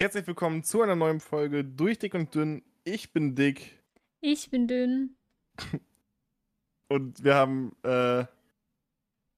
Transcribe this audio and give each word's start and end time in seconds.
Herzlich 0.00 0.26
willkommen 0.26 0.62
zu 0.62 0.82
einer 0.82 0.94
neuen 0.96 1.20
Folge 1.20 1.64
Durch 1.64 1.98
Dick 1.98 2.14
und 2.14 2.34
Dünn. 2.34 2.62
Ich 2.84 3.12
bin 3.12 3.34
Dick 3.34 3.82
Ich 4.20 4.50
bin 4.50 4.68
dünn. 4.68 5.16
und 6.88 7.24
wir 7.24 7.34
haben 7.34 7.74
äh, 7.82 8.24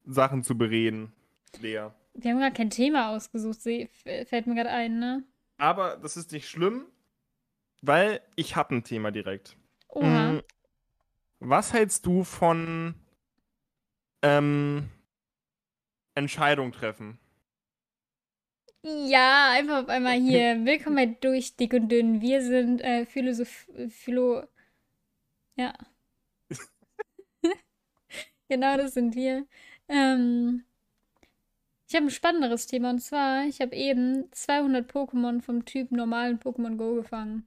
Sachen 0.04 0.44
zu 0.44 0.56
bereden. 0.58 1.12
Lea. 1.60 1.88
Wir 2.14 2.32
haben 2.32 2.40
gar 2.40 2.50
kein 2.50 2.70
Thema 2.70 3.10
ausgesucht, 3.10 3.62
fällt 3.62 4.46
mir 4.46 4.54
gerade 4.54 4.70
ein, 4.70 4.98
ne? 4.98 5.24
Aber 5.56 5.96
das 5.96 6.16
ist 6.16 6.32
nicht 6.32 6.48
schlimm, 6.48 6.86
weil 7.82 8.20
ich 8.36 8.56
habe 8.56 8.74
ein 8.74 8.84
Thema 8.84 9.10
direkt. 9.10 9.56
Oha. 9.88 10.32
Mm, 10.32 10.42
Was 11.38 11.72
hältst 11.72 12.04
du 12.06 12.24
von 12.24 12.94
ähm, 14.22 14.88
Entscheidung 16.14 16.72
treffen? 16.72 17.18
Ja, 18.82 19.50
einfach 19.52 19.82
auf 19.82 19.88
einmal 19.90 20.18
hier. 20.18 20.64
Willkommen 20.64 20.96
bei 20.96 21.06
Durch 21.06 21.54
Dick 21.54 21.74
und 21.74 21.90
Dünn. 21.90 22.22
Wir 22.22 22.42
sind 22.42 22.80
äh, 22.80 23.04
Philosoph... 23.04 23.68
Philo... 23.90 24.44
Ja. 25.56 25.74
genau, 28.48 28.78
das 28.78 28.94
sind 28.94 29.14
wir. 29.14 29.46
Ähm, 29.86 30.64
ich 31.88 31.94
habe 31.94 32.06
ein 32.06 32.10
spannenderes 32.10 32.66
Thema 32.68 32.88
und 32.88 33.00
zwar, 33.00 33.44
ich 33.44 33.60
habe 33.60 33.76
eben 33.76 34.32
200 34.32 34.90
Pokémon 34.90 35.42
vom 35.42 35.66
Typ 35.66 35.92
normalen 35.92 36.40
Pokémon 36.40 36.76
Go 36.76 36.94
gefangen. 36.94 37.46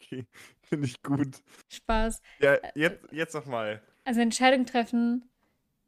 Okay, 0.00 0.26
finde 0.62 0.86
ich 0.86 1.02
gut. 1.02 1.42
Spaß. 1.72 2.22
Ja, 2.38 2.58
jetzt, 2.76 3.04
jetzt 3.10 3.34
noch 3.34 3.46
mal. 3.46 3.82
Also 4.04 4.20
Entscheidung 4.20 4.64
treffen 4.64 5.28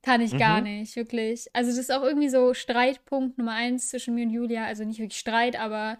kann 0.03 0.21
ich 0.21 0.37
gar 0.39 0.59
Mhm. 0.59 0.65
nicht, 0.79 0.97
wirklich. 0.97 1.49
Also 1.55 1.71
das 1.71 1.79
ist 1.79 1.91
auch 1.93 2.03
irgendwie 2.03 2.29
so 2.29 2.55
Streitpunkt 2.55 3.39
Nummer 3.39 3.53
eins 3.53 3.89
zwischen 3.91 4.15
mir 4.15 4.25
und 4.27 4.31
Julia. 4.33 4.65
Also 4.65 4.85
nicht 4.85 4.99
wirklich 5.01 5.19
Streit, 5.19 5.59
aber 5.59 5.99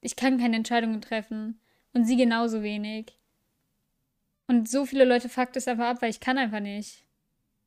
ich 0.00 0.16
kann 0.16 0.38
keine 0.38 0.56
Entscheidungen 0.56 1.00
treffen. 1.00 1.60
Und 1.92 2.04
sie 2.04 2.16
genauso 2.16 2.62
wenig. 2.62 3.16
Und 4.46 4.68
so 4.68 4.86
viele 4.86 5.04
Leute 5.04 5.28
fuckt 5.28 5.56
es 5.56 5.68
einfach 5.68 5.86
ab, 5.88 6.02
weil 6.02 6.10
ich 6.10 6.20
kann 6.20 6.38
einfach 6.38 6.60
nicht. 6.60 7.04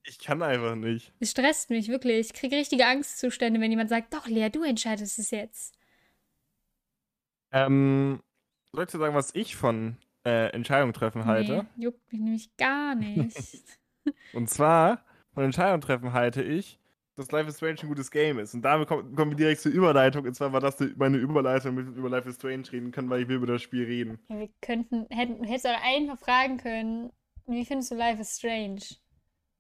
Ich 0.04 0.18
kann 0.20 0.42
einfach 0.42 0.76
nicht. 0.76 1.12
Es 1.20 1.32
stresst 1.32 1.70
mich 1.70 1.88
wirklich. 1.90 2.28
Ich 2.28 2.34
kriege 2.34 2.56
richtige 2.56 2.86
Angstzustände, 2.88 3.60
wenn 3.60 3.70
jemand 3.72 3.90
sagt, 3.90 4.14
doch, 4.14 4.28
Lea, 4.28 4.50
du 4.50 4.64
entscheidest 4.64 5.20
es 5.20 5.30
jetzt. 5.32 5.76
Ähm, 7.52 8.22
soll 8.72 8.86
ich 8.86 8.92
dir 8.92 8.98
sagen, 8.98 9.16
was 9.16 9.36
ich 9.36 9.56
von 9.56 9.98
äh, 10.26 10.48
Entscheidung 10.54 10.94
treffen 10.94 11.26
halte? 11.26 11.68
Nee, 11.76 11.84
juckt 11.84 12.12
mich 12.12 12.22
nämlich 12.22 12.58
gar 12.58 12.96
nicht. 12.96 13.38
Und 14.34 14.50
zwar, 14.50 15.04
von 15.34 15.44
Entscheidung 15.44 15.82
treffen 15.82 16.14
halte 16.14 16.42
ich, 16.44 16.80
dass 17.16 17.32
Life 17.32 17.50
is 17.50 17.58
Strange 17.58 17.80
ein 17.82 17.88
gutes 17.90 18.10
Game 18.12 18.40
ist. 18.40 18.54
Und 18.54 18.62
damit 18.64 18.88
kommen, 18.88 19.16
kommen 19.16 19.32
wir 19.32 19.38
direkt 19.38 19.62
zur 19.62 19.72
Überleitung. 19.72 20.26
Und 20.26 20.34
zwar 20.34 20.54
war 20.54 20.60
das 20.62 20.78
meine 20.98 21.18
Überleitung, 21.18 21.76
mit 21.76 21.88
über 21.96 22.10
Life 22.10 22.30
is 22.30 22.36
Strange 22.36 22.72
reden 22.72 22.92
können, 22.92 23.10
weil 23.10 23.22
ich 23.24 23.28
will 23.28 23.38
über 23.38 23.48
das 23.48 23.62
Spiel 23.62 23.86
reden. 23.86 24.20
Ja, 24.30 24.40
wir 24.40 24.50
könnten, 24.62 25.08
hätten, 25.10 25.44
hättest 25.44 25.66
du 25.66 25.78
einfach 25.78 26.20
fragen 26.20 26.58
können, 26.58 27.12
wie 27.48 27.66
findest 27.66 27.92
du 27.92 27.96
Life 27.96 28.22
is 28.22 28.38
Strange? 28.38 28.82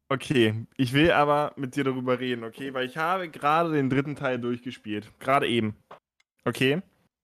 Okay, 0.09 0.65
ich 0.75 0.91
will 0.93 1.11
aber 1.11 1.53
mit 1.55 1.75
dir 1.75 1.85
darüber 1.85 2.19
reden, 2.19 2.43
okay? 2.43 2.73
Weil 2.73 2.85
ich 2.85 2.97
habe 2.97 3.29
gerade 3.29 3.71
den 3.71 3.89
dritten 3.89 4.15
Teil 4.15 4.39
durchgespielt. 4.39 5.09
Gerade 5.19 5.47
eben. 5.47 5.77
Okay? 6.43 6.81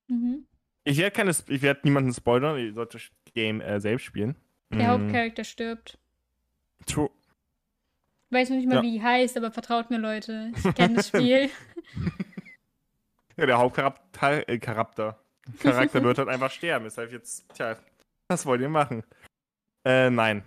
Mhm. 0.08 0.48
Ich 0.86 0.98
werde 0.98 1.12
keine, 1.12 1.31
ich 1.31 1.62
werde 1.62 1.81
niemanden 1.84 2.14
spoilern, 2.14 2.58
ihr 2.58 2.73
sollt 2.73 2.94
das 2.94 3.02
Game 3.34 3.59
äh, 3.59 3.80
selbst 3.81 4.06
spielen. 4.06 4.36
Der 4.72 4.88
Mm, 4.88 4.92
Hauptcharakter 4.92 5.44
stirbt. 5.44 6.00
true. 6.86 7.09
Ich 8.30 8.36
weiß 8.36 8.50
noch 8.50 8.58
nicht 8.58 8.67
mal, 8.67 8.75
Ja. 8.75 8.81
wie 8.81 8.92
die 8.92 9.02
heißt, 9.02 9.38
aber 9.38 9.52
vertraut 9.52 9.89
mir, 9.89 9.97
Leute. 10.00 10.52
Ich 10.56 10.75
kenne 10.75 10.95
das 10.95 11.08
Spiel. 11.09 11.50
Ja, 13.39 13.45
der 13.45 13.59
Hauptcharakter, 13.59 14.50
äh, 14.50 14.58
Charakter. 14.58 15.23
Charakter 15.59 16.02
wird 16.03 16.17
halt 16.17 16.28
einfach 16.28 16.50
sterben. 16.50 16.86
Deshalb 16.86 17.11
jetzt, 17.11 17.45
tja, 17.53 17.78
was 18.30 18.47
wollt 18.47 18.61
ihr 18.61 18.69
machen? 18.69 19.03
Äh, 19.86 20.09
nein. 20.09 20.44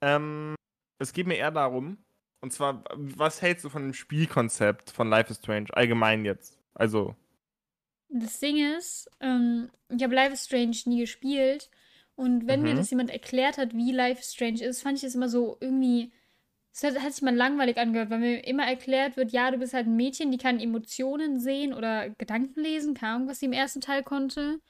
Ähm, 0.00 0.54
es 0.98 1.12
geht 1.12 1.26
mir 1.26 1.36
eher 1.36 1.50
darum, 1.50 1.98
und 2.40 2.54
zwar, 2.54 2.84
was 2.94 3.42
hältst 3.42 3.66
du 3.66 3.68
von 3.68 3.82
dem 3.82 3.92
Spielkonzept 3.92 4.92
von 4.92 5.10
Life 5.10 5.30
is 5.30 5.36
Strange 5.36 5.66
allgemein 5.74 6.24
jetzt? 6.24 6.58
Also, 6.72 7.14
Das 8.08 8.40
Ding 8.40 8.56
ist, 8.78 9.10
ähm, 9.20 9.70
ich 9.94 10.02
habe 10.02 10.14
Life 10.14 10.32
is 10.32 10.46
Strange 10.46 10.76
nie 10.86 11.00
gespielt. 11.00 11.70
Und 12.16 12.46
wenn 12.46 12.62
mir 12.62 12.72
Mhm. 12.72 12.76
das 12.78 12.88
jemand 12.90 13.10
erklärt 13.10 13.58
hat, 13.58 13.74
wie 13.74 13.92
Life 13.92 14.20
is 14.20 14.32
Strange 14.32 14.64
ist, 14.64 14.80
fand 14.82 14.96
ich 14.96 15.02
das 15.02 15.14
immer 15.16 15.28
so 15.28 15.58
irgendwie. 15.60 16.12
Es 16.74 16.82
hat, 16.82 17.00
hat 17.00 17.12
sich 17.12 17.22
mal 17.22 17.34
langweilig 17.34 17.78
angehört, 17.78 18.10
weil 18.10 18.18
mir 18.18 18.44
immer 18.46 18.66
erklärt 18.66 19.16
wird, 19.16 19.30
ja, 19.30 19.50
du 19.52 19.58
bist 19.58 19.74
halt 19.74 19.86
ein 19.86 19.94
Mädchen, 19.94 20.32
die 20.32 20.38
kann 20.38 20.58
Emotionen 20.58 21.38
sehen 21.38 21.72
oder 21.72 22.10
Gedanken 22.10 22.60
lesen, 22.60 22.94
keine 22.94 23.14
Ahnung, 23.14 23.28
was 23.28 23.38
sie 23.38 23.46
im 23.46 23.52
ersten 23.52 23.80
Teil 23.80 24.02
konnte. 24.02 24.60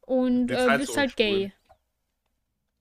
Und 0.00 0.50
äh, 0.50 0.76
bist 0.78 0.96
halt 0.96 1.16
gay. 1.16 1.52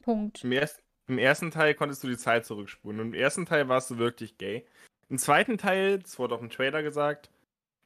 Punkt. 0.01 0.43
im, 0.43 0.51
erst, 0.51 0.81
im 1.07 1.19
ersten 1.19 1.51
Teil 1.51 1.75
konntest 1.75 2.03
du 2.03 2.07
die 2.07 2.17
Zeit 2.17 2.43
zurückspulen. 2.43 2.99
Und 2.99 3.07
im 3.09 3.13
ersten 3.13 3.45
Teil 3.45 3.69
warst 3.69 3.91
du 3.91 3.99
wirklich 3.99 4.39
gay. 4.39 4.65
Im 5.09 5.19
zweiten 5.19 5.59
Teil, 5.59 5.99
das 5.99 6.17
wurde 6.17 6.33
auch 6.33 6.41
im 6.41 6.49
Trailer 6.49 6.81
gesagt, 6.81 7.29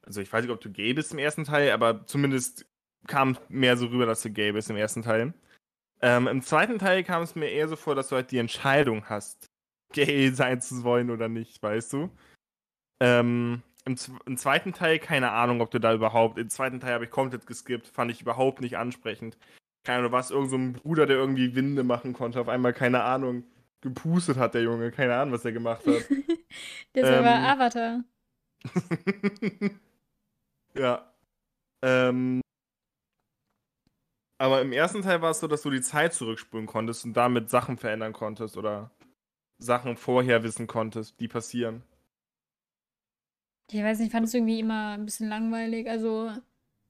also 0.00 0.22
ich 0.22 0.32
weiß 0.32 0.44
nicht, 0.44 0.52
ob 0.52 0.62
du 0.62 0.70
gay 0.70 0.94
bist 0.94 1.12
im 1.12 1.18
ersten 1.18 1.44
Teil, 1.44 1.72
aber 1.72 2.06
zumindest 2.06 2.64
kam 3.06 3.36
mehr 3.50 3.76
so 3.76 3.86
rüber, 3.86 4.06
dass 4.06 4.22
du 4.22 4.30
gay 4.30 4.52
bist 4.52 4.70
im 4.70 4.76
ersten 4.76 5.02
Teil. 5.02 5.34
Ähm, 6.00 6.26
Im 6.26 6.42
zweiten 6.42 6.78
Teil 6.78 7.04
kam 7.04 7.22
es 7.22 7.34
mir 7.34 7.50
eher 7.50 7.68
so 7.68 7.76
vor, 7.76 7.94
dass 7.94 8.08
du 8.08 8.16
halt 8.16 8.30
die 8.30 8.38
Entscheidung 8.38 9.06
hast, 9.08 9.45
gay 9.92 10.30
sein 10.30 10.60
zu 10.60 10.82
wollen 10.84 11.10
oder 11.10 11.28
nicht, 11.28 11.62
weißt 11.62 11.92
du? 11.92 12.10
Ähm, 13.00 13.62
im, 13.84 13.96
Im 14.26 14.36
zweiten 14.36 14.72
Teil 14.72 14.98
keine 14.98 15.30
Ahnung, 15.30 15.60
ob 15.60 15.70
du 15.70 15.78
da 15.78 15.94
überhaupt. 15.94 16.38
Im 16.38 16.50
zweiten 16.50 16.80
Teil 16.80 16.94
habe 16.94 17.04
ich 17.04 17.10
komplett 17.10 17.46
geskippt, 17.46 17.88
fand 17.88 18.10
ich 18.10 18.20
überhaupt 18.20 18.60
nicht 18.60 18.76
ansprechend. 18.76 19.38
Keine 19.84 19.98
Ahnung, 19.98 20.10
du 20.10 20.16
warst 20.16 20.30
irgend 20.30 20.50
so 20.50 20.56
ein 20.56 20.72
Bruder, 20.72 21.06
der 21.06 21.16
irgendwie 21.16 21.54
Winde 21.54 21.84
machen 21.84 22.12
konnte, 22.12 22.40
auf 22.40 22.48
einmal, 22.48 22.72
keine 22.72 23.02
Ahnung, 23.04 23.44
gepustet 23.80 24.36
hat 24.36 24.54
der 24.54 24.62
Junge, 24.62 24.90
keine 24.90 25.14
Ahnung, 25.14 25.34
was 25.34 25.44
er 25.44 25.52
gemacht 25.52 25.86
hat. 25.86 26.04
Das 26.92 27.04
war 27.04 27.18
Ähm, 27.18 27.44
Avatar. 27.44 28.04
ja. 30.74 31.12
Ähm, 31.82 32.40
aber 34.38 34.62
im 34.62 34.72
ersten 34.72 35.02
Teil 35.02 35.20
war 35.20 35.32
es 35.32 35.40
so, 35.40 35.46
dass 35.46 35.62
du 35.62 35.70
die 35.70 35.82
Zeit 35.82 36.14
zurückspulen 36.14 36.66
konntest 36.66 37.04
und 37.04 37.14
damit 37.14 37.50
Sachen 37.50 37.76
verändern 37.76 38.14
konntest 38.14 38.56
oder 38.56 38.90
Sachen 39.58 39.96
vorher 39.96 40.42
wissen 40.42 40.66
konntest, 40.66 41.20
die 41.20 41.28
passieren. 41.28 41.82
Ich 43.70 43.80
weiß 43.82 43.98
nicht, 43.98 44.08
ich 44.08 44.12
fand 44.12 44.26
es 44.26 44.34
irgendwie 44.34 44.58
immer 44.60 44.92
ein 44.94 45.04
bisschen 45.04 45.28
langweilig. 45.28 45.88
Also, 45.88 46.32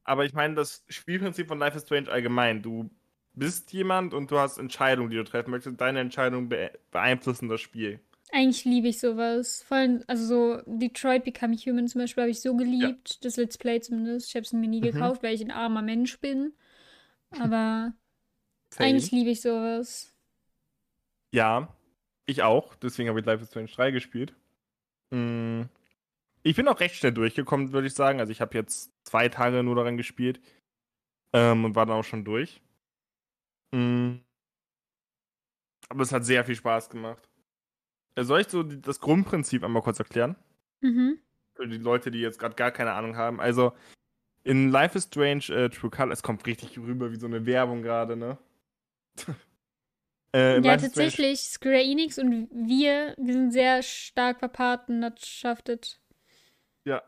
Aber 0.04 0.24
ich 0.24 0.32
meine, 0.34 0.54
das 0.54 0.84
Spielprinzip 0.88 1.48
von 1.48 1.58
Life 1.58 1.76
is 1.76 1.82
Strange 1.84 2.10
allgemein. 2.10 2.62
Du 2.62 2.90
bist 3.34 3.72
jemand 3.72 4.14
und 4.14 4.30
du 4.30 4.38
hast 4.38 4.58
Entscheidungen, 4.58 5.10
die 5.10 5.16
du 5.16 5.24
treffen 5.24 5.50
möchtest. 5.50 5.80
Deine 5.80 6.00
Entscheidungen 6.00 6.48
be 6.48 6.70
beeinflussen 6.90 7.48
das 7.48 7.60
Spiel. 7.60 8.00
eigentlich 8.32 8.64
liebe 8.64 8.88
ich 8.88 9.00
sowas. 9.00 9.62
Vor 9.62 9.76
allem, 9.78 10.02
also 10.06 10.26
so 10.26 10.62
Detroit 10.66 11.24
Become 11.24 11.56
Human 11.56 11.88
zum 11.88 12.00
Beispiel 12.00 12.22
habe 12.22 12.30
ich 12.30 12.40
so 12.40 12.56
geliebt. 12.56 13.24
Das 13.24 13.36
Let's 13.36 13.58
Play 13.58 13.80
zumindest. 13.80 14.28
Ich 14.28 14.34
habe 14.36 14.44
es 14.44 14.52
mir 14.52 14.68
nie 14.68 14.80
Mhm. 14.80 14.80
gekauft, 14.82 15.22
weil 15.22 15.34
ich 15.34 15.42
ein 15.42 15.50
armer 15.50 15.82
Mensch 15.82 16.18
bin. 16.20 16.52
Aber 17.38 17.94
eigentlich 18.78 19.12
liebe 19.12 19.30
ich 19.30 19.42
sowas. 19.42 20.14
Ja, 21.32 21.68
ich 22.26 22.42
auch. 22.42 22.74
Deswegen 22.76 23.08
habe 23.08 23.20
ich 23.20 23.26
Life 23.26 23.42
is 23.42 23.50
Strange 23.50 23.68
3 23.68 23.90
gespielt. 23.90 24.34
Mm. 25.10 25.62
Ich 26.42 26.54
bin 26.54 26.68
auch 26.68 26.78
recht 26.78 26.94
schnell 26.94 27.12
durchgekommen, 27.12 27.72
würde 27.72 27.88
ich 27.88 27.94
sagen. 27.94 28.20
Also 28.20 28.30
ich 28.30 28.40
habe 28.40 28.56
jetzt 28.56 28.92
zwei 29.04 29.28
Tage 29.28 29.62
nur 29.62 29.74
daran 29.74 29.96
gespielt 29.96 30.40
ähm, 31.32 31.64
und 31.64 31.74
war 31.74 31.86
dann 31.86 31.96
auch 31.96 32.04
schon 32.04 32.24
durch. 32.24 32.60
Mm. 33.72 34.16
Aber 35.88 36.02
es 36.02 36.12
hat 36.12 36.24
sehr 36.24 36.44
viel 36.44 36.56
Spaß 36.56 36.90
gemacht. 36.90 37.28
Äh, 38.14 38.24
Soll 38.24 38.40
ich 38.40 38.48
so 38.48 38.62
das 38.62 39.00
Grundprinzip 39.00 39.62
einmal 39.64 39.82
kurz 39.82 39.98
erklären? 39.98 40.36
Mhm. 40.80 41.18
Für 41.54 41.68
die 41.68 41.78
Leute, 41.78 42.10
die 42.10 42.20
jetzt 42.20 42.38
gerade 42.38 42.54
gar 42.54 42.70
keine 42.70 42.92
Ahnung 42.92 43.16
haben. 43.16 43.40
Also 43.40 43.72
in 44.42 44.70
Life 44.70 44.96
is 44.96 45.04
Strange 45.04 45.48
äh, 45.48 45.70
True 45.70 45.90
Color, 45.90 46.12
es 46.12 46.22
kommt 46.22 46.46
richtig 46.46 46.78
rüber 46.78 47.10
wie 47.10 47.16
so 47.16 47.26
eine 47.26 47.46
Werbung 47.46 47.82
gerade, 47.82 48.16
ne? 48.16 48.38
äh, 50.36 50.60
Ja, 50.60 50.76
tatsächlich, 50.76 51.40
Square 51.40 51.82
Enix 51.82 52.18
und 52.18 52.48
wir, 52.50 53.14
wir 53.18 53.32
sind 53.32 53.52
sehr 53.52 53.82
stark 53.82 54.38
verpartnerschaftet. 54.40 56.00
Ja. 56.84 57.02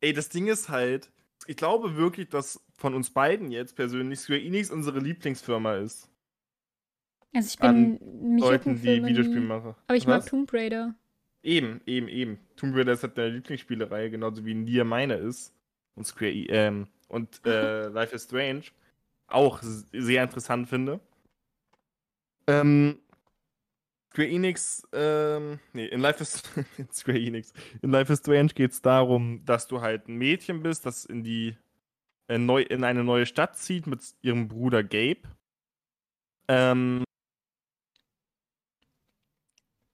Ey, 0.00 0.12
das 0.12 0.28
Ding 0.28 0.48
ist 0.48 0.68
halt, 0.68 1.10
ich 1.46 1.56
glaube 1.56 1.96
wirklich, 1.96 2.28
dass 2.28 2.60
von 2.76 2.94
uns 2.94 3.10
beiden 3.10 3.50
jetzt 3.50 3.76
persönlich 3.76 4.20
Square 4.20 4.40
Enix 4.40 4.70
unsere 4.70 4.98
Lieblingsfirma 4.98 5.76
ist. 5.76 6.08
Also 7.34 7.48
ich 7.54 7.60
An 7.62 7.98
bin 7.98 8.34
mich 8.34 8.42
Leuten, 8.42 8.74
die 8.74 8.80
Filme 8.80 9.06
nie. 9.06 9.10
Videospielmacher. 9.12 9.76
Aber 9.86 9.96
ich 9.96 10.06
Was? 10.06 10.24
mag 10.24 10.26
Tomb 10.30 10.52
Raider. 10.52 10.94
Eben, 11.42 11.80
eben, 11.86 12.08
eben. 12.08 12.38
Tomb 12.56 12.76
Raider 12.76 12.92
ist 12.92 13.02
halt 13.02 13.16
deine 13.16 13.30
Lieblingsspielereihe, 13.30 14.10
genauso 14.10 14.44
wie 14.44 14.54
Nier 14.54 14.84
meine 14.84 15.14
ist. 15.14 15.54
Und 15.94 16.06
Square 16.06 16.30
E- 16.30 16.46
ähm, 16.48 16.88
und 17.08 17.44
äh, 17.46 17.88
Life 17.88 18.14
is 18.14 18.24
Strange 18.24 18.64
auch 19.28 19.60
sehr 19.62 20.22
interessant 20.24 20.68
finde. 20.68 21.00
Ähm, 22.46 22.98
Square 24.12 24.28
Enix, 24.28 24.86
ähm, 24.92 25.58
nee, 25.72 25.86
in 25.86 26.00
Life 26.00 26.22
is 26.22 26.42
Square 26.92 27.18
Enix. 27.18 27.52
In 27.80 27.90
Life 27.90 28.12
is 28.12 28.18
Strange 28.18 28.52
geht 28.54 28.72
es 28.72 28.82
darum, 28.82 29.42
dass 29.46 29.66
du 29.68 29.80
halt 29.80 30.06
ein 30.06 30.16
Mädchen 30.16 30.62
bist, 30.62 30.84
das 30.84 31.06
in 31.06 31.24
die 31.24 31.56
äh, 32.28 32.36
neu, 32.38 32.62
in 32.62 32.84
eine 32.84 33.04
neue 33.04 33.24
Stadt 33.24 33.56
zieht 33.56 33.86
mit 33.86 34.00
ihrem 34.20 34.48
Bruder 34.48 34.82
Gabe. 34.82 35.22
Ähm, 36.48 37.04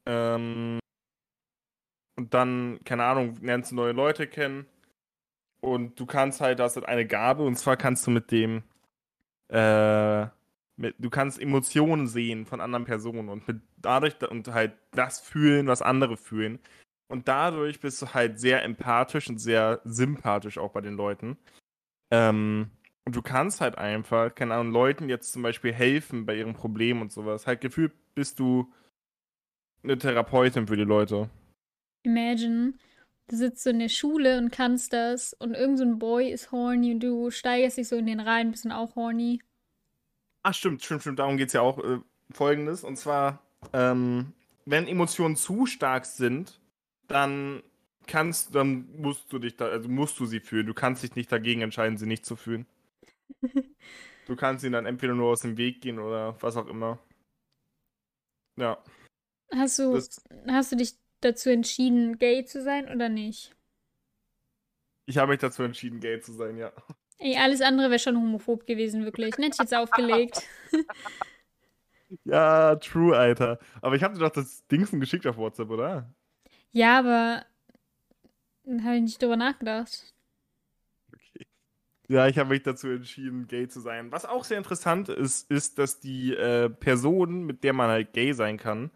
ähm, 0.07 0.81
und 2.17 2.35
dann, 2.35 2.81
keine 2.85 3.05
Ahnung, 3.05 3.37
lernst 3.41 3.71
du 3.71 3.77
neue 3.77 3.93
Leute 3.93 4.27
kennen. 4.27 4.67
Und 5.61 5.99
du 6.01 6.07
kannst 6.07 6.41
halt, 6.41 6.59
das 6.59 6.77
ist 6.77 6.85
eine 6.85 7.07
Gabe, 7.07 7.45
und 7.45 7.57
zwar 7.57 7.77
kannst 7.77 8.07
du 8.07 8.11
mit 8.11 8.31
dem, 8.33 8.65
äh, 9.49 10.27
mit, 10.79 10.95
du 10.99 11.11
kannst 11.11 11.41
Emotionen 11.41 12.07
sehen 12.07 12.47
von 12.47 12.61
anderen 12.61 12.85
Personen 12.85 13.29
und 13.29 13.47
mit 13.49 13.61
dadurch 13.77 14.15
und 14.31 14.49
halt 14.49 14.73
das 14.93 15.21
fühlen, 15.21 15.67
was 15.67 15.83
andere 15.83 16.17
fühlen. 16.17 16.59
Und 17.09 17.27
dadurch 17.27 17.81
bist 17.81 18.01
du 18.03 18.15
halt 18.15 18.39
sehr 18.39 18.63
empathisch 18.63 19.29
und 19.29 19.39
sehr 19.39 19.81
sympathisch 19.85 20.59
auch 20.59 20.73
bei 20.73 20.81
den 20.81 20.95
Leuten. 20.95 21.39
Ähm, 22.11 22.71
und 23.07 23.17
du 23.17 23.23
kannst 23.23 23.61
halt 23.61 23.79
einfach, 23.79 24.35
keine 24.35 24.55
Ahnung, 24.55 24.73
Leuten 24.73 25.09
jetzt 25.09 25.33
zum 25.33 25.43
Beispiel 25.43 25.73
helfen 25.73 26.27
bei 26.27 26.37
ihren 26.37 26.55
Problemen 26.55 27.01
und 27.01 27.13
sowas. 27.13 27.47
Halt 27.47 27.61
gefühlt 27.61 27.93
bist 28.15 28.39
du 28.39 28.71
eine 29.83 29.97
Therapeutin 29.97 30.67
für 30.67 30.77
die 30.77 30.85
Leute. 30.85 31.31
Imagine, 32.03 32.75
du 33.29 33.37
sitzt 33.37 33.65
so 33.65 33.71
in 33.71 33.79
der 33.79 33.89
Schule 33.89 34.39
und 34.39 34.51
kannst 34.51 34.93
das 34.93 35.33
und 35.33 35.55
irgendein 35.55 35.77
so 35.77 35.85
ein 35.85 35.99
Boy 35.99 36.31
ist 36.31 36.53
horny 36.53 36.93
und 36.93 37.01
du 37.01 37.31
steigerst 37.31 37.79
dich 37.79 37.89
so 37.89 37.97
in 37.97 38.07
den 38.07 38.21
rein, 38.21 38.51
bist 38.51 38.65
dann 38.65 38.73
auch 38.73 38.95
horny. 38.95 39.41
Ach, 40.49 40.55
stimmt, 40.55 40.83
stimmt, 40.83 41.03
stimmt. 41.03 41.19
Darum 41.19 41.37
geht 41.37 41.49
es 41.49 41.53
ja 41.53 41.61
auch. 41.61 41.79
Äh, 41.79 42.01
Folgendes. 42.31 42.83
Und 42.83 42.97
zwar, 42.97 43.43
ähm, 43.75 44.33
wenn 44.65 44.89
Emotionen 44.89 45.37
zu 45.37 45.67
stark 45.67 46.07
sind, 46.07 46.59
dann 47.07 47.63
kannst, 48.07 48.55
dann 48.55 48.89
musst 48.97 49.31
du 49.31 49.39
dich 49.39 49.57
da, 49.57 49.67
also 49.67 49.91
musst 49.91 50.19
du 50.19 50.25
sie 50.25 50.41
fühlen. 50.41 50.67
Du 50.67 50.73
kannst 50.73 51.03
dich 51.03 51.15
nicht 51.17 51.31
dagegen 51.31 51.61
entscheiden, 51.61 51.99
sie 51.99 52.07
nicht 52.07 52.25
zu 52.25 52.35
fühlen. 52.35 52.65
du 54.27 54.37
kannst 54.37 54.65
ihnen 54.65 54.73
dann 54.73 54.87
entweder 54.87 55.13
nur 55.13 55.33
aus 55.33 55.41
dem 55.41 55.59
Weg 55.59 55.83
gehen 55.83 55.99
oder 55.99 56.41
was 56.41 56.57
auch 56.57 56.67
immer. 56.67 56.99
Ja. 58.57 58.83
Hast 59.55 59.79
du, 59.79 59.93
das, 59.93 60.25
hast 60.47 60.73
du 60.73 60.77
dich 60.77 60.95
dazu 61.21 61.51
entschieden, 61.51 62.19
gay 62.19 62.47
zu 62.47 62.63
sein 62.63 62.89
oder 62.89 63.11
nicht? 63.11 63.55
Ich 65.05 65.19
habe 65.19 65.33
mich 65.33 65.41
dazu 65.41 65.63
entschieden, 65.63 66.01
gay 66.01 66.21
zu 66.21 66.33
sein, 66.33 66.57
ja. 66.57 66.73
Ey, 67.19 67.37
alles 67.37 67.61
andere 67.61 67.91
wäre 67.91 67.99
schon 67.99 68.17
homophob 68.17 68.67
gewesen, 68.67 69.05
wirklich. 69.05 69.37
Hätte 69.37 69.51
ich 69.53 69.59
jetzt 69.59 69.75
aufgelegt. 69.75 70.43
ja, 72.25 72.77
true, 72.77 73.17
Alter. 73.17 73.59
Aber 73.83 73.97
ich 73.97 74.05
habe 74.05 74.15
dir 74.15 74.21
doch 74.21 74.31
das 74.31 74.67
Dingsen 74.69 75.01
geschickt 75.01 75.27
auf 75.27 75.37
WhatsApp, 75.37 75.71
oder? 75.71 76.09
Ja, 76.71 77.01
aber 77.01 77.45
habe 78.85 78.97
ich 78.97 79.03
nicht 79.03 79.23
drüber 79.23 79.37
nachgedacht. 79.37 80.15
Okay. 81.13 81.47
Ja, 82.09 82.29
ich 82.29 82.39
habe 82.39 82.51
mich 82.51 82.63
dazu 82.63 82.89
entschieden, 82.89 83.49
gay 83.49 83.69
zu 83.69 83.81
sein. 83.81 84.13
Was 84.13 84.25
auch 84.25 84.45
sehr 84.45 84.59
interessant 84.59 85.09
ist, 85.09 85.51
ist, 85.51 85.79
dass 85.79 85.99
die 85.99 86.35
äh, 86.35 86.71
Person, 86.71 87.45
mit 87.45 87.65
der 87.65 87.73
man 87.73 87.91
halt 87.91 88.13
gay 88.13 88.33
sein 88.33 88.59
kann, 88.59 88.91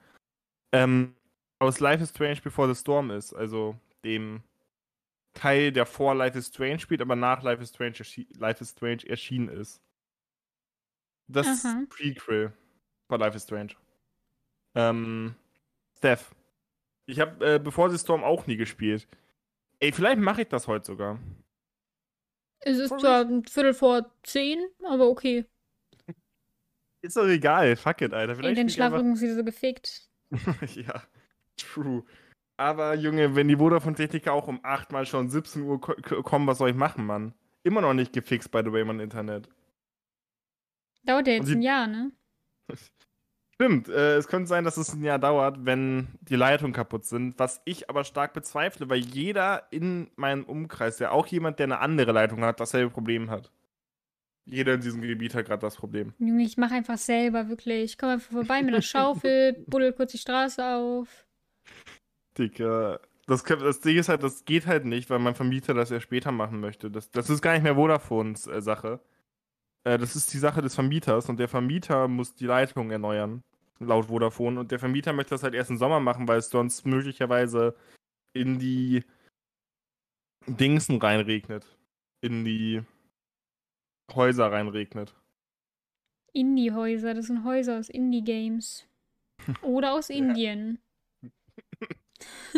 ähm, 0.72 1.16
aus 1.58 1.80
Life 1.80 2.02
is 2.02 2.10
Strange 2.10 2.40
Before 2.42 2.72
the 2.72 2.80
Storm 2.80 3.10
ist. 3.10 3.34
Also 3.34 3.76
dem 4.04 4.42
Teil, 5.34 5.72
der 5.72 5.86
vor 5.86 6.14
Life 6.14 6.38
is 6.38 6.48
Strange 6.48 6.78
spielt, 6.80 7.00
aber 7.00 7.16
nach 7.16 7.42
Life 7.42 7.62
is 7.62 7.70
Strange, 7.70 7.96
Life 8.38 8.60
is 8.62 8.70
Strange 8.70 9.08
erschienen 9.08 9.48
ist. 9.48 9.80
Das 11.28 11.46
Aha. 11.46 11.80
ist 11.80 11.88
Prequel 11.88 12.52
von 13.08 13.20
Life 13.20 13.36
is 13.36 13.44
Strange. 13.44 13.74
Ähm, 14.74 15.34
Steph. 15.96 16.34
Ich 17.06 17.20
habe 17.20 17.54
äh, 17.54 17.58
Before 17.58 17.90
the 17.90 17.98
Storm 17.98 18.22
auch 18.24 18.46
nie 18.46 18.56
gespielt. 18.56 19.08
Ey, 19.80 19.92
vielleicht 19.92 20.18
mache 20.18 20.42
ich 20.42 20.48
das 20.48 20.68
heute 20.68 20.86
sogar. 20.86 21.18
Es 22.60 22.78
ist 22.78 23.00
zwar 23.00 23.22
ein 23.22 23.44
Viertel 23.44 23.74
vor 23.74 24.10
zehn, 24.22 24.64
aber 24.84 25.08
okay. 25.08 25.44
Ist 27.02 27.16
doch 27.16 27.26
egal, 27.26 27.74
fuck 27.74 28.00
it, 28.00 28.14
Alter. 28.14 28.36
Vielleicht 28.36 28.56
Ey, 28.56 28.62
den 28.64 28.70
Schlafrücken 28.70 29.14
ist 29.14 29.22
wieder 29.22 29.34
so 29.34 29.42
gefickt. 29.42 30.08
ja, 30.76 31.02
true. 31.56 32.04
Aber 32.56 32.94
Junge, 32.94 33.34
wenn 33.34 33.48
die 33.48 33.56
Vodafone-Techniker 33.56 34.32
auch 34.32 34.48
um 34.48 34.60
8 34.62 34.92
mal 34.92 35.06
schon 35.06 35.28
17 35.28 35.62
Uhr 35.62 35.80
kommen, 35.80 36.46
was 36.46 36.58
soll 36.58 36.70
ich 36.70 36.76
machen, 36.76 37.06
Mann? 37.06 37.34
Immer 37.64 37.80
noch 37.80 37.94
nicht 37.94 38.12
gefixt, 38.12 38.50
by 38.50 38.62
the 38.64 38.72
way, 38.72 38.84
mein 38.84 39.00
Internet. 39.00 39.48
Dauert 41.04 41.26
ja 41.26 41.34
jetzt 41.34 41.50
ein 41.50 41.62
Jahr, 41.62 41.86
ne? 41.86 42.12
Stimmt, 43.54 43.88
äh, 43.88 44.16
es 44.16 44.26
könnte 44.28 44.48
sein, 44.48 44.64
dass 44.64 44.76
es 44.76 44.92
ein 44.92 45.04
Jahr 45.04 45.18
dauert, 45.18 45.64
wenn 45.64 46.08
die 46.22 46.36
Leitungen 46.36 46.72
kaputt 46.72 47.04
sind, 47.04 47.38
was 47.38 47.60
ich 47.64 47.88
aber 47.88 48.02
stark 48.02 48.32
bezweifle, 48.32 48.88
weil 48.88 48.98
jeder 48.98 49.68
in 49.70 50.10
meinem 50.16 50.44
Umkreis, 50.44 50.98
ja 50.98 51.10
auch 51.10 51.26
jemand, 51.28 51.58
der 51.58 51.64
eine 51.64 51.78
andere 51.78 52.12
Leitung 52.12 52.42
hat, 52.42 52.58
dasselbe 52.60 52.90
Problem 52.90 53.30
hat. 53.30 53.52
Jeder 54.46 54.74
in 54.74 54.80
diesem 54.80 55.00
Gebiet 55.02 55.34
hat 55.34 55.46
gerade 55.46 55.60
das 55.60 55.76
Problem. 55.76 56.12
Junge, 56.18 56.42
ich 56.42 56.56
mache 56.56 56.74
einfach 56.74 56.98
selber, 56.98 57.48
wirklich. 57.48 57.84
Ich 57.84 57.98
komme 57.98 58.14
einfach 58.14 58.32
vorbei 58.32 58.62
mit 58.62 58.74
einer 58.74 58.82
Schaufel, 58.82 59.64
buddel 59.66 59.92
kurz 59.92 60.12
die 60.12 60.18
Straße 60.18 60.64
auf. 60.64 61.26
Dicker. 62.38 63.00
Das, 63.26 63.44
das 63.44 63.80
Ding 63.80 63.96
ist 63.96 64.08
halt, 64.08 64.22
das 64.22 64.44
geht 64.44 64.66
halt 64.66 64.84
nicht, 64.84 65.08
weil 65.10 65.18
mein 65.18 65.34
Vermieter 65.34 65.74
das 65.74 65.90
ja 65.90 66.00
später 66.00 66.32
machen 66.32 66.60
möchte. 66.60 66.90
Das, 66.90 67.10
das 67.10 67.30
ist 67.30 67.40
gar 67.40 67.52
nicht 67.52 67.62
mehr 67.62 67.76
Vodafones 67.76 68.46
äh, 68.46 68.60
Sache. 68.60 69.00
Äh, 69.84 69.98
das 69.98 70.16
ist 70.16 70.32
die 70.32 70.38
Sache 70.38 70.62
des 70.62 70.74
Vermieters 70.74 71.28
und 71.28 71.38
der 71.38 71.48
Vermieter 71.48 72.08
muss 72.08 72.34
die 72.34 72.46
Leitung 72.46 72.90
erneuern, 72.90 73.42
laut 73.78 74.06
Vodafone. 74.06 74.60
Und 74.60 74.70
der 74.70 74.78
Vermieter 74.78 75.12
möchte 75.12 75.30
das 75.30 75.42
halt 75.42 75.54
erst 75.54 75.70
im 75.70 75.78
Sommer 75.78 76.00
machen, 76.00 76.28
weil 76.28 76.38
es 76.38 76.50
sonst 76.50 76.86
möglicherweise 76.86 77.76
in 78.32 78.58
die 78.58 79.04
Dingsen 80.46 80.98
reinregnet. 80.98 81.64
In 82.20 82.44
die 82.44 82.82
Häuser 84.14 84.50
reinregnet. 84.50 85.14
Indie-Häuser, 86.32 87.14
das 87.14 87.26
sind 87.26 87.44
Häuser 87.44 87.78
aus 87.78 87.88
Indie-Games. 87.88 88.86
Oder 89.62 89.92
aus 89.92 90.08
Indien. 90.08 90.78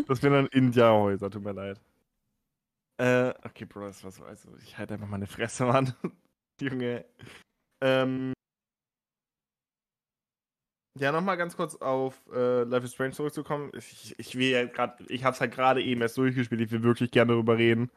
Das 0.07 0.23
wären 0.23 0.33
dann 0.33 0.47
India-Häuser, 0.47 1.31
tut 1.31 1.43
mir 1.43 1.53
leid. 1.53 1.81
Äh, 2.99 3.35
okay, 3.45 3.65
Bro, 3.65 3.87
das 3.87 4.05
war 4.05 4.11
so, 4.11 4.25
also 4.25 4.55
ich 4.59 4.79
halte 4.79 4.95
einfach 4.95 5.09
meine 5.09 5.27
Fresse, 5.27 5.65
Mann. 5.65 5.95
Junge. 6.61 7.05
Ähm. 7.81 8.33
Ja, 10.97 11.11
nochmal 11.11 11.37
ganz 11.37 11.57
kurz 11.57 11.75
auf 11.77 12.25
äh, 12.33 12.63
Life 12.63 12.85
is 12.85 12.93
Strange 12.95 13.13
zurückzukommen. 13.13 13.73
Ich, 13.75 14.17
ich 14.17 14.37
will 14.37 14.51
ja 14.51 14.65
gerade, 14.65 15.05
ich 15.09 15.25
hab's 15.25 15.41
halt 15.41 15.53
gerade 15.53 15.83
eben 15.83 16.01
erst 16.03 16.17
durchgespielt, 16.17 16.61
ich 16.61 16.71
will 16.71 16.85
wirklich 16.85 17.11
gerne 17.11 17.33
darüber 17.33 17.59
reden. 17.59 17.91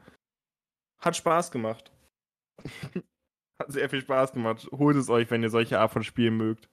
Hat 0.99 1.15
Spaß 1.15 1.51
gemacht. 1.51 1.91
Hat 3.59 3.71
sehr 3.71 3.89
viel 3.89 4.01
Spaß 4.01 4.33
gemacht. 4.33 4.67
Holt 4.71 4.97
es 4.97 5.09
euch, 5.09 5.29
wenn 5.29 5.43
ihr 5.43 5.49
solche 5.49 5.79
Art 5.79 5.91
von 5.91 6.03
Spielen 6.03 6.37
mögt. 6.37 6.69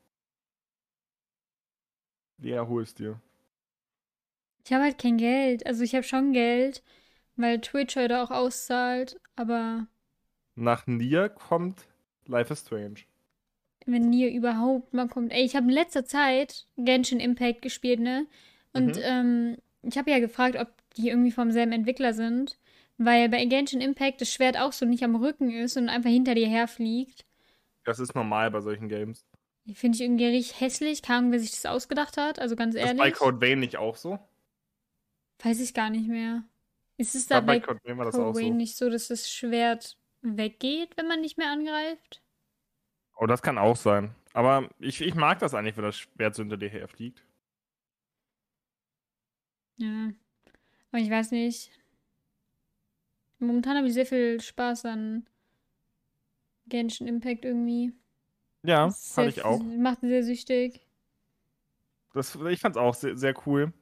Ja, 2.38 2.66
hol 2.66 2.82
es 2.82 2.94
dir. 2.94 3.20
Ich 4.64 4.73
habe 4.73 4.85
halt 4.85 4.99
kein 4.99 5.18
Geld. 5.18 5.66
Also 5.66 5.83
ich 5.85 5.94
habe 5.94 6.04
schon 6.04 6.33
Geld, 6.33 6.83
weil 7.37 7.61
Twitch 7.61 7.97
heute 7.97 8.23
auch 8.23 8.30
auszahlt, 8.30 9.21
aber. 9.37 9.87
Nach 10.54 10.87
Nier 10.87 11.28
kommt 11.28 11.87
Life 12.26 12.52
is 12.52 12.61
Strange. 12.61 13.00
Wenn 13.87 14.09
Nier 14.09 14.33
überhaupt 14.33 14.94
mal 14.94 15.09
kommt. 15.09 15.33
Ey, 15.33 15.44
ich 15.44 15.56
habe 15.56 15.66
in 15.66 15.73
letzter 15.73 16.06
Zeit 16.06 16.66
Genshin 16.76 17.21
Impact 17.21 17.61
gespielt, 17.61 18.00
ne? 18.00 18.26
Und 18.73 18.97
mhm. 18.97 19.02
ähm, 19.02 19.56
ich 19.83 19.99
habe 19.99 20.11
ja 20.11 20.18
gefragt, 20.18 20.56
ob 20.56 20.68
die 20.97 21.11
irgendwie 21.11 21.33
vom 21.33 21.50
selben 21.50 21.73
Entwickler 21.73 22.14
sind. 22.14 22.59
Weil 22.97 23.28
bei 23.28 23.44
Genshin 23.44 23.80
Impact 23.80 24.21
das 24.21 24.33
Schwert 24.33 24.59
auch 24.59 24.73
so 24.73 24.87
nicht 24.87 25.02
am 25.02 25.16
Rücken 25.16 25.50
ist 25.50 25.76
und 25.76 25.88
einfach 25.88 26.11
hinter 26.11 26.35
dir 26.35 26.49
herfliegt. 26.49 27.26
Das 27.85 27.99
ist 27.99 28.14
normal 28.14 28.50
bei 28.50 28.61
solchen 28.61 28.88
Games. 28.88 29.26
Finde 29.75 29.97
ich 29.97 30.02
irgendwie 30.02 30.26
richtig 30.26 30.61
hässlich. 30.61 31.02
Keine 31.02 31.18
Ahnung, 31.18 31.33
wer 31.33 31.40
sich 31.40 31.50
das 31.50 31.66
ausgedacht 31.66 32.16
hat. 32.16 32.38
Also 32.38 32.54
ganz 32.56 32.75
ehrlich. 32.75 32.92
Ist 32.92 32.99
bei 32.99 33.11
Code 33.11 33.40
Vein 33.40 33.59
nicht 33.59 33.76
auch 33.76 33.97
so? 33.97 34.18
Weiß 35.42 35.60
ich 35.60 35.74
gar 35.74 35.90
nicht 35.90 36.08
mehr. 36.08 36.44
Ist 36.96 37.14
es 37.14 37.26
da 37.26 37.40
bei, 37.40 37.58
bei 37.58 37.66
Code 37.66 37.80
Vein 37.84 37.98
war 37.98 38.04
das 38.06 38.14
Code 38.14 38.28
auch 38.28 38.34
so. 38.34 38.52
nicht 38.52 38.76
so, 38.76 38.88
dass 38.88 39.08
das 39.08 39.30
Schwert 39.30 39.98
weggeht, 40.22 40.96
wenn 40.96 41.08
man 41.08 41.20
nicht 41.20 41.36
mehr 41.36 41.50
angreift? 41.50 42.22
Oh, 43.16 43.26
das 43.26 43.42
kann 43.42 43.58
auch 43.58 43.76
sein. 43.76 44.14
Aber 44.32 44.68
ich, 44.78 45.00
ich 45.00 45.14
mag 45.14 45.38
das 45.38 45.54
eigentlich, 45.54 45.76
wenn 45.76 45.84
das 45.84 45.98
Schwert 45.98 46.34
so 46.34 46.42
hinter 46.42 46.56
dir 46.56 46.68
herfliegt. 46.68 47.24
Ja. 49.76 50.10
Aber 50.90 51.02
ich 51.02 51.10
weiß 51.10 51.32
nicht. 51.32 51.70
Momentan 53.38 53.76
habe 53.76 53.88
ich 53.88 53.94
sehr 53.94 54.06
viel 54.06 54.40
Spaß 54.40 54.86
an 54.86 55.26
Genshin 56.66 57.06
Impact 57.06 57.44
irgendwie. 57.44 57.92
Ja, 58.62 58.92
hatte 59.16 59.28
ich 59.28 59.44
auch. 59.44 59.62
Macht 59.62 60.00
sehr 60.00 60.22
süchtig. 60.22 60.86
Das, 62.14 62.36
ich 62.48 62.60
fand's 62.60 62.78
auch 62.78 62.94
sehr, 62.94 63.16
sehr 63.16 63.34
cool. 63.46 63.72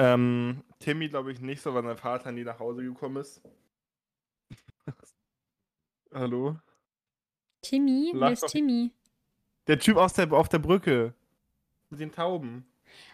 Ähm, 0.00 0.62
Timmy 0.78 1.10
glaube 1.10 1.30
ich 1.30 1.40
nicht 1.40 1.60
so, 1.60 1.74
weil 1.74 1.82
sein 1.82 1.98
Vater 1.98 2.32
nie 2.32 2.42
nach 2.42 2.58
Hause 2.58 2.82
gekommen 2.82 3.18
ist. 3.18 3.42
Hallo? 6.14 6.56
Timmy? 7.60 8.10
Wer 8.14 8.32
ist 8.32 8.46
Timmy? 8.46 8.92
Der 9.66 9.78
Typ 9.78 9.98
aus 9.98 10.14
der, 10.14 10.32
auf 10.32 10.48
der 10.48 10.58
Brücke. 10.58 11.12
Mit 11.90 12.00
den 12.00 12.12
Tauben. 12.12 12.64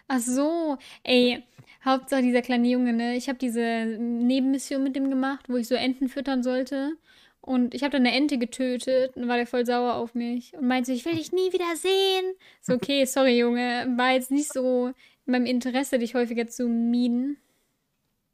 Ach 0.07 0.19
so, 0.19 0.77
ey, 1.03 1.43
Hauptsache 1.83 2.21
dieser 2.21 2.41
kleine 2.41 2.69
Junge, 2.69 2.93
ne? 2.93 3.17
Ich 3.17 3.27
habe 3.27 3.37
diese 3.37 3.85
Nebenmission 3.99 4.81
mit 4.81 4.95
dem 4.95 5.09
gemacht, 5.09 5.49
wo 5.49 5.57
ich 5.57 5.67
so 5.67 5.75
Enten 5.75 6.07
füttern 6.07 6.41
sollte. 6.41 6.93
Und 7.41 7.75
ich 7.75 7.83
habe 7.83 7.91
dann 7.91 8.07
eine 8.07 8.15
Ente 8.15 8.37
getötet 8.37 9.17
und 9.17 9.27
war 9.27 9.35
der 9.35 9.47
voll 9.47 9.65
sauer 9.65 9.95
auf 9.95 10.15
mich 10.15 10.53
und 10.53 10.67
meinte, 10.67 10.93
ich 10.93 11.03
will 11.03 11.15
dich 11.15 11.33
nie 11.33 11.51
wieder 11.51 11.75
sehen. 11.75 12.33
So, 12.61 12.75
okay, 12.75 13.03
sorry, 13.03 13.37
Junge. 13.37 13.93
War 13.97 14.13
jetzt 14.13 14.31
nicht 14.31 14.53
so 14.53 14.93
meinem 15.27 15.45
Interesse, 15.45 15.99
dich 15.99 16.15
häufiger 16.15 16.47
zu 16.47 16.67
mieden. 16.67 17.37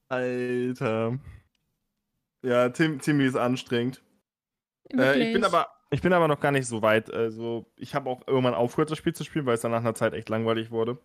Alter. 0.10 1.20
Ja, 2.42 2.70
Tim, 2.70 3.00
Timmy 3.00 3.26
ist 3.26 3.36
anstrengend. 3.36 4.02
Äh, 4.92 5.28
ich 5.28 5.34
bin 5.34 5.44
aber 5.44 5.68
ich 5.94 6.02
bin 6.02 6.12
aber 6.12 6.28
noch 6.28 6.40
gar 6.40 6.52
nicht 6.52 6.66
so 6.66 6.82
weit. 6.82 7.14
Also, 7.14 7.72
ich 7.78 7.94
habe 7.94 8.10
auch 8.10 8.28
irgendwann 8.28 8.56
aufgehört, 8.56 8.90
das 8.90 8.98
Spiel 8.98 9.14
zu 9.14 9.24
spielen, 9.24 9.46
weil 9.46 9.54
es 9.54 9.62
dann 9.62 9.70
nach 9.70 9.82
einer 9.82 9.94
Zeit 9.94 10.16
echt 10.16 10.28
langweilig 10.28 10.72
wurde. 10.72 10.98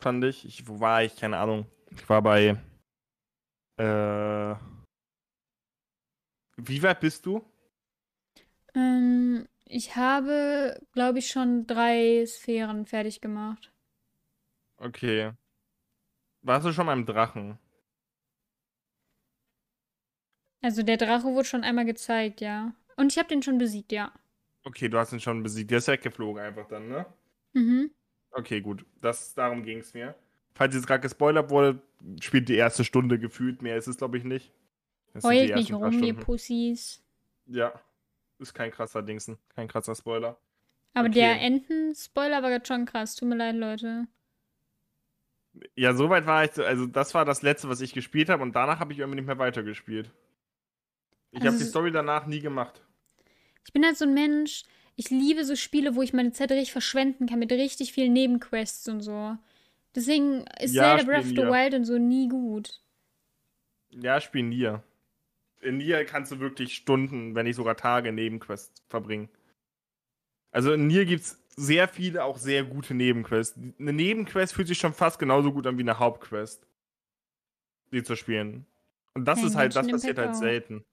Fand 0.00 0.22
ich. 0.24 0.44
ich 0.44 0.68
wo 0.68 0.80
war 0.80 1.02
ich? 1.02 1.16
Keine 1.16 1.38
Ahnung. 1.38 1.64
Ich 1.90 2.06
war 2.06 2.20
bei. 2.20 2.58
Äh, 3.78 4.54
wie 6.58 6.82
weit 6.82 7.00
bist 7.00 7.24
du? 7.24 7.42
Ähm, 8.74 9.48
ich 9.64 9.96
habe, 9.96 10.78
glaube 10.92 11.20
ich, 11.20 11.28
schon 11.28 11.66
drei 11.66 12.26
Sphären 12.26 12.84
fertig 12.84 13.22
gemacht. 13.22 13.72
Okay. 14.80 15.32
Warst 16.42 16.66
du 16.66 16.72
schon 16.72 16.86
beim 16.86 17.04
Drachen? 17.06 17.58
Also 20.62 20.82
der 20.82 20.96
Drache 20.96 21.24
wurde 21.24 21.44
schon 21.44 21.64
einmal 21.64 21.84
gezeigt, 21.84 22.40
ja. 22.40 22.74
Und 22.96 23.12
ich 23.12 23.18
habe 23.18 23.28
den 23.28 23.42
schon 23.42 23.58
besiegt, 23.58 23.92
ja. 23.92 24.12
Okay, 24.64 24.88
du 24.88 24.98
hast 24.98 25.12
ihn 25.12 25.20
schon 25.20 25.42
besiegt. 25.42 25.70
Der 25.70 25.78
ist 25.78 25.88
weggeflogen 25.88 26.42
einfach 26.42 26.66
dann, 26.66 26.88
ne? 26.88 27.06
Mhm. 27.52 27.90
Okay, 28.32 28.60
gut. 28.60 28.84
Das, 29.00 29.34
darum 29.34 29.62
ging 29.62 29.78
es 29.78 29.94
mir. 29.94 30.14
Falls 30.54 30.74
jetzt 30.74 30.86
gerade 30.86 31.00
gespoilert 31.00 31.50
wurde, 31.50 31.82
spielt 32.20 32.48
die 32.48 32.56
erste 32.56 32.84
Stunde 32.84 33.18
gefühlt. 33.18 33.62
Mehr 33.62 33.76
ist 33.76 33.86
es, 33.86 33.96
glaube 33.96 34.18
ich, 34.18 34.24
nicht. 34.24 34.52
Das 35.12 35.24
Heult 35.24 35.54
nicht 35.54 35.72
rum, 35.72 36.02
ihr 36.02 36.14
Pussys. 36.14 37.02
Ja. 37.46 37.72
Ist 38.38 38.54
kein 38.54 38.70
krasser 38.70 39.02
Dingsen. 39.02 39.38
Kein 39.54 39.68
krasser 39.68 39.94
Spoiler. 39.94 40.38
Aber 40.94 41.08
okay. 41.08 41.20
der 41.20 41.40
Enten-Spoiler 41.40 42.42
war 42.42 42.50
gerade 42.50 42.66
schon 42.66 42.86
krass. 42.86 43.14
Tut 43.14 43.28
mir 43.28 43.36
leid, 43.36 43.56
Leute. 43.56 44.06
Ja, 45.74 45.94
soweit 45.94 46.26
war 46.26 46.44
ich. 46.44 46.58
Also, 46.58 46.86
das 46.86 47.14
war 47.14 47.24
das 47.24 47.42
letzte, 47.42 47.68
was 47.68 47.80
ich 47.80 47.92
gespielt 47.92 48.28
habe. 48.28 48.42
Und 48.42 48.54
danach 48.54 48.80
habe 48.80 48.92
ich 48.92 48.98
irgendwie 48.98 49.16
nicht 49.16 49.26
mehr 49.26 49.38
weitergespielt. 49.38 50.10
Ich 51.32 51.40
also, 51.40 51.48
habe 51.48 51.58
die 51.58 51.68
Story 51.68 51.92
danach 51.92 52.26
nie 52.26 52.40
gemacht. 52.40 52.82
Ich 53.64 53.72
bin 53.72 53.84
halt 53.84 53.96
so 53.96 54.04
ein 54.04 54.14
Mensch, 54.14 54.64
ich 54.96 55.10
liebe 55.10 55.44
so 55.44 55.56
Spiele, 55.56 55.94
wo 55.94 56.02
ich 56.02 56.12
meine 56.12 56.32
Zeit 56.32 56.50
richtig 56.50 56.72
verschwenden 56.72 57.26
kann 57.26 57.38
mit 57.38 57.52
richtig 57.52 57.92
vielen 57.92 58.12
Nebenquests 58.12 58.88
und 58.88 59.00
so. 59.00 59.36
Deswegen 59.94 60.44
ist 60.60 60.74
ja, 60.74 60.96
Zelda 60.96 61.04
Breath 61.04 61.24
of 61.24 61.30
the 61.30 61.36
Wild 61.36 61.74
und 61.74 61.84
so 61.84 61.98
nie 61.98 62.28
gut. 62.28 62.80
Ja, 63.90 64.20
spiel 64.20 64.44
Nier. 64.44 64.82
In 65.60 65.78
Nier 65.78 66.04
kannst 66.04 66.32
du 66.32 66.38
wirklich 66.38 66.74
Stunden, 66.74 67.34
wenn 67.34 67.44
nicht 67.44 67.56
sogar 67.56 67.76
Tage 67.76 68.12
Nebenquests 68.12 68.82
verbringen. 68.88 69.28
Also 70.52 70.72
in 70.72 70.86
Nier 70.86 71.04
gibt 71.04 71.22
es 71.22 71.38
sehr 71.60 71.88
viele, 71.88 72.24
auch 72.24 72.38
sehr 72.38 72.64
gute 72.64 72.94
Nebenquests. 72.94 73.58
Eine 73.78 73.92
Nebenquest 73.92 74.54
fühlt 74.54 74.68
sich 74.68 74.78
schon 74.78 74.94
fast 74.94 75.18
genauso 75.18 75.52
gut 75.52 75.66
an 75.66 75.76
wie 75.76 75.82
eine 75.82 75.98
Hauptquest. 75.98 76.66
Die 77.92 78.02
zu 78.02 78.16
spielen. 78.16 78.66
Und 79.14 79.24
das 79.26 79.38
Nein, 79.38 79.48
ist 79.48 79.56
halt, 79.56 79.76
das 79.76 79.88
passiert 79.88 80.18
halt 80.18 80.36
selten. 80.36 80.84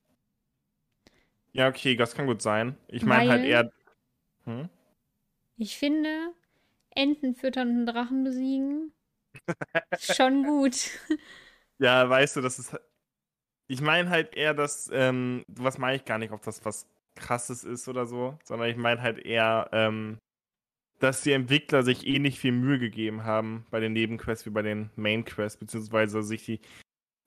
Ja, 1.53 1.67
okay, 1.69 1.95
das 1.95 2.13
kann 2.15 2.27
gut 2.27 2.41
sein. 2.41 2.77
Ich 2.87 3.03
meine 3.03 3.29
halt 3.29 3.45
eher. 3.45 3.71
Hm? 4.45 4.69
Ich 5.57 5.77
finde, 5.77 6.33
Enten 6.91 7.35
füttern 7.35 7.79
und 7.79 7.85
Drachen 7.85 8.23
besiegen. 8.23 8.91
schon 9.99 10.43
gut. 10.43 10.89
Ja, 11.79 12.09
weißt 12.09 12.37
du, 12.37 12.41
das 12.41 12.59
ist. 12.59 12.75
Ich 13.67 13.81
meine 13.81 14.09
halt 14.09 14.35
eher, 14.35 14.53
dass. 14.53 14.89
Ähm, 14.91 15.45
was 15.47 15.77
meine 15.77 15.97
ich 15.97 16.05
gar 16.05 16.17
nicht, 16.17 16.31
ob 16.31 16.41
das 16.41 16.65
was 16.65 16.87
krasses 17.15 17.63
ist 17.63 17.87
oder 17.87 18.05
so, 18.05 18.37
sondern 18.43 18.69
ich 18.69 18.77
meine 18.77 19.01
halt 19.01 19.19
eher, 19.19 19.69
ähm, 19.71 20.19
dass 20.99 21.21
die 21.21 21.31
Entwickler 21.31 21.83
sich 21.83 22.07
ähnlich 22.07 22.35
eh 22.35 22.39
viel 22.39 22.51
Mühe 22.51 22.79
gegeben 22.79 23.23
haben 23.23 23.65
bei 23.69 23.79
den 23.79 23.93
Nebenquests 23.93 24.45
wie 24.45 24.51
bei 24.51 24.61
den 24.61 24.89
Mainquests, 24.95 25.59
beziehungsweise 25.59 26.23
sich 26.23 26.45
die. 26.45 26.59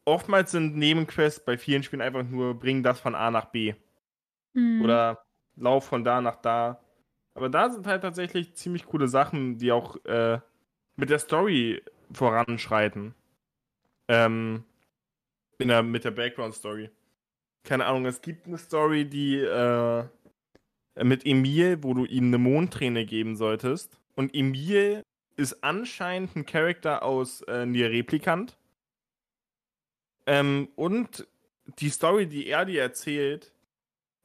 Oftmals 0.04 0.50
sind 0.50 0.76
Nebenquests 0.76 1.44
bei 1.44 1.56
vielen 1.56 1.82
Spielen 1.82 2.02
einfach 2.02 2.24
nur, 2.24 2.58
bringen 2.58 2.82
das 2.82 2.98
von 3.00 3.14
A 3.14 3.30
nach 3.30 3.46
B. 3.46 3.74
Mhm. 4.54 4.82
Oder 4.82 5.22
lauf 5.56 5.86
von 5.86 6.04
da 6.04 6.20
nach 6.20 6.36
da. 6.36 6.80
Aber 7.34 7.48
da 7.48 7.70
sind 7.70 7.86
halt 7.86 8.02
tatsächlich 8.02 8.54
ziemlich 8.54 8.86
coole 8.86 9.08
Sachen, 9.08 9.58
die 9.58 9.70
auch 9.70 10.02
äh, 10.04 10.40
mit 10.96 11.10
der 11.10 11.18
Story 11.18 11.82
voranschreiten. 12.12 13.14
Ähm, 14.08 14.64
in 15.58 15.68
der, 15.68 15.82
mit 15.82 16.04
der 16.04 16.10
Background-Story. 16.10 16.90
Keine 17.62 17.84
Ahnung, 17.84 18.06
es 18.06 18.20
gibt 18.22 18.46
eine 18.46 18.58
Story, 18.58 19.04
die 19.04 19.36
äh, 19.36 20.04
mit 21.04 21.26
Emil, 21.26 21.82
wo 21.82 21.94
du 21.94 22.04
ihm 22.04 22.26
eine 22.26 22.38
Mondträne 22.38 23.04
geben 23.06 23.36
solltest. 23.36 23.98
Und 24.14 24.34
Emil 24.34 25.02
ist 25.36 25.62
anscheinend 25.64 26.36
ein 26.36 26.46
Charakter 26.46 27.02
aus 27.02 27.42
äh, 27.42 27.66
Nier 27.66 27.90
Replikant. 27.90 28.58
Ähm, 30.26 30.68
und 30.76 31.26
die 31.78 31.88
Story, 31.88 32.26
die 32.26 32.46
er 32.46 32.64
dir 32.64 32.82
erzählt, 32.82 33.52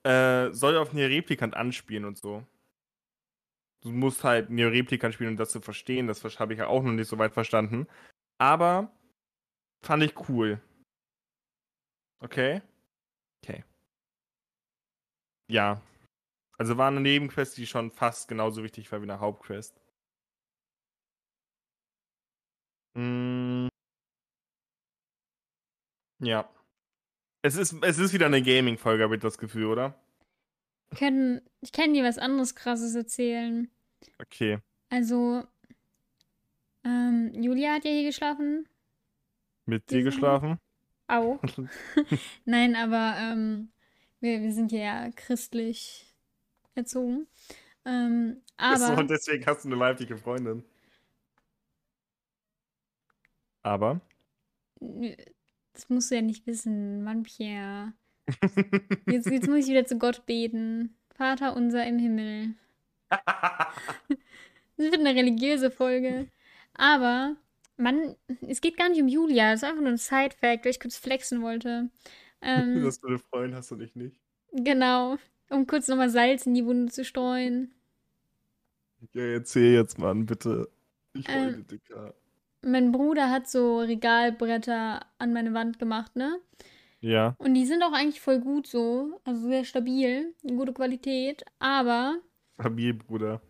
äh, 0.04 0.52
soll 0.52 0.78
auf 0.78 0.94
Nier 0.94 1.10
Replikant 1.10 1.56
anspielen 1.56 2.06
und 2.06 2.18
so. 2.18 2.46
Du 3.82 3.92
musst 3.92 4.24
halt 4.24 4.50
Nier 4.50 4.72
Replikant 4.72 5.14
spielen, 5.14 5.32
um 5.32 5.38
das 5.38 5.52
zu 5.52 5.62
verstehen. 5.62 6.08
Das 6.08 6.24
habe 6.40 6.54
ich 6.54 6.60
ja 6.60 6.68
auch 6.68 6.84
noch 6.84 6.92
nicht 6.92 7.08
so 7.08 7.18
weit 7.18 7.34
verstanden. 7.34 7.88
Aber 8.38 8.92
fand 9.84 10.04
ich 10.04 10.30
cool. 10.30 10.60
Okay? 12.20 12.62
Okay. 13.44 13.64
Ja. 15.48 15.82
Also 16.58 16.78
war 16.78 16.88
eine 16.88 17.02
Nebenquest, 17.02 17.58
die 17.58 17.68
schon 17.68 17.92
fast 17.92 18.28
genauso 18.28 18.64
wichtig 18.64 18.92
war 18.92 19.02
wie 19.02 19.06
eine 19.06 19.20
Hauptquest. 19.20 19.80
Mm. 22.94 23.68
Ja. 26.20 26.50
Es 27.42 27.58
ist, 27.58 27.76
es 27.84 28.00
ist 28.00 28.14
wieder 28.14 28.26
eine 28.26 28.42
Gaming-Folge, 28.42 29.04
habe 29.04 29.16
ich 29.16 29.22
das 29.22 29.38
Gefühl, 29.38 29.66
oder? 29.66 30.00
Ich 30.92 31.00
kann, 31.00 31.42
ich 31.62 31.72
kann 31.72 31.94
dir 31.94 32.04
was 32.04 32.18
anderes 32.18 32.56
Krasses 32.56 32.96
erzählen. 32.96 33.70
Okay. 34.20 34.60
Also, 34.90 35.44
ähm, 36.84 37.32
Julia 37.34 37.74
hat 37.74 37.86
ja 37.86 37.92
hier 37.92 38.06
geschlafen. 38.06 38.68
Mit 39.66 39.90
dir 39.92 40.04
geschlafen? 40.04 40.58
Auch. 41.08 41.40
Nein, 42.46 42.76
aber 42.76 43.16
ähm, 43.20 43.72
wir, 44.22 44.42
wir 44.42 44.54
sind 44.54 44.72
ja 44.72 45.12
christlich 45.12 46.15
erzogen. 46.76 47.28
Ähm, 47.86 48.42
aber. 48.58 48.98
Und 48.98 49.10
deswegen 49.10 49.46
hast 49.46 49.66
du 49.66 49.70
eine 49.70 49.80
weibliche 49.80 50.18
Freundin. 50.18 50.64
Aber? 53.64 54.00
Das 54.80 55.90
musst 55.90 56.12
du 56.12 56.16
ja 56.16 56.22
nicht 56.22 56.46
wissen, 56.46 57.04
Mann, 57.04 57.24
Pierre. 57.24 57.94
Jetzt, 59.08 59.28
jetzt 59.28 59.48
muss 59.48 59.60
ich 59.60 59.68
wieder 59.68 59.86
zu 59.86 60.00
Gott 60.00 60.26
beten. 60.26 60.98
Vater 61.14 61.56
unser 61.56 61.86
im 61.86 62.00
Himmel. 62.00 62.56
das 63.10 64.18
wird 64.78 65.00
eine 65.00 65.16
religiöse 65.16 65.70
Folge. 65.70 66.28
Aber, 66.74 67.36
Mann, 67.78 68.16
es 68.42 68.62
geht 68.62 68.78
gar 68.78 68.90
nicht 68.90 69.02
um 69.02 69.08
Julia. 69.08 69.52
Das 69.52 69.62
ist 69.62 69.70
einfach 69.70 69.82
nur 69.82 69.92
ein 69.92 69.98
Side-Fact, 69.98 70.66
weil 70.66 70.72
ich 70.72 70.80
kurz 70.80 70.98
flexen 70.98 71.42
wollte. 71.42 71.90
Ähm, 72.42 72.84
Dass 72.84 73.00
du 73.00 73.08
eine 73.08 73.20
Freundin 73.20 73.56
hast 73.56 73.72
und 73.72 73.82
ich 73.82 73.96
nicht. 73.96 74.20
Genau. 74.54 75.18
Um 75.50 75.68
kurz 75.68 75.88
nochmal 75.88 76.10
Salz 76.10 76.46
in 76.46 76.54
die 76.54 76.66
Wunde 76.66 76.92
zu 76.92 77.06
streuen. 77.06 77.72
Ja, 79.14 79.24
erzähl 79.24 79.74
jetzt, 79.74 80.00
Mann, 80.00 80.26
bitte. 80.26 80.70
Ich 81.14 81.28
wollte 81.28 81.58
ähm, 81.58 81.68
dicker 81.68 82.14
mein 82.66 82.92
Bruder 82.92 83.30
hat 83.30 83.48
so 83.48 83.80
Regalbretter 83.80 85.06
an 85.20 85.34
meine 85.34 85.54
Wand 85.54 85.80
gemacht, 85.80 86.16
ne? 86.16 86.40
Ja. 87.00 87.36
Und 87.38 87.54
die 87.54 87.66
sind 87.66 87.84
auch 87.84 87.94
eigentlich 87.94 88.20
voll 88.20 88.40
gut 88.40 88.68
so, 88.68 89.20
also 89.24 89.48
sehr 89.48 89.64
stabil, 89.64 90.34
gute 90.42 90.74
Qualität, 90.74 91.46
aber. 91.60 92.18
Stabil, 92.60 92.94
Bruder. 92.94 93.42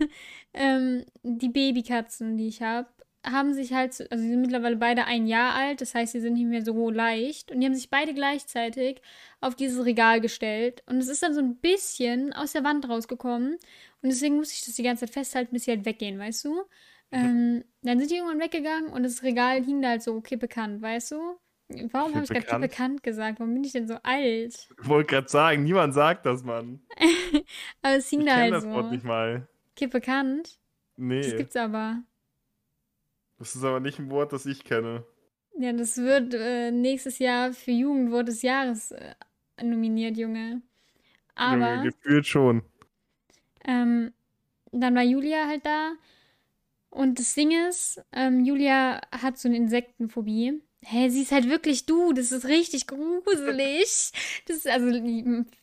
ähm, 0.54 1.04
die 1.22 1.48
Babykatzen, 1.48 2.36
die 2.36 2.48
ich 2.48 2.62
habe, 2.62 2.88
haben 3.24 3.54
sich 3.54 3.72
halt, 3.72 4.00
also 4.10 4.22
sie 4.22 4.30
sind 4.30 4.42
mittlerweile 4.42 4.76
beide 4.76 5.04
ein 5.04 5.26
Jahr 5.26 5.54
alt, 5.54 5.80
das 5.80 5.94
heißt, 5.94 6.12
sie 6.12 6.20
sind 6.20 6.34
nicht 6.34 6.46
mehr 6.46 6.64
so 6.64 6.90
leicht. 6.90 7.50
Und 7.50 7.60
die 7.60 7.66
haben 7.66 7.74
sich 7.74 7.90
beide 7.90 8.14
gleichzeitig 8.14 9.00
auf 9.40 9.54
dieses 9.54 9.84
Regal 9.84 10.20
gestellt. 10.20 10.82
Und 10.86 10.98
es 10.98 11.08
ist 11.08 11.22
dann 11.22 11.34
so 11.34 11.40
ein 11.40 11.56
bisschen 11.56 12.32
aus 12.32 12.52
der 12.52 12.64
Wand 12.64 12.88
rausgekommen. 12.88 13.54
Und 14.02 14.08
deswegen 14.08 14.36
musste 14.36 14.54
ich 14.54 14.64
das 14.64 14.74
die 14.74 14.82
ganze 14.82 15.06
Zeit 15.06 15.14
festhalten, 15.14 15.52
bis 15.52 15.64
sie 15.64 15.70
halt 15.70 15.84
weggehen, 15.84 16.18
weißt 16.18 16.44
du? 16.44 16.62
Ähm, 17.10 17.64
dann 17.82 17.98
sind 17.98 18.10
die 18.10 18.16
irgendwann 18.16 18.40
weggegangen 18.40 18.90
und 18.90 19.04
das 19.04 19.22
Regal 19.22 19.62
hing 19.62 19.80
da 19.80 19.90
halt 19.90 20.02
so 20.02 20.20
kippekant, 20.20 20.82
weißt 20.82 21.12
du? 21.12 21.38
Warum 21.92 22.14
habe 22.14 22.24
ich 22.24 22.30
gerade 22.30 22.44
kippekant 22.44 23.02
gesagt? 23.02 23.40
Warum 23.40 23.54
bin 23.54 23.64
ich 23.64 23.72
denn 23.72 23.86
so 23.88 23.96
alt? 24.02 24.68
Ich 24.82 24.88
wollte 24.88 25.14
gerade 25.14 25.28
sagen, 25.28 25.64
niemand 25.64 25.94
sagt 25.94 26.26
das, 26.26 26.42
Mann. 26.42 26.80
aber 27.82 27.96
es 27.96 28.08
hing 28.08 28.20
ich 28.20 28.26
da 28.26 28.36
halt 28.36 28.52
das 28.52 28.64
so. 28.64 28.70
Wort 28.70 28.90
nicht 28.90 29.04
mal. 29.04 29.48
Kippekant? 29.76 30.58
Nee. 30.96 31.22
Das 31.22 31.36
gibt's 31.36 31.56
aber. 31.56 32.02
Das 33.44 33.54
ist 33.54 33.62
aber 33.62 33.78
nicht 33.78 33.98
ein 33.98 34.08
Wort, 34.08 34.32
das 34.32 34.46
ich 34.46 34.64
kenne. 34.64 35.04
Ja, 35.58 35.74
das 35.74 35.98
wird 35.98 36.32
äh, 36.32 36.70
nächstes 36.70 37.18
Jahr 37.18 37.52
für 37.52 37.72
Jugendwort 37.72 38.28
des 38.28 38.40
Jahres 38.40 38.90
äh, 38.90 39.14
nominiert, 39.62 40.16
Junge. 40.16 40.62
Aber. 41.34 41.74
Junge, 41.74 41.90
gefühlt 41.90 42.26
schon. 42.26 42.62
Ähm, 43.66 44.14
dann 44.72 44.94
war 44.94 45.02
Julia 45.02 45.46
halt 45.46 45.66
da. 45.66 45.92
Und 46.88 47.18
das 47.18 47.34
Ding 47.34 47.50
ist, 47.68 48.02
ähm, 48.12 48.46
Julia 48.46 49.02
hat 49.12 49.36
so 49.36 49.48
eine 49.50 49.58
Insektenphobie. 49.58 50.62
Hä, 50.80 51.10
sie 51.10 51.20
ist 51.20 51.32
halt 51.32 51.50
wirklich 51.50 51.84
du. 51.84 52.14
Das 52.14 52.32
ist 52.32 52.46
richtig 52.46 52.86
gruselig. 52.86 54.10
Das 54.48 54.56
ist, 54.56 54.68
also, 54.68 54.86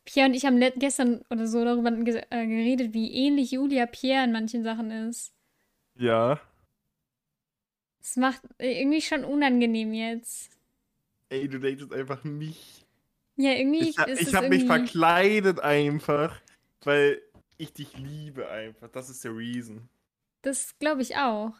Pierre 0.06 0.28
und 0.28 0.36
ich 0.36 0.46
haben 0.46 0.60
gestern 0.76 1.24
oder 1.32 1.48
so 1.48 1.66
darüber 1.66 1.90
äh, 1.90 2.46
geredet, 2.46 2.94
wie 2.94 3.12
ähnlich 3.12 3.54
Julia 3.54 3.88
Pierre 3.88 4.26
in 4.26 4.34
manchen 4.34 4.62
Sachen 4.64 4.92
ist. 4.92 5.34
Ja. 5.96 6.40
Es 8.02 8.16
macht 8.18 8.42
irgendwie 8.58 9.02
schon 9.02 9.24
unangenehm 9.24 9.94
jetzt. 9.94 10.52
Ey, 11.30 11.48
du 11.48 11.60
datest 11.60 11.94
einfach 11.94 12.24
mich. 12.24 12.86
Ja, 13.38 13.52
irgendwie 13.54 13.90
Ich, 13.90 13.98
habe 13.98 14.12
mich 14.12 14.34
irgendwie... 14.34 14.66
verkleidet 14.66 15.60
einfach, 15.60 16.42
weil 16.84 17.22
ich 17.58 17.74
dich 17.74 17.98
liebe 17.98 18.50
einfach. 18.50 18.90
Das 18.90 19.10
ist 19.10 19.24
der 19.24 19.36
Reason. 19.36 19.88
Das 20.42 20.78
glaube 20.80 21.02
ich 21.02 21.16
auch. 21.16 21.54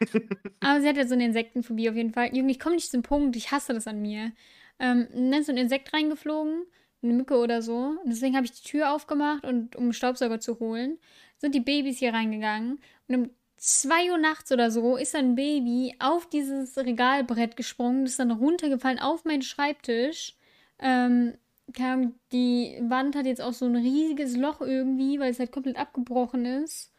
Aber 0.60 0.80
sie 0.80 0.88
hat 0.88 0.96
ja 0.96 1.06
so 1.06 1.14
eine 1.14 1.24
Insektenphobie 1.24 1.88
auf 1.88 1.96
jeden 1.96 2.12
Fall. 2.12 2.36
Junge, 2.36 2.52
ich 2.52 2.60
komme 2.60 2.74
nicht 2.74 2.90
zum 2.90 3.02
Punkt. 3.02 3.34
Ich 3.36 3.50
hasse 3.50 3.72
das 3.72 3.86
an 3.86 4.02
mir. 4.02 4.32
Ähm, 4.78 5.08
dann 5.12 5.32
ist 5.32 5.46
so 5.46 5.52
ein 5.52 5.58
Insekt 5.58 5.92
reingeflogen, 5.92 6.66
eine 7.02 7.14
Mücke 7.14 7.36
oder 7.38 7.62
so. 7.62 7.96
Und 8.02 8.10
deswegen 8.10 8.36
habe 8.36 8.44
ich 8.44 8.52
die 8.52 8.68
Tür 8.68 8.92
aufgemacht 8.92 9.44
und 9.44 9.74
um 9.76 9.84
einen 9.84 9.92
Staubsauger 9.94 10.38
zu 10.38 10.60
holen, 10.60 10.98
sind 11.38 11.54
die 11.54 11.60
Babys 11.60 11.98
hier 11.98 12.12
reingegangen. 12.12 12.78
Und 13.08 13.14
um 13.14 13.30
2 13.56 14.10
Uhr 14.10 14.18
nachts 14.18 14.52
oder 14.52 14.70
so 14.70 14.96
ist 14.96 15.14
ein 15.14 15.34
Baby 15.34 15.94
auf 15.98 16.28
dieses 16.28 16.76
Regalbrett 16.76 17.56
gesprungen, 17.56 18.04
ist 18.06 18.18
dann 18.18 18.30
runtergefallen 18.30 18.98
auf 18.98 19.24
meinen 19.24 19.42
Schreibtisch. 19.42 20.36
Ähm, 20.78 21.34
die 22.32 22.78
Wand 22.88 23.16
hat 23.16 23.26
jetzt 23.26 23.42
auch 23.42 23.52
so 23.52 23.64
ein 23.66 23.76
riesiges 23.76 24.36
Loch 24.36 24.60
irgendwie, 24.60 25.18
weil 25.18 25.30
es 25.30 25.38
halt 25.38 25.50
komplett 25.52 25.76
abgebrochen 25.78 26.44
ist. 26.44 26.92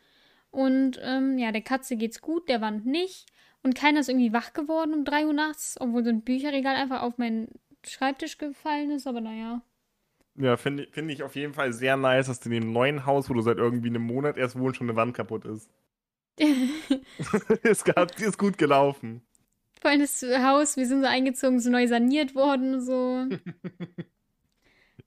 Und 0.51 0.99
ähm, 1.03 1.37
ja, 1.37 1.51
der 1.51 1.61
Katze 1.61 1.95
geht's 1.95 2.21
gut, 2.21 2.49
der 2.49 2.59
Wand 2.61 2.85
nicht. 2.85 3.27
Und 3.63 3.75
keiner 3.75 3.99
ist 4.01 4.09
irgendwie 4.09 4.33
wach 4.33 4.53
geworden 4.53 4.93
um 4.93 5.05
3 5.05 5.25
Uhr 5.25 5.33
nachts, 5.33 5.75
obwohl 5.79 6.03
so 6.03 6.09
ein 6.09 6.21
Bücherregal 6.21 6.75
einfach 6.75 7.01
auf 7.01 7.17
meinen 7.17 7.47
Schreibtisch 7.85 8.37
gefallen 8.37 8.91
ist, 8.91 9.07
aber 9.07 9.21
naja. 9.21 9.61
Ja, 10.35 10.57
finde 10.57 10.83
ich- 10.83 10.89
finde 10.93 11.13
ich 11.13 11.23
auf 11.23 11.35
jeden 11.35 11.53
Fall 11.53 11.73
sehr 11.73 11.97
nice, 11.97 12.27
dass 12.27 12.45
in 12.45 12.51
dem 12.51 12.71
neuen 12.73 13.05
Haus, 13.05 13.29
wo 13.29 13.33
du 13.33 13.41
seit 13.41 13.57
irgendwie 13.57 13.89
einem 13.89 14.03
Monat 14.03 14.37
erst 14.37 14.57
wohnst, 14.59 14.77
schon 14.77 14.89
eine 14.89 14.95
Wand 14.97 15.15
kaputt 15.15 15.45
ist. 15.45 15.69
ist, 17.63 17.85
grad, 17.85 18.19
ist 18.21 18.37
gut 18.37 18.57
gelaufen. 18.57 19.21
Vor 19.81 19.91
allem 19.91 20.01
das 20.01 20.21
Haus, 20.23 20.77
wir 20.77 20.85
sind 20.87 21.01
so 21.01 21.07
eingezogen, 21.07 21.59
so 21.59 21.69
neu 21.69 21.87
saniert 21.87 22.35
worden 22.35 22.75
und 22.75 22.81
so. 22.81 23.25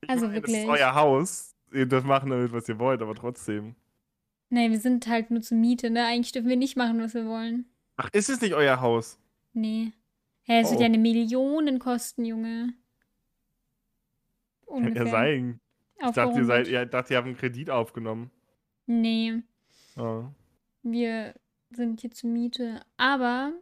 Also 0.09 0.27
meine, 0.29 0.41
Das 0.41 0.49
wirklich. 0.51 0.63
ist 0.65 0.69
euer 0.69 0.95
Haus. 0.95 1.55
Ihr 1.73 1.85
dürft 1.87 2.07
machen 2.07 2.31
damit, 2.31 2.53
was 2.53 2.67
ihr 2.69 2.79
wollt, 2.79 3.03
aber 3.03 3.15
trotzdem. 3.15 3.75
Nee, 4.49 4.71
wir 4.71 4.81
sind 4.81 5.07
halt 5.07 5.31
nur 5.31 5.43
zur 5.43 5.59
Miete, 5.59 5.91
ne? 5.91 6.07
Eigentlich 6.07 6.33
dürfen 6.33 6.49
wir 6.49 6.57
nicht 6.57 6.77
machen, 6.77 7.01
was 7.01 7.13
wir 7.15 7.27
wollen. 7.27 7.67
Ach, 7.97 8.09
ist 8.15 8.31
es 8.31 8.41
nicht 8.41 8.55
euer 8.55 8.81
Haus? 8.81 9.19
Nee. 9.53 9.93
Hä, 10.45 10.61
es 10.61 10.71
wird 10.71 10.79
Oh. 10.79 10.83
ja 10.83 10.87
eine 10.87 10.99
Million 10.99 11.79
kosten, 11.79 12.25
Junge. 12.25 12.73
Kann 14.67 14.83
ja 14.85 14.89
Ungefähr. 14.89 15.07
sein. 15.11 15.61
Ich 16.03 16.11
dachte, 16.13 16.39
ihr, 16.39 16.45
seid, 16.47 16.67
ihr 16.69 16.87
dachte, 16.87 17.13
ihr 17.13 17.17
habt 17.19 17.27
einen 17.27 17.37
Kredit 17.37 17.69
aufgenommen. 17.69 18.31
Nee. 18.87 19.43
Ah. 19.97 20.33
Wir 20.83 21.35
sind 21.71 22.01
hier 22.01 22.11
zur 22.11 22.31
Miete. 22.31 22.81
Aber 22.97 23.53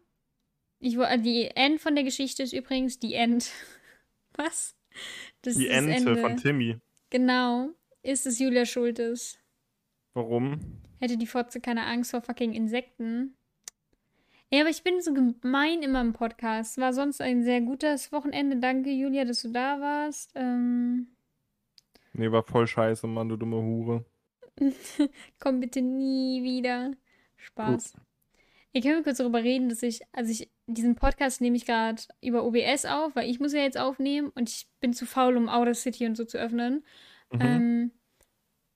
ich 0.80 0.96
die 1.22 1.50
End 1.54 1.80
von 1.80 1.94
der 1.94 2.04
Geschichte 2.04 2.42
ist 2.42 2.52
übrigens 2.52 2.98
die 2.98 3.14
End. 3.14 3.50
Was? 4.34 4.76
Das 5.42 5.56
Die 5.56 5.66
ist 5.66 5.70
das 5.76 5.84
Ente 5.84 6.10
Ende. 6.10 6.20
von 6.20 6.36
Timmy. 6.36 6.76
Genau. 7.10 7.70
Ist 8.02 8.26
es 8.26 8.38
Julia 8.38 8.64
Schultes? 8.64 9.38
Warum? 10.14 10.60
Hätte 11.00 11.16
die 11.16 11.26
Fotze 11.26 11.60
keine 11.60 11.84
Angst 11.84 12.10
vor 12.10 12.22
fucking 12.22 12.52
Insekten? 12.52 13.34
Ja, 14.50 14.60
aber 14.60 14.70
ich 14.70 14.82
bin 14.82 15.00
so 15.02 15.12
gemein 15.12 15.82
immer 15.82 16.00
im 16.00 16.14
Podcast. 16.14 16.78
War 16.78 16.92
sonst 16.92 17.20
ein 17.20 17.44
sehr 17.44 17.60
gutes 17.60 18.12
Wochenende. 18.12 18.56
Danke, 18.56 18.90
Julia, 18.90 19.24
dass 19.24 19.42
du 19.42 19.50
da 19.50 19.80
warst. 19.80 20.32
Ähm, 20.34 21.08
Nee, 22.14 22.32
war 22.32 22.42
voll 22.42 22.66
scheiße, 22.66 23.06
Mann, 23.06 23.28
du 23.28 23.36
dumme 23.36 23.56
Hure. 23.62 24.04
komm 25.38 25.60
bitte 25.60 25.80
nie 25.82 26.42
wieder. 26.42 26.92
Spaß. 27.38 27.94
Ich 28.72 28.84
kann 28.84 29.02
kurz 29.02 29.18
darüber 29.18 29.42
reden, 29.42 29.68
dass 29.68 29.82
ich, 29.82 30.02
also 30.12 30.30
ich, 30.30 30.50
diesen 30.66 30.94
Podcast 30.94 31.40
nehme 31.40 31.56
ich 31.56 31.64
gerade 31.64 32.02
über 32.22 32.44
OBS 32.44 32.84
auf, 32.84 33.16
weil 33.16 33.28
ich 33.28 33.40
muss 33.40 33.54
ja 33.54 33.60
jetzt 33.60 33.78
aufnehmen 33.78 34.30
und 34.34 34.48
ich 34.48 34.68
bin 34.80 34.92
zu 34.92 35.06
faul, 35.06 35.36
um 35.36 35.48
Audacity 35.48 36.06
und 36.06 36.16
so 36.16 36.24
zu 36.24 36.38
öffnen. 36.38 36.84
Mhm. 37.32 37.40
Ähm, 37.40 37.90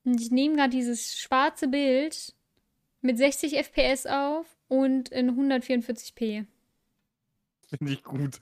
und 0.04 0.20
ich 0.20 0.30
nehme 0.30 0.56
gerade 0.56 0.70
dieses 0.70 1.18
schwarze 1.18 1.68
Bild 1.68 2.34
mit 3.02 3.18
60 3.18 3.56
FPS 3.58 4.06
auf 4.06 4.46
und 4.68 5.10
in 5.10 5.30
144p. 5.32 6.46
Finde 7.68 7.92
ich 7.92 8.02
gut. 8.02 8.40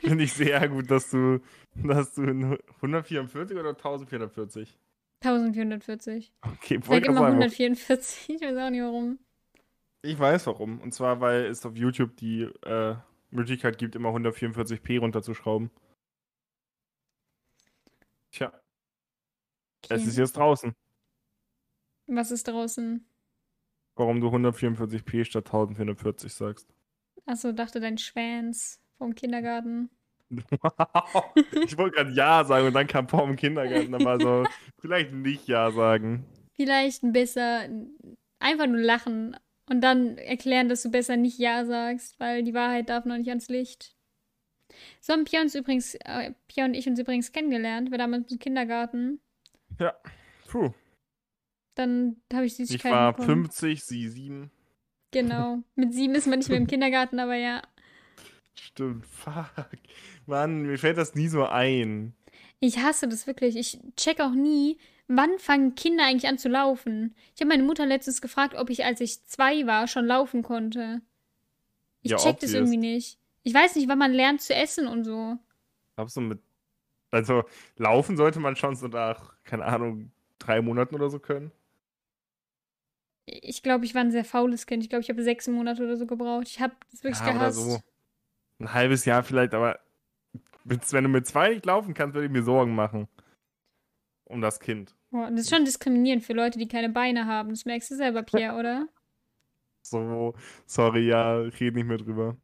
Finde 0.00 0.24
ich 0.24 0.32
sehr 0.32 0.68
gut, 0.68 0.90
dass 0.90 1.10
du, 1.10 1.40
dass 1.74 2.14
du 2.14 2.22
in 2.22 2.58
144 2.76 3.56
oder 3.56 3.70
1440? 3.70 4.76
1440. 5.22 6.32
Okay, 6.42 6.78
Ich 6.78 6.84
sag 6.84 7.04
immer 7.06 7.14
gerade 7.14 7.14
sagen. 7.14 7.42
144. 7.42 8.28
Ich 8.28 8.40
weiß 8.40 8.56
auch 8.56 8.70
nicht 8.70 8.82
warum. 8.82 9.18
Ich 10.06 10.18
weiß 10.18 10.46
warum. 10.46 10.80
Und 10.80 10.92
zwar, 10.92 11.20
weil 11.20 11.46
es 11.46 11.66
auf 11.66 11.76
YouTube 11.76 12.16
die 12.16 12.42
äh, 12.64 12.94
Möglichkeit 13.30 13.78
gibt, 13.78 13.96
immer 13.96 14.10
144p 14.10 15.00
runterzuschrauben. 15.00 15.70
Tja, 18.30 18.52
es 19.88 19.90
Okay. 19.90 20.08
ist 20.08 20.16
jetzt 20.18 20.36
draußen. 20.36 20.74
Was 22.06 22.30
ist 22.30 22.46
draußen? 22.48 23.04
Warum 23.96 24.20
du 24.20 24.28
144p 24.28 25.24
statt 25.24 25.46
1440 25.46 26.32
sagst. 26.32 26.68
Achso, 27.24 27.52
dachte 27.52 27.80
dein 27.80 27.98
Schwanz 27.98 28.80
vom 28.98 29.14
Kindergarten. 29.14 29.90
ich 30.28 31.78
wollte 31.78 31.96
gerade 31.96 32.10
Ja 32.12 32.44
sagen 32.44 32.66
und 32.68 32.74
dann 32.74 32.86
kam 32.86 33.06
im 33.30 33.36
Kindergarten. 33.36 33.92
War 34.04 34.20
so, 34.20 34.44
vielleicht 34.80 35.12
nicht 35.12 35.48
Ja 35.48 35.70
sagen. 35.70 36.26
Vielleicht 36.54 37.02
ein 37.02 37.12
besser 37.12 37.68
einfach 38.38 38.66
nur 38.66 38.80
lachen 38.80 39.36
und 39.68 39.80
dann 39.80 40.16
erklären, 40.18 40.68
dass 40.68 40.82
du 40.82 40.90
besser 40.90 41.16
nicht 41.16 41.38
Ja 41.38 41.64
sagst, 41.64 42.18
weil 42.20 42.42
die 42.42 42.54
Wahrheit 42.54 42.88
darf 42.88 43.04
noch 43.04 43.18
nicht 43.18 43.28
ans 43.28 43.48
Licht. 43.48 43.96
So 45.00 45.12
haben 45.12 45.24
Pia 45.24 45.40
uns 45.40 45.54
übrigens, 45.54 45.94
äh, 46.04 46.32
Pia 46.48 46.64
und 46.64 46.74
ich 46.74 46.86
uns 46.86 46.98
übrigens 46.98 47.32
kennengelernt, 47.32 47.90
wir 47.90 47.98
damals 47.98 48.30
im 48.30 48.38
Kindergarten. 48.38 49.20
Puh. 50.48 50.72
Dann 51.74 52.16
habe 52.32 52.46
ich 52.46 52.52
Ich 52.52 52.56
Süßigkeiten 52.68 52.96
war 52.96 53.12
bekommen. 53.12 53.44
50, 53.44 53.84
sie 53.84 54.08
7. 54.08 54.50
Genau. 55.10 55.62
Mit 55.74 55.94
sieben 55.94 56.14
ist 56.14 56.26
man 56.26 56.38
nicht 56.38 56.48
mehr 56.48 56.58
im 56.58 56.66
Kindergarten, 56.68 57.18
aber 57.18 57.34
ja. 57.34 57.62
Stimmt, 58.54 59.06
fuck. 59.06 59.68
Mann, 60.26 60.62
mir 60.62 60.78
fällt 60.78 60.96
das 60.96 61.14
nie 61.14 61.28
so 61.28 61.44
ein. 61.44 62.14
Ich 62.60 62.78
hasse 62.78 63.08
das 63.08 63.26
wirklich. 63.26 63.56
Ich 63.56 63.78
check 63.96 64.20
auch 64.20 64.32
nie, 64.32 64.78
wann 65.08 65.38
fangen 65.38 65.74
Kinder 65.74 66.04
eigentlich 66.04 66.28
an 66.28 66.38
zu 66.38 66.48
laufen. 66.48 67.14
Ich 67.34 67.40
habe 67.40 67.48
meine 67.48 67.62
Mutter 67.62 67.86
letztens 67.86 68.20
gefragt, 68.20 68.54
ob 68.54 68.70
ich, 68.70 68.84
als 68.84 69.00
ich 69.00 69.24
zwei 69.26 69.66
war, 69.66 69.86
schon 69.88 70.06
laufen 70.06 70.42
konnte. 70.42 71.02
Ich 72.02 72.12
Ja, 72.12 72.16
check 72.16 72.40
das 72.40 72.52
irgendwie 72.54 72.78
nicht. 72.78 73.18
Ich 73.42 73.52
weiß 73.54 73.76
nicht, 73.76 73.88
wann 73.88 73.98
man 73.98 74.12
lernt 74.12 74.40
zu 74.40 74.54
essen 74.54 74.86
und 74.88 75.04
so. 75.04 75.38
Glaubst 75.94 76.16
du 76.16 76.20
mit. 76.22 76.40
Also, 77.12 77.44
laufen 77.76 78.16
sollte 78.18 78.40
man 78.40 78.56
schon 78.56 78.76
so 78.76 78.88
nach, 78.88 79.34
keine 79.44 79.64
Ahnung, 79.66 80.12
drei 80.38 80.62
Monaten 80.62 80.94
oder 80.96 81.10
so 81.10 81.20
können. 81.20 81.52
Ich 83.26 83.62
glaube, 83.62 83.84
ich 83.84 83.94
war 83.94 84.02
ein 84.02 84.10
sehr 84.12 84.24
faules 84.24 84.66
Kind. 84.66 84.82
Ich 84.84 84.88
glaube, 84.88 85.02
ich 85.02 85.10
habe 85.10 85.22
sechs 85.22 85.48
Monate 85.48 85.82
oder 85.84 85.96
so 85.96 86.06
gebraucht. 86.06 86.46
Ich 86.48 86.60
habe 86.60 86.74
das 86.90 87.02
wirklich 87.02 87.20
Ja, 87.20 87.30
oder 87.34 87.38
gehasst. 87.38 87.56
so. 87.56 87.80
Ein 88.60 88.72
halbes 88.74 89.04
Jahr 89.04 89.22
vielleicht, 89.22 89.54
aber 89.54 89.80
wenn 90.64 91.04
du 91.04 91.10
mit 91.10 91.26
zwei 91.26 91.50
nicht 91.50 91.66
laufen 91.66 91.94
kannst, 91.94 92.14
würde 92.14 92.26
ich 92.26 92.32
mir 92.32 92.42
Sorgen 92.42 92.74
machen. 92.74 93.08
Um 94.24 94.40
das 94.40 94.60
Kind. 94.60 94.95
Boah, 95.10 95.30
das 95.30 95.40
ist 95.42 95.50
schon 95.50 95.64
diskriminierend 95.64 96.22
für 96.24 96.32
Leute, 96.32 96.58
die 96.60 96.68
keine 96.68 96.88
Beine 96.88 97.26
haben. 97.26 97.50
Das 97.50 97.64
merkst 97.64 97.90
du 97.90 97.96
selber, 97.96 98.22
Pierre, 98.22 98.56
oder? 98.56 98.88
So, 99.82 100.34
sorry, 100.66 101.06
ja, 101.08 101.38
red 101.38 101.74
nicht 101.74 101.86
mehr 101.86 101.98
drüber. 101.98 102.36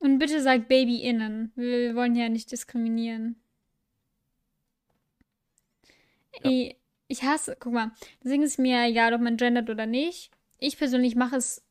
Und 0.00 0.18
bitte 0.18 0.42
sag 0.42 0.66
Baby 0.68 1.02
innen. 1.02 1.52
Wir 1.54 1.94
wollen 1.94 2.16
ja 2.16 2.28
nicht 2.28 2.50
diskriminieren. 2.50 3.40
Ja. 6.42 6.50
Ey, 6.50 6.76
Ich 7.08 7.22
hasse, 7.22 7.56
guck 7.58 7.72
mal, 7.72 7.92
deswegen 8.22 8.42
ist 8.42 8.58
mir 8.58 8.84
egal, 8.84 9.14
ob 9.14 9.20
man 9.20 9.36
gendert 9.36 9.70
oder 9.70 9.86
nicht. 9.86 10.30
Ich 10.58 10.76
persönlich 10.78 11.16
mache 11.16 11.36
es 11.36 11.64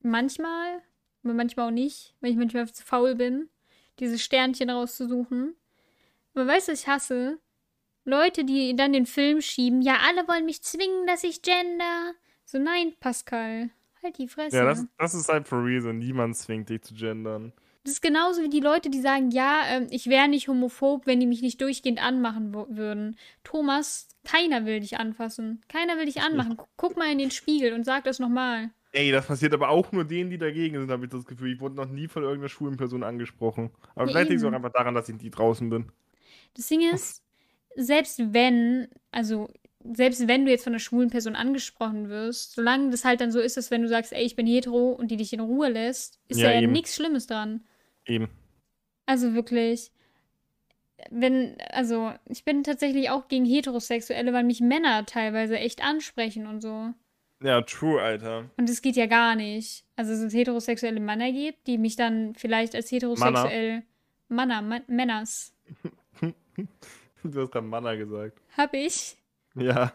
manchmal, 0.00 0.82
aber 1.22 1.34
manchmal 1.34 1.68
auch 1.68 1.72
nicht, 1.72 2.14
weil 2.20 2.30
ich 2.30 2.36
manchmal 2.36 2.72
zu 2.72 2.84
faul 2.84 3.14
bin, 3.16 3.48
diese 3.98 4.18
Sternchen 4.18 4.70
rauszusuchen. 4.70 5.54
Aber 6.34 6.46
weißt 6.46 6.68
du, 6.68 6.72
ich 6.72 6.88
hasse? 6.88 7.38
Leute, 8.04 8.44
die 8.44 8.76
dann 8.76 8.92
den 8.92 9.06
Film 9.06 9.40
schieben, 9.40 9.82
ja, 9.82 9.98
alle 10.06 10.28
wollen 10.28 10.44
mich 10.44 10.62
zwingen, 10.62 11.06
dass 11.06 11.24
ich 11.24 11.42
gender. 11.42 12.12
So, 12.44 12.58
nein, 12.58 12.94
Pascal, 13.00 13.70
halt 14.02 14.18
die 14.18 14.28
Fresse. 14.28 14.56
Ja, 14.56 14.64
das, 14.64 14.86
das 14.98 15.14
ist 15.14 15.28
halt 15.28 15.48
for 15.48 15.64
reason. 15.64 15.98
Niemand 15.98 16.36
zwingt 16.36 16.68
dich 16.68 16.82
zu 16.82 16.94
gendern. 16.94 17.52
Das 17.84 17.94
ist 17.94 18.02
genauso 18.02 18.42
wie 18.42 18.48
die 18.48 18.60
Leute, 18.60 18.88
die 18.88 19.00
sagen, 19.00 19.30
ja, 19.30 19.60
ähm, 19.68 19.88
ich 19.90 20.06
wäre 20.06 20.26
nicht 20.26 20.48
homophob, 20.48 21.06
wenn 21.06 21.20
die 21.20 21.26
mich 21.26 21.42
nicht 21.42 21.60
durchgehend 21.60 22.02
anmachen 22.02 22.54
würden. 22.54 23.16
Thomas, 23.42 24.08
keiner 24.24 24.64
will 24.64 24.80
dich 24.80 24.98
anfassen. 24.98 25.60
Keiner 25.68 25.98
will 25.98 26.06
dich 26.06 26.22
anmachen. 26.22 26.56
Guck 26.76 26.96
mal 26.96 27.12
in 27.12 27.18
den 27.18 27.30
Spiegel 27.30 27.74
und 27.74 27.84
sag 27.84 28.04
das 28.04 28.18
nochmal. 28.18 28.70
Ey, 28.92 29.10
das 29.10 29.26
passiert 29.26 29.52
aber 29.52 29.68
auch 29.68 29.92
nur 29.92 30.04
denen, 30.04 30.30
die 30.30 30.38
dagegen 30.38 30.78
sind, 30.78 30.90
habe 30.90 31.04
ich 31.04 31.10
das 31.10 31.26
Gefühl. 31.26 31.52
Ich 31.52 31.60
wurde 31.60 31.74
noch 31.74 31.88
nie 31.88 32.08
von 32.08 32.22
irgendeiner 32.22 32.48
schwulen 32.48 32.76
Person 32.76 33.02
angesprochen. 33.02 33.70
Aber 33.94 34.06
Ja, 34.06 34.12
vielleicht 34.12 34.30
liegt 34.30 34.42
es 34.42 34.46
auch 34.46 34.52
einfach 34.52 34.72
daran, 34.72 34.94
dass 34.94 35.08
ich 35.08 35.16
nie 35.20 35.30
draußen 35.30 35.68
bin. 35.68 35.90
Das 36.54 36.68
Ding 36.68 36.80
ist, 36.80 37.22
selbst 37.76 38.32
wenn, 38.32 38.88
also 39.10 39.48
selbst 39.92 40.26
wenn 40.28 40.44
du 40.44 40.50
jetzt 40.50 40.64
von 40.64 40.72
einer 40.72 40.80
schwulen 40.80 41.10
Person 41.10 41.36
angesprochen 41.36 42.08
wirst, 42.08 42.54
solange 42.54 42.90
das 42.90 43.04
halt 43.04 43.20
dann 43.20 43.30
so 43.30 43.40
ist, 43.40 43.56
dass 43.56 43.70
wenn 43.70 43.82
du 43.82 43.88
sagst, 43.88 44.12
ey, 44.12 44.24
ich 44.24 44.36
bin 44.36 44.46
hetero 44.46 44.90
und 44.92 45.10
die 45.10 45.16
dich 45.16 45.32
in 45.32 45.40
Ruhe 45.40 45.68
lässt, 45.68 46.20
ist 46.28 46.40
Ja, 46.40 46.52
ja, 46.52 46.66
nichts 46.66 46.94
Schlimmes 46.94 47.26
dran. 47.26 47.64
Eben. 48.06 48.28
Also 49.06 49.34
wirklich, 49.34 49.92
wenn, 51.10 51.56
also 51.70 52.12
ich 52.26 52.44
bin 52.44 52.64
tatsächlich 52.64 53.10
auch 53.10 53.28
gegen 53.28 53.44
Heterosexuelle, 53.44 54.32
weil 54.32 54.44
mich 54.44 54.60
Männer 54.60 55.04
teilweise 55.04 55.58
echt 55.58 55.84
ansprechen 55.84 56.46
und 56.46 56.62
so. 56.62 56.94
Ja, 57.42 57.60
true, 57.60 58.00
Alter. 58.00 58.50
Und 58.56 58.70
das 58.70 58.80
geht 58.80 58.96
ja 58.96 59.06
gar 59.06 59.36
nicht. 59.36 59.84
Also 59.96 60.12
dass 60.12 60.20
es 60.20 60.32
heterosexuelle 60.32 61.00
Männer 61.00 61.30
gibt, 61.30 61.66
die 61.66 61.76
mich 61.76 61.96
dann 61.96 62.34
vielleicht 62.34 62.74
als 62.74 62.90
heterosexuell 62.90 63.82
Männer, 64.28 64.62
Ma 64.62 64.80
Männers, 64.86 65.54
Du 67.32 67.40
hast 67.40 67.52
gerade 67.52 67.66
Manna 67.66 67.94
gesagt. 67.94 68.38
hab 68.56 68.74
ich. 68.74 69.16
Ja. 69.54 69.92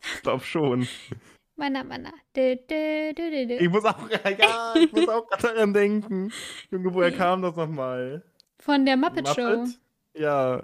Ich 0.00 0.22
glaub 0.22 0.42
schon. 0.44 0.86
Männer, 1.56 1.84
Männer. 1.84 2.12
Dö, 2.36 2.56
dö, 2.56 3.12
dö, 3.12 3.30
dö, 3.30 3.46
dö. 3.46 3.54
Ich 3.54 3.68
muss 3.68 3.84
auch, 3.84 4.08
ja, 4.38 4.74
ich 4.76 4.92
muss 4.92 5.08
auch 5.08 5.26
gerade 5.28 5.54
daran 5.54 5.72
denken. 5.72 6.32
Junge, 6.70 6.94
woher 6.94 7.12
kam 7.12 7.42
das 7.42 7.56
nochmal? 7.56 8.22
Von 8.58 8.84
der 8.84 8.96
Muppet, 8.96 9.28
Show. 9.28 9.42
Muppet? 9.42 9.78
Ja. 10.14 10.62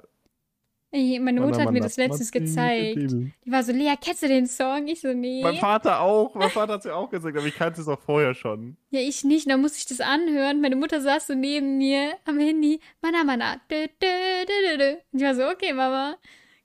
Ey, 0.92 1.20
meine 1.20 1.40
Mutter 1.40 1.62
hat 1.62 1.70
mir 1.70 1.80
das 1.80 1.96
letztens 1.96 2.32
gezeigt. 2.32 2.96
Die 2.96 3.32
war 3.52 3.62
so, 3.62 3.70
Lea, 3.70 3.94
kennst 4.00 4.24
du 4.24 4.28
den 4.28 4.46
Song? 4.46 4.88
Ich 4.88 5.00
so, 5.00 5.12
nee. 5.12 5.40
Mein 5.40 5.56
Vater 5.56 6.00
auch. 6.00 6.34
Mein 6.34 6.50
Vater 6.50 6.72
hat 6.72 6.80
es 6.80 6.86
ja 6.86 6.94
auch 6.94 7.08
gesagt, 7.08 7.36
aber 7.36 7.46
ich 7.46 7.54
kannte 7.54 7.80
es 7.80 7.86
auch 7.86 8.00
vorher 8.00 8.34
schon. 8.34 8.76
Ja, 8.90 8.98
ich 8.98 9.22
nicht. 9.22 9.48
Da 9.48 9.56
musste 9.56 9.78
ich 9.78 9.86
das 9.86 10.00
anhören. 10.00 10.60
Meine 10.60 10.74
Mutter 10.74 11.00
saß 11.00 11.28
so 11.28 11.34
neben 11.34 11.78
mir 11.78 12.14
am 12.24 12.40
Handy. 12.40 12.80
Mana, 13.02 13.22
mana. 13.22 13.60
Dö, 13.70 13.86
dö, 13.86 14.44
dö, 14.46 14.68
dö, 14.68 14.78
dö. 14.78 14.96
Und 15.12 15.18
ich 15.20 15.24
war 15.24 15.34
so, 15.36 15.48
okay, 15.48 15.72
Mama. 15.72 16.16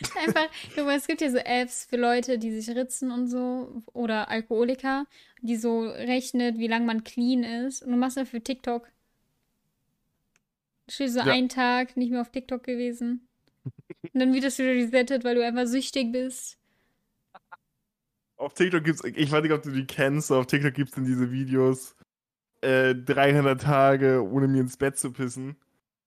Einfach, 0.16 0.48
guck 0.74 0.84
mal, 0.86 0.96
es 0.96 1.06
gibt 1.06 1.20
ja 1.20 1.30
so 1.30 1.38
Apps 1.38 1.84
für 1.86 1.96
Leute, 1.96 2.38
die 2.38 2.50
sich 2.58 2.74
ritzen 2.74 3.10
und 3.10 3.28
so, 3.28 3.82
oder 3.92 4.28
Alkoholiker, 4.28 5.06
die 5.42 5.56
so 5.56 5.82
rechnet, 5.88 6.58
wie 6.58 6.68
lange 6.68 6.86
man 6.86 7.04
clean 7.04 7.44
ist. 7.44 7.82
Und 7.82 7.92
du 7.92 7.96
machst 7.96 8.16
das 8.16 8.28
für 8.28 8.40
TikTok. 8.42 8.88
Du 10.86 10.92
stehst 10.94 11.14
so 11.14 11.20
Ja. 11.20 11.32
einen 11.32 11.48
Tag 11.48 11.96
nicht 11.96 12.10
mehr 12.10 12.20
auf 12.20 12.30
TikTok 12.30 12.62
gewesen. 12.62 13.26
Und 14.14 14.20
dann 14.20 14.34
wird 14.34 14.44
das 14.44 14.58
wieder 14.58 14.70
resettet, 14.72 15.24
weil 15.24 15.36
du 15.36 15.44
einfach 15.44 15.66
süchtig 15.66 16.12
bist. 16.12 16.58
Auf 18.36 18.54
TikTok 18.54 18.84
gibt's, 18.84 19.02
ich 19.04 19.30
weiß 19.30 19.42
nicht, 19.42 19.52
ob 19.52 19.62
du 19.62 19.70
die 19.70 19.86
kennst, 19.86 20.32
auf 20.32 20.46
TikTok 20.46 20.72
gibt's 20.74 20.94
dann 20.94 21.04
diese 21.04 21.30
Videos, 21.30 21.94
äh, 22.62 22.94
300 22.94 23.60
Tage 23.62 24.24
ohne 24.28 24.48
mir 24.48 24.62
ins 24.62 24.76
Bett 24.78 24.98
zu 24.98 25.12
pissen. 25.12 25.56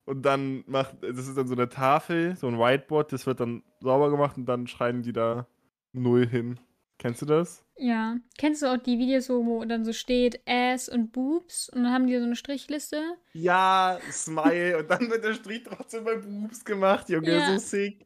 Und 0.06 0.24
dann 0.24 0.64
macht, 0.68 0.96
das 1.02 1.28
ist 1.28 1.38
dann 1.38 1.48
so 1.48 1.56
eine 1.56 1.70
Tafel, 1.70 2.36
so 2.36 2.48
ein 2.48 2.60
Whiteboard, 2.60 3.14
das 3.14 3.26
wird 3.26 3.40
dann 3.40 3.64
sauber 3.80 4.10
gemacht 4.12 4.38
und 4.38 4.46
dann 4.46 4.68
schreiben 4.68 5.02
die 5.02 5.14
da 5.14 5.48
null 5.94 6.28
hin. 6.28 6.60
Kennst 6.98 7.22
du 7.22 7.26
das? 7.26 7.66
Ja. 7.78 8.18
Kennst 8.38 8.62
du 8.62 8.68
auch 8.68 8.78
die 8.78 9.00
Videos, 9.00 9.30
wo, 9.30 9.64
dann 9.66 9.86
so 9.86 9.94
steht 9.94 10.42
Ass 10.48 10.90
und 10.90 11.12
Boobs 11.12 11.70
und 11.70 11.84
dann 11.84 11.94
haben 11.94 12.08
die 12.08 12.18
so 12.18 12.24
eine 12.24 12.36
Strichliste? 12.36 13.18
Ja, 13.34 14.00
Smile 14.12 14.78
und 14.80 14.90
dann 14.92 15.10
wird 15.10 15.24
der 15.24 15.34
Strich 15.34 15.64
trotzdem 15.64 16.04
bei 16.04 16.16
Boobs 16.18 16.64
gemacht, 16.64 17.10
Junge, 17.10 17.32
Ja. 17.32 17.46
so 17.46 17.58
sick. 17.58 18.06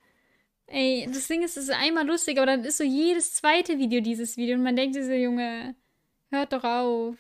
Ey, 0.68 1.08
das 1.12 1.28
Ding 1.28 1.44
ist, 1.44 1.58
es 1.58 1.66
ist 1.66 1.76
einmal 1.76 2.06
lustig, 2.06 2.38
aber 2.38 2.46
dann 2.48 2.64
ist 2.66 2.78
so 2.78 2.84
jedes 2.84 3.34
zweite 3.36 3.78
Video 3.78 4.02
dieses 4.02 4.36
Video 4.38 4.56
und 4.56 4.64
man 4.64 4.76
denkt 4.76 4.96
sich 4.96 5.06
so, 5.06 5.12
Junge, 5.14 5.76
hört 6.30 6.54
doch 6.54 6.64
auf. 6.64 7.16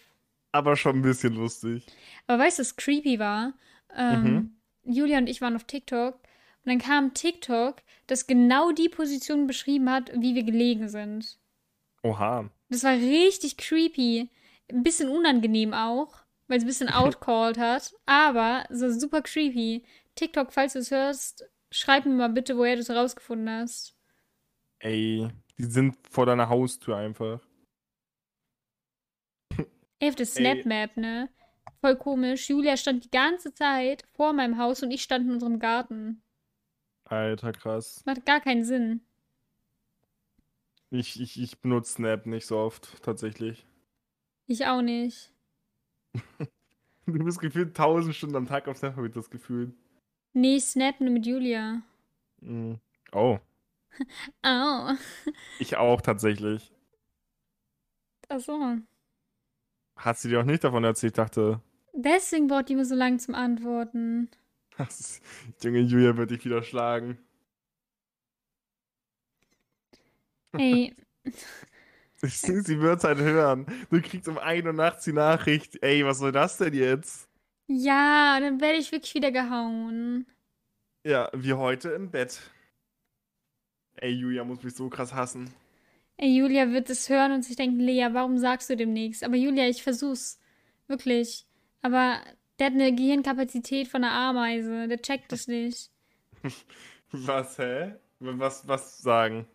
Aber 0.51 0.75
schon 0.75 0.97
ein 0.97 1.01
bisschen 1.01 1.33
lustig. 1.33 1.85
Aber 2.27 2.43
weißt 2.43 2.59
du, 2.59 2.61
was 2.61 2.75
creepy 2.75 3.19
war? 3.19 3.53
Ähm, 3.95 4.23
Mhm. 4.23 4.56
Julia 4.87 5.17
und 5.17 5.27
ich 5.27 5.41
waren 5.41 5.55
auf 5.55 5.65
TikTok 5.65 6.15
und 6.15 6.65
dann 6.65 6.79
kam 6.79 7.13
TikTok, 7.13 7.77
das 8.07 8.27
genau 8.27 8.71
die 8.71 8.89
Position 8.89 9.47
beschrieben 9.47 9.89
hat, 9.89 10.11
wie 10.13 10.35
wir 10.35 10.43
gelegen 10.43 10.89
sind. 10.89 11.39
Oha. 12.03 12.49
Das 12.69 12.83
war 12.83 12.93
richtig 12.93 13.57
creepy. 13.57 14.29
Ein 14.69 14.83
bisschen 14.83 15.09
unangenehm 15.09 15.73
auch, 15.73 16.15
weil 16.47 16.57
es 16.57 16.63
ein 16.63 16.67
bisschen 16.67 16.89
outcalled 16.93 17.57
hat, 17.57 17.93
aber 18.05 18.65
so 18.69 18.91
super 18.91 19.21
creepy. 19.21 19.83
TikTok, 20.15 20.51
falls 20.51 20.73
du 20.73 20.79
es 20.79 20.91
hörst, 20.91 21.49
schreib 21.71 22.05
mir 22.05 22.13
mal 22.13 22.29
bitte, 22.29 22.57
woher 22.57 22.75
du 22.75 22.81
es 22.81 22.89
rausgefunden 22.89 23.49
hast. 23.49 23.95
Ey, 24.79 25.27
die 25.57 25.63
sind 25.63 25.95
vor 26.09 26.25
deiner 26.25 26.49
Haustür 26.49 26.97
einfach. 26.97 27.41
Ey, 29.99 30.09
auf 30.09 30.15
der 30.15 30.25
Snap 30.25 30.65
Map, 30.65 30.95
ne? 30.97 31.29
Voll 31.81 31.95
komisch. 31.95 32.49
Julia 32.49 32.77
stand 32.77 33.05
die 33.05 33.11
ganze 33.11 33.53
Zeit 33.53 34.03
vor 34.15 34.33
meinem 34.33 34.57
Haus 34.57 34.83
und 34.83 34.91
ich 34.91 35.03
stand 35.03 35.25
in 35.25 35.33
unserem 35.33 35.59
Garten. 35.59 36.21
Alter, 37.05 37.53
krass. 37.53 38.01
Macht 38.05 38.25
gar 38.25 38.41
keinen 38.41 38.65
Sinn. 38.65 39.01
Ich, 40.89 41.19
ich, 41.19 41.41
ich 41.41 41.59
benutze 41.59 41.93
Snap 41.93 42.25
nicht 42.25 42.45
so 42.47 42.57
oft, 42.57 43.01
tatsächlich. 43.03 43.65
Ich 44.47 44.65
auch 44.65 44.81
nicht. 44.81 45.31
Du 47.09 47.23
bist 47.23 47.39
gefühlt 47.39 47.69
1000 47.69 48.13
Stunden 48.13 48.35
am 48.35 48.47
Tag 48.47 48.67
auf 48.67 48.75
Snap, 48.79 48.97
habe 48.97 49.07
ich 49.07 49.13
das 49.13 49.29
Gefühl. 49.29 49.73
Nee, 50.33 50.57
ich 50.57 50.65
snap 50.65 50.99
nur 50.99 51.09
mit 51.11 51.25
Julia. 51.25 51.81
Mhm. 52.41 52.81
Oh, 53.13 53.39
Au. 54.43 54.93
ich 55.59 55.77
auch 55.77 56.01
tatsächlich. 56.01 56.71
Achso. 58.29 58.77
Hat 59.95 60.17
sie 60.17 60.29
dir 60.29 60.39
auch 60.41 60.45
nicht 60.45 60.63
davon 60.63 60.83
erzählt? 60.83 61.13
Ich 61.13 61.15
dachte, 61.15 61.61
Deswegen 61.99 62.47
braucht 62.47 62.69
die 62.69 62.73
immer 62.73 62.85
so 62.85 62.93
lange 62.93 63.17
zum 63.17 63.33
Antworten. 63.33 64.29
ist, 64.77 65.19
Junge 65.63 65.79
Julia 65.79 66.15
wird 66.15 66.29
dich 66.29 66.45
wieder 66.45 66.61
schlagen. 66.61 67.17
Ey. 70.53 70.95
Sie 72.21 72.79
wird 72.81 72.99
es 72.99 73.03
halt 73.03 73.17
hören. 73.17 73.65
Du 73.89 73.99
kriegst 73.99 74.27
um 74.27 74.37
1 74.37 74.65
Uhr 74.65 74.73
nachts 74.73 75.05
die 75.05 75.13
Nachricht. 75.13 75.81
Ey, 75.81 76.05
was 76.05 76.19
soll 76.19 76.31
das 76.31 76.57
denn 76.57 76.73
jetzt? 76.73 77.27
Ja, 77.67 78.39
dann 78.39 78.61
werde 78.61 78.77
ich 78.77 78.91
wirklich 78.91 79.15
wieder 79.15 79.31
gehauen. 79.31 80.27
Ja, 81.03 81.29
wie 81.33 81.53
heute 81.53 81.89
im 81.89 82.11
Bett. 82.11 82.39
Ey, 83.95 84.11
Julia 84.11 84.43
muss 84.43 84.61
mich 84.61 84.75
so 84.75 84.87
krass 84.89 85.13
hassen. 85.13 85.51
Ey, 86.17 86.37
Julia 86.37 86.71
wird 86.71 86.91
es 86.91 87.09
hören 87.09 87.31
und 87.31 87.43
sich 87.43 87.55
denken, 87.55 87.79
Lea, 87.79 88.09
warum 88.11 88.37
sagst 88.37 88.69
du 88.69 88.77
dem 88.77 88.93
nichts? 88.93 89.23
Aber 89.23 89.35
Julia, 89.35 89.67
ich 89.67 89.81
versuch's. 89.81 90.39
Wirklich. 90.87 91.47
Aber 91.81 92.19
der 92.59 92.67
hat 92.67 92.73
eine 92.73 92.93
Gehirnkapazität 92.93 93.87
von 93.87 94.03
einer 94.03 94.13
Ameise. 94.13 94.87
Der 94.87 95.01
checkt 95.01 95.31
es 95.33 95.47
nicht. 95.47 95.89
Was, 97.11 97.57
hä? 97.57 97.95
Was, 98.19 98.67
was 98.67 98.97
sagen? 98.99 99.47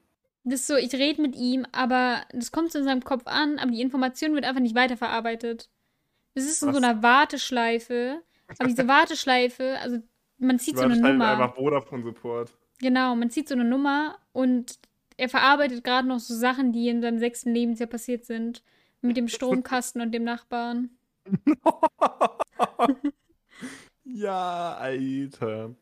Das 0.45 0.61
ist 0.61 0.67
so, 0.67 0.77
ich 0.77 0.93
rede 0.95 1.21
mit 1.21 1.37
ihm, 1.37 1.67
aber 1.73 2.23
das 2.33 2.53
kommt 2.53 2.73
zu 2.73 2.79
in 2.79 2.85
seinem 2.85 3.05
Kopf 3.05 3.27
an, 3.27 3.59
aber 3.59 3.71
die 3.71 3.81
Information 3.81 4.35
wird 4.35 4.45
einfach 4.45 4.61
nicht 4.61 4.75
weiterverarbeitet. 4.75 5.69
Das 6.35 6.45
ist 6.45 6.63
in 6.63 6.69
Was? 6.69 6.77
so 6.77 6.83
einer 6.83 7.03
Warteschleife. 7.03 8.23
Aber 8.59 8.69
diese 8.69 8.89
Warteschleife, 8.89 9.79
also 9.81 9.99
man 10.39 10.59
zieht 10.59 10.77
so 10.77 10.85
eine 10.85 10.97
Nummer. 10.97 11.33
einfach 11.33 11.55
Vodafone 11.55 12.03
Support. 12.03 12.53
Genau, 12.81 13.15
man 13.15 13.31
zieht 13.31 13.49
so 13.49 13.55
eine 13.55 13.65
Nummer 13.65 14.19
und 14.33 14.79
er 15.17 15.29
verarbeitet 15.29 15.85
gerade 15.85 16.09
noch 16.09 16.19
so 16.19 16.35
Sachen, 16.35 16.73
die 16.73 16.89
in 16.89 17.01
seinem 17.01 17.19
sechsten 17.19 17.55
Lebensjahr 17.55 17.89
passiert 17.89 18.25
sind. 18.25 18.63
Mit 19.01 19.17
dem 19.17 19.29
Stromkasten 19.29 20.01
und 20.01 20.13
dem 20.13 20.25
Nachbarn. 20.25 20.91
Ja, 24.05 24.75
Alter. 24.77 25.75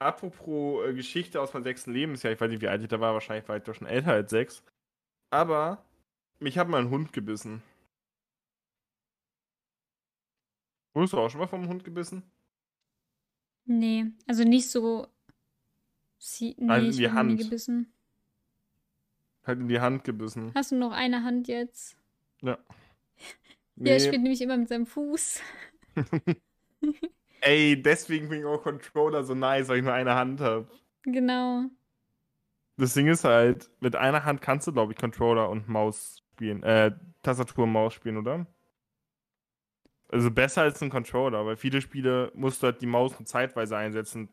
Apropos 0.00 0.86
äh, 0.86 0.94
Geschichte 0.94 1.40
aus 1.40 1.52
meinem 1.54 1.64
sechsten 1.64 1.92
Lebensjahr, 1.92 2.32
ich 2.32 2.40
weiß 2.40 2.50
nicht, 2.50 2.62
wie 2.62 2.68
alt 2.68 2.82
ich 2.82 2.88
da 2.88 3.00
war, 3.00 3.14
wahrscheinlich 3.14 3.48
war 3.48 3.56
ich 3.56 3.64
doch 3.64 3.74
schon 3.74 3.86
älter 3.88 4.12
als 4.12 4.30
sechs. 4.30 4.62
Aber 5.30 5.84
mich 6.38 6.56
hat 6.58 6.68
mal 6.68 6.80
ein 6.80 6.90
Hund 6.90 7.12
gebissen. 7.12 7.62
Wurdest 10.94 11.12
du 11.12 11.18
auch 11.18 11.28
schon 11.30 11.40
mal 11.40 11.46
vom 11.48 11.68
Hund 11.68 11.84
gebissen? 11.84 12.22
Nee, 13.64 14.06
also 14.26 14.44
nicht 14.44 14.70
so. 14.70 15.08
Sie, 16.18 16.54
nee, 16.58 16.70
Also 16.70 16.86
in 16.90 16.96
die 16.96 17.10
Hand. 17.10 17.38
gebissen. 17.40 17.92
Halt 19.44 19.60
in 19.60 19.68
die 19.68 19.80
Hand 19.80 20.04
gebissen. 20.04 20.52
Hast 20.54 20.72
du 20.72 20.76
noch 20.76 20.92
eine 20.92 21.22
Hand 21.22 21.48
jetzt? 21.48 21.96
Ja. 22.40 22.58
Ja, 23.80 23.92
er 23.92 24.00
spielt 24.00 24.22
nämlich 24.22 24.40
immer 24.40 24.56
mit 24.56 24.68
seinem 24.68 24.86
Fuß. 24.86 25.40
Ey, 27.40 27.80
deswegen 27.80 28.28
bin 28.28 28.40
ich 28.40 28.44
auch 28.44 28.62
Controller 28.62 29.22
so 29.22 29.34
nice, 29.34 29.68
weil 29.68 29.78
ich 29.78 29.84
nur 29.84 29.92
eine 29.92 30.14
Hand 30.14 30.40
habe. 30.40 30.66
Genau. 31.04 31.64
Das 32.76 32.94
Ding 32.94 33.08
ist 33.08 33.24
halt, 33.24 33.70
mit 33.80 33.96
einer 33.96 34.24
Hand 34.24 34.40
kannst 34.40 34.66
du, 34.66 34.72
glaube 34.72 34.92
ich, 34.92 34.98
Controller 34.98 35.48
und 35.48 35.68
Maus 35.68 36.22
spielen. 36.34 36.62
Äh, 36.62 36.92
Tastatur 37.22 37.64
und 37.64 37.72
Maus 37.72 37.94
spielen, 37.94 38.16
oder? 38.16 38.46
Also 40.10 40.30
besser 40.30 40.62
als 40.62 40.80
ein 40.82 40.90
Controller, 40.90 41.44
weil 41.44 41.56
viele 41.56 41.80
Spiele 41.80 42.32
musst 42.34 42.62
du 42.62 42.68
halt 42.68 42.80
die 42.80 42.86
Maus 42.86 43.18
nur 43.18 43.26
zeitweise 43.26 43.76
einsetzen. 43.76 44.28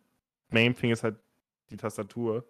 Main 0.50 0.74
Thing 0.76 0.92
ist 0.92 1.04
halt 1.04 1.18
die 1.70 1.78
Tastatur. 1.78 2.46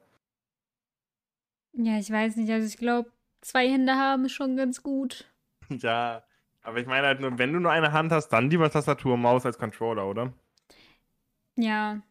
Ja, 1.73 1.97
ich 1.97 2.09
weiß 2.09 2.35
nicht. 2.37 2.51
Also 2.51 2.67
ich 2.67 2.77
glaube, 2.77 3.11
zwei 3.41 3.69
Hände 3.69 3.95
haben 3.95 4.25
ist 4.25 4.33
schon 4.33 4.55
ganz 4.55 4.83
gut. 4.83 5.25
ja, 5.69 6.23
aber 6.65 6.79
ich 6.79 6.87
meine 6.87 7.07
halt 7.07 7.19
nur, 7.21 7.37
wenn 7.37 7.53
du 7.53 7.59
nur 7.59 7.71
eine 7.71 7.91
Hand 7.91 8.11
hast, 8.11 8.29
dann 8.29 8.49
lieber 8.49 8.69
Tastatur 8.69 9.13
und 9.13 9.21
Maus 9.21 9.45
als 9.45 9.57
Controller, 9.57 10.07
oder? 10.07 10.33
Ja. 11.57 12.01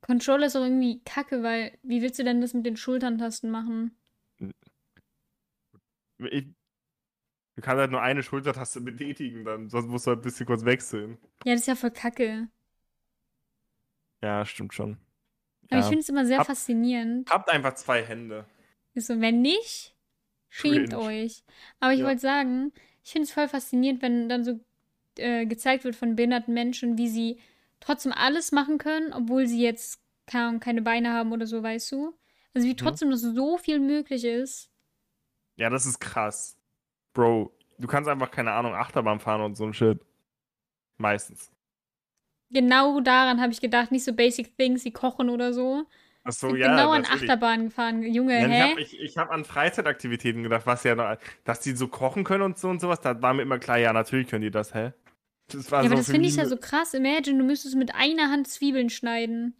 Controller 0.00 0.46
ist 0.46 0.56
auch 0.56 0.62
irgendwie 0.62 1.02
kacke, 1.04 1.42
weil 1.42 1.76
wie 1.82 2.00
willst 2.02 2.18
du 2.18 2.24
denn 2.24 2.40
das 2.40 2.54
mit 2.54 2.64
den 2.64 2.76
Schulterntasten 2.76 3.50
machen? 3.50 3.96
Ich, 6.18 6.46
du 7.56 7.62
kannst 7.62 7.80
halt 7.80 7.90
nur 7.90 8.00
eine 8.02 8.22
Schultertaste 8.22 8.80
betätigen, 8.80 9.44
dann 9.44 9.68
sonst 9.68 9.88
musst 9.88 10.06
du 10.06 10.10
halt 10.10 10.20
ein 10.20 10.22
bisschen 10.22 10.46
kurz 10.46 10.64
wechseln. 10.64 11.18
Ja, 11.44 11.52
das 11.52 11.62
ist 11.62 11.66
ja 11.66 11.74
voll 11.74 11.90
kacke. 11.90 12.48
Ja, 14.22 14.44
stimmt 14.44 14.74
schon. 14.74 14.98
Aber 15.70 15.78
ich 15.80 15.84
Ja. 15.84 15.88
finde 15.88 16.00
es 16.00 16.08
immer 16.08 16.24
sehr 16.26 16.38
Hab- 16.38 16.46
faszinierend. 16.46 17.30
Habt 17.30 17.50
einfach 17.50 17.74
zwei 17.74 18.02
Hände. 18.04 18.46
Ist 18.94 19.06
so, 19.08 19.20
wenn 19.20 19.42
nicht, 19.42 19.94
schämt 20.48 20.90
Cringe. 20.90 20.98
euch. 20.98 21.44
Aber 21.78 21.92
ich 21.92 22.00
Ja. 22.00 22.06
wollte 22.06 22.20
sagen, 22.20 22.72
ich 23.08 23.12
finde 23.12 23.24
es 23.24 23.32
voll 23.32 23.48
faszinierend, 23.48 24.02
wenn 24.02 24.28
dann 24.28 24.44
so 24.44 24.60
äh, 25.16 25.46
gezeigt 25.46 25.84
wird 25.84 25.96
von 25.96 26.14
behinderten 26.14 26.52
Menschen, 26.52 26.98
wie 26.98 27.08
sie 27.08 27.40
trotzdem 27.80 28.12
alles 28.12 28.52
machen 28.52 28.76
können, 28.76 29.14
obwohl 29.14 29.46
sie 29.46 29.62
jetzt 29.62 30.02
keine, 30.26 30.58
keine 30.58 30.82
Beine 30.82 31.14
haben 31.14 31.32
oder 31.32 31.46
so, 31.46 31.62
weißt 31.62 31.90
du? 31.92 32.14
Also 32.52 32.68
wie 32.68 32.76
trotzdem 32.76 33.08
noch 33.08 33.16
so 33.16 33.56
viel 33.56 33.80
möglich 33.80 34.26
ist. 34.26 34.70
Ja, 35.56 35.70
das 35.70 35.86
ist 35.86 36.00
krass. 36.00 36.58
Bro, 37.14 37.50
du 37.78 37.88
kannst 37.88 38.10
einfach, 38.10 38.30
keine 38.30 38.52
Ahnung, 38.52 38.74
Achterbahn 38.74 39.20
fahren 39.20 39.40
und 39.40 39.56
so 39.56 39.64
ein 39.64 39.72
Shit. 39.72 40.00
Meistens. 40.98 41.50
Genau 42.50 43.00
daran 43.00 43.40
habe 43.40 43.52
ich 43.52 43.62
gedacht, 43.62 43.90
nicht 43.90 44.04
so 44.04 44.12
basic 44.12 44.54
things 44.58 44.84
wie 44.84 44.92
kochen 44.92 45.30
oder 45.30 45.54
so. 45.54 45.86
Achso, 46.24 46.54
Ich 46.54 46.62
bin 46.62 46.62
ja. 46.62 46.68
genau 46.68 46.90
an 46.92 47.02
natürlich. 47.02 47.22
Achterbahn 47.22 47.64
gefahren. 47.66 48.02
Junge, 48.02 48.38
Ja, 48.38 48.48
ich 48.48 48.52
hä? 48.52 48.60
habe 48.60 48.80
ich, 48.80 49.00
ich 49.00 49.16
hab 49.18 49.30
an 49.30 49.44
Freizeitaktivitäten 49.44 50.42
gedacht, 50.42 50.66
was 50.66 50.84
ja 50.84 50.94
noch, 50.94 51.16
dass 51.44 51.60
die 51.60 51.72
so 51.72 51.88
kochen 51.88 52.24
können 52.24 52.42
und 52.42 52.58
so 52.58 52.68
und 52.68 52.80
sowas, 52.80 53.00
da 53.00 53.20
war 53.22 53.34
mir 53.34 53.42
immer 53.42 53.58
klar, 53.58 53.78
ja, 53.78 53.92
natürlich 53.92 54.28
können 54.28 54.42
die 54.42 54.50
das, 54.50 54.74
hä? 54.74 54.92
Das 55.48 55.70
war 55.72 55.82
ja, 55.82 55.86
aber 55.86 55.96
so 55.96 55.96
das 55.96 56.06
für 56.06 56.12
finde 56.12 56.28
ich 56.28 56.36
ja 56.36 56.46
so 56.46 56.56
krass. 56.58 56.94
Imagine, 56.94 57.38
du 57.38 57.44
müsstest 57.44 57.76
mit 57.76 57.94
einer 57.94 58.30
Hand 58.30 58.48
Zwiebeln 58.48 58.90
schneiden. 58.90 59.54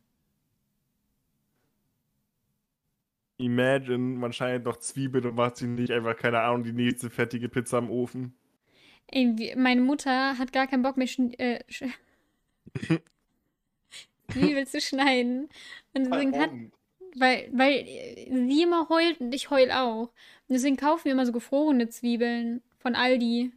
Imagine, 3.38 3.98
man 4.18 4.32
schneidet 4.32 4.64
noch 4.64 4.76
Zwiebeln 4.78 5.24
und 5.26 5.34
macht 5.36 5.56
sich 5.56 5.68
nicht 5.68 5.90
einfach, 5.92 6.16
keine 6.16 6.40
Ahnung, 6.40 6.64
die 6.64 6.72
nächste 6.72 7.08
fertige 7.10 7.48
Pizza 7.48 7.78
im 7.78 7.90
Ofen. 7.90 8.34
Ey, 9.10 9.54
meine 9.56 9.80
Mutter 9.80 10.36
hat 10.38 10.52
gar 10.52 10.66
keinen 10.66 10.82
Bock 10.82 10.96
mehr, 10.96 11.06
schn 11.06 11.32
äh, 11.34 11.60
sch 11.68 11.84
Zwiebel 14.30 14.66
zu 14.66 14.80
schneiden. 14.80 15.48
Und 15.98 16.10
deswegen 16.10 16.38
hat, 16.38 16.50
weil, 17.16 17.48
weil 17.52 17.84
sie 17.86 18.62
immer 18.62 18.88
heult 18.88 19.20
und 19.20 19.34
ich 19.34 19.50
heul 19.50 19.70
auch. 19.70 20.08
Und 20.48 20.54
deswegen 20.54 20.76
kaufen 20.76 21.04
wir 21.04 21.12
immer 21.12 21.26
so 21.26 21.32
gefrorene 21.32 21.88
Zwiebeln 21.88 22.62
von 22.78 22.94
Aldi. 22.94 23.52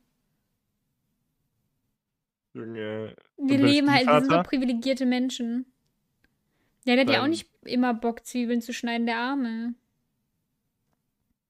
Junge. 2.54 3.16
Wir 3.38 3.58
leben 3.58 3.92
halt, 3.92 4.08
wir 4.08 4.20
sind 4.20 4.32
so 4.32 4.44
privilegierte 4.44 5.06
Menschen. 5.06 5.66
Ja, 6.86 6.96
der 6.96 7.06
hat 7.06 7.14
ja 7.14 7.24
auch 7.24 7.28
nicht 7.28 7.48
immer 7.64 7.94
Bock, 7.94 8.26
Zwiebeln 8.26 8.62
zu 8.62 8.74
schneiden, 8.74 9.06
der 9.06 9.18
Arme. 9.18 9.76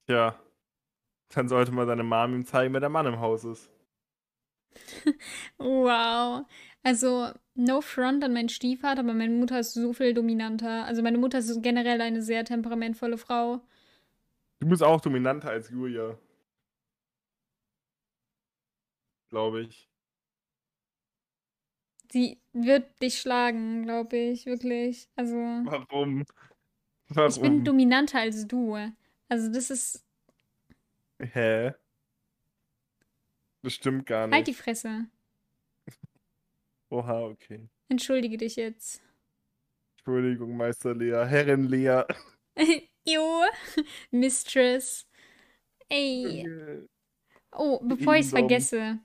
Tja. 0.08 0.36
Dann 1.30 1.48
sollte 1.48 1.72
man 1.72 1.88
seine 1.88 2.04
Mom 2.04 2.36
ihm 2.36 2.46
zeigen, 2.46 2.74
wer 2.74 2.82
der 2.82 2.90
Mann 2.90 3.06
im 3.06 3.20
Haus 3.20 3.44
ist. 3.46 3.70
Wow. 5.58 6.46
Also, 6.84 7.30
no 7.56 7.82
front 7.82 8.24
an 8.24 8.34
meinen 8.34 8.50
Stiefvater, 8.50 9.02
aber 9.02 9.14
meine 9.14 9.34
Mutter 9.34 9.60
ist 9.60 9.74
so 9.74 9.94
viel 9.94 10.14
dominanter. 10.14 10.86
Also, 10.86 11.02
meine 11.02 11.18
Mutter 11.18 11.40
ist 11.40 11.62
generell 11.62 12.02
eine 12.02 12.22
sehr 12.22 12.46
temperamentvolle 12.46 13.18
Frau. 13.18 13.62
Du 14.60 14.68
bist 14.68 14.84
auch 14.84 15.02
dominanter 15.02 15.50
als 15.50 15.70
Julia. 15.70 16.18
Glaube 19.30 19.62
ich. 19.62 19.90
Sie 22.12 22.40
wird 22.52 23.02
dich 23.02 23.20
schlagen, 23.20 23.84
glaube 23.84 24.18
ich, 24.18 24.46
wirklich. 24.46 25.10
Also, 25.16 25.36
Warum? 25.36 26.22
ich 26.22 27.16
bin 27.16 27.16
Warum? 27.16 27.64
dominanter 27.64 28.20
als 28.20 28.48
du. 28.48 28.76
Also, 29.30 29.52
das 29.52 29.70
ist. 29.70 30.06
Hä? 31.20 31.74
Das 33.64 33.74
stimmt 33.74 34.06
gar 34.06 34.30
Halt 34.30 34.48
die 34.48 34.52
nicht. 34.52 34.62
Fresse. 34.62 35.08
Oha, 36.92 37.22
okay. 37.22 37.70
Entschuldige 37.88 38.38
dich 38.38 38.58
jetzt. 38.58 39.02
Entschuldigung, 39.98 40.58
Meister 40.58 40.94
Lea. 40.94 41.26
Herrin 41.26 41.64
Lea. 41.64 42.04
Jo, 43.04 43.42
Mistress. 44.12 45.08
Ey. 45.90 46.46
Oh, 47.52 47.80
bevor 47.82 48.14
ich 48.14 48.26
es 48.26 48.30
vergesse. 48.30 49.00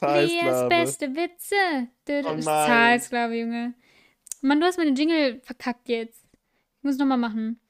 Leas 0.00 0.68
beste 0.68 1.14
Witze. 1.14 1.88
Oh. 2.26 2.40
Zahlsklave, 2.40 3.36
Junge. 3.36 3.74
Mann, 4.40 4.58
du 4.58 4.66
hast 4.66 4.78
meinen 4.78 4.96
Jingle 4.96 5.40
verkackt 5.42 5.88
jetzt. 5.88 6.24
Ich 6.78 6.82
muss 6.82 6.96
nochmal 6.96 7.18
machen. 7.18 7.60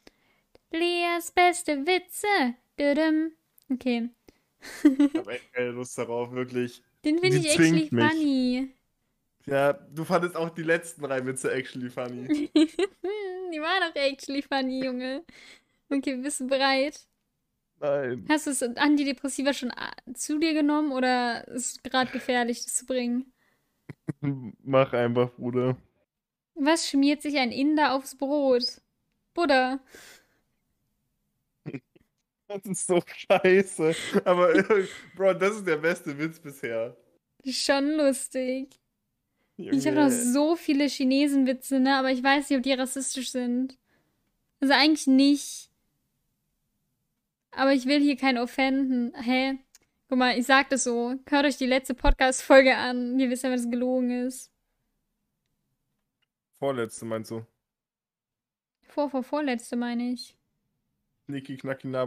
Leas 0.71 1.31
beste 1.33 1.87
Witze. 1.87 2.55
Okay. 3.71 4.09
Ich 4.83 5.15
hab 5.15 5.29
echt 5.29 5.53
keine 5.53 5.71
Lust 5.73 5.99
darauf, 5.99 6.33
wirklich. 6.33 6.83
Den 7.05 7.19
finde 7.19 7.37
ich 7.37 7.59
mich. 7.59 7.91
funny. 7.91 8.75
Ja, 9.46 9.72
du 9.72 10.05
fandest 10.05 10.37
auch 10.37 10.50
die 10.50 10.62
letzten 10.62 11.03
drei 11.03 11.24
Witze 11.24 11.50
actually 11.53 11.90
funny. 11.90 12.50
Die 12.55 13.61
waren 13.61 13.90
doch 13.92 14.00
actually 14.00 14.42
funny, 14.42 14.85
Junge. 14.85 15.24
Okay, 15.88 16.16
bist 16.16 16.40
du 16.40 16.46
bereit? 16.46 17.00
Nein. 17.81 18.26
Hast 18.29 18.46
du 18.46 18.50
es 18.50 18.62
Antidepressiva 18.62 19.53
schon 19.53 19.72
a- 19.72 19.92
zu 20.14 20.38
dir 20.38 20.55
genommen 20.55 20.92
oder 20.92 21.48
ist 21.48 21.76
es 21.76 21.83
gerade 21.83 22.11
gefährlich, 22.12 22.62
das 22.64 22.74
zu 22.74 22.87
bringen? 22.87 23.33
Mach 24.62 24.92
einfach, 24.92 25.31
Bruder. 25.35 25.76
Was 26.55 26.88
schmiert 26.88 27.22
sich 27.22 27.38
ein 27.38 27.53
Inder 27.53 27.94
aufs 27.94 28.16
Brot? 28.16 28.81
Buddha. 29.35 29.81
Das 32.48 32.64
ist 32.64 32.87
so 32.88 33.00
scheiße. 33.07 33.94
Aber, 34.24 34.53
Bro, 35.14 35.35
das 35.35 35.57
ist 35.57 35.66
der 35.68 35.76
beste 35.76 36.18
Witz 36.18 36.40
bisher. 36.40 36.96
Schon 37.44 37.92
lustig. 37.96 38.80
Ich 39.68 39.87
habe 39.87 39.96
noch 39.96 40.11
so 40.11 40.57
viele 40.57 40.87
Chinesenwitze, 40.87 41.81
ne? 41.81 41.96
Aber 41.96 42.11
ich 42.11 42.23
weiß 42.23 42.49
nicht, 42.49 42.57
ob 42.57 42.62
die 42.62 42.73
rassistisch 42.73 43.31
sind. 43.31 43.79
Also 44.61 44.75
eigentlich 44.75 45.07
nicht. 45.07 45.70
Aber 47.51 47.73
ich 47.73 47.87
will 47.87 48.01
hier 48.01 48.16
keinen 48.16 48.38
offenden. 48.38 49.12
Hä? 49.14 49.59
Guck 50.09 50.18
mal, 50.18 50.38
ich 50.38 50.46
sag 50.46 50.70
das 50.70 50.85
so. 50.85 51.14
Hört 51.29 51.46
euch 51.46 51.57
die 51.57 51.66
letzte 51.66 51.94
Podcast-Folge 51.94 52.77
an. 52.77 53.18
Ihr 53.18 53.31
wisst 53.31 53.44
ja, 53.44 53.51
was 53.51 53.70
gelogen 53.70 54.27
ist. 54.27 54.51
Vorletzte 56.59 57.05
meinst 57.05 57.31
du? 57.31 57.46
Vor, 58.83 59.09
vor, 59.09 59.23
vorletzte 59.23 59.77
meine 59.77 60.12
ich. 60.12 60.37
Niki 61.27 61.57
Knacki 61.57 61.87
nah 61.87 62.07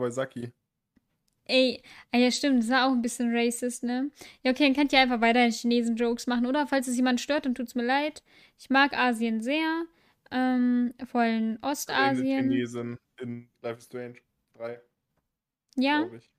Saki. 1.47 1.53
Ey, 1.53 1.82
ah 2.12 2.17
ja, 2.17 2.32
stimmt, 2.32 2.63
das 2.63 2.69
war 2.69 2.88
auch 2.88 2.91
ein 2.91 3.01
bisschen 3.01 3.36
racist, 3.36 3.84
ne? 3.84 4.12
Ja, 4.43 4.51
okay, 4.51 4.63
dann 4.65 4.75
könnt 4.75 4.93
ihr 4.93 4.99
einfach 4.99 5.21
weiter 5.21 5.49
Chinesen-Jokes 5.49 6.27
machen, 6.27 6.45
oder? 6.45 6.67
Falls 6.67 6.88
es 6.88 6.95
jemand 6.95 7.21
stört, 7.21 7.45
dann 7.45 7.56
tut's 7.56 7.75
mir 7.75 7.84
leid. 7.84 8.23
Ich 8.60 8.69
mag 8.69 8.93
Asien 8.97 9.41
sehr. 9.41 9.86
Ähm, 10.32 10.93
vor 11.06 11.21
allem 11.21 11.60
Ostasien. 11.62 12.49
Chinesin 12.49 12.97
in 13.19 13.49
Life 13.62 13.77
is 13.79 13.86
Strange 13.86 14.15
3, 14.58 14.82
Ja, 15.75 15.99
glaube 15.99 16.17
ich. 16.17 16.29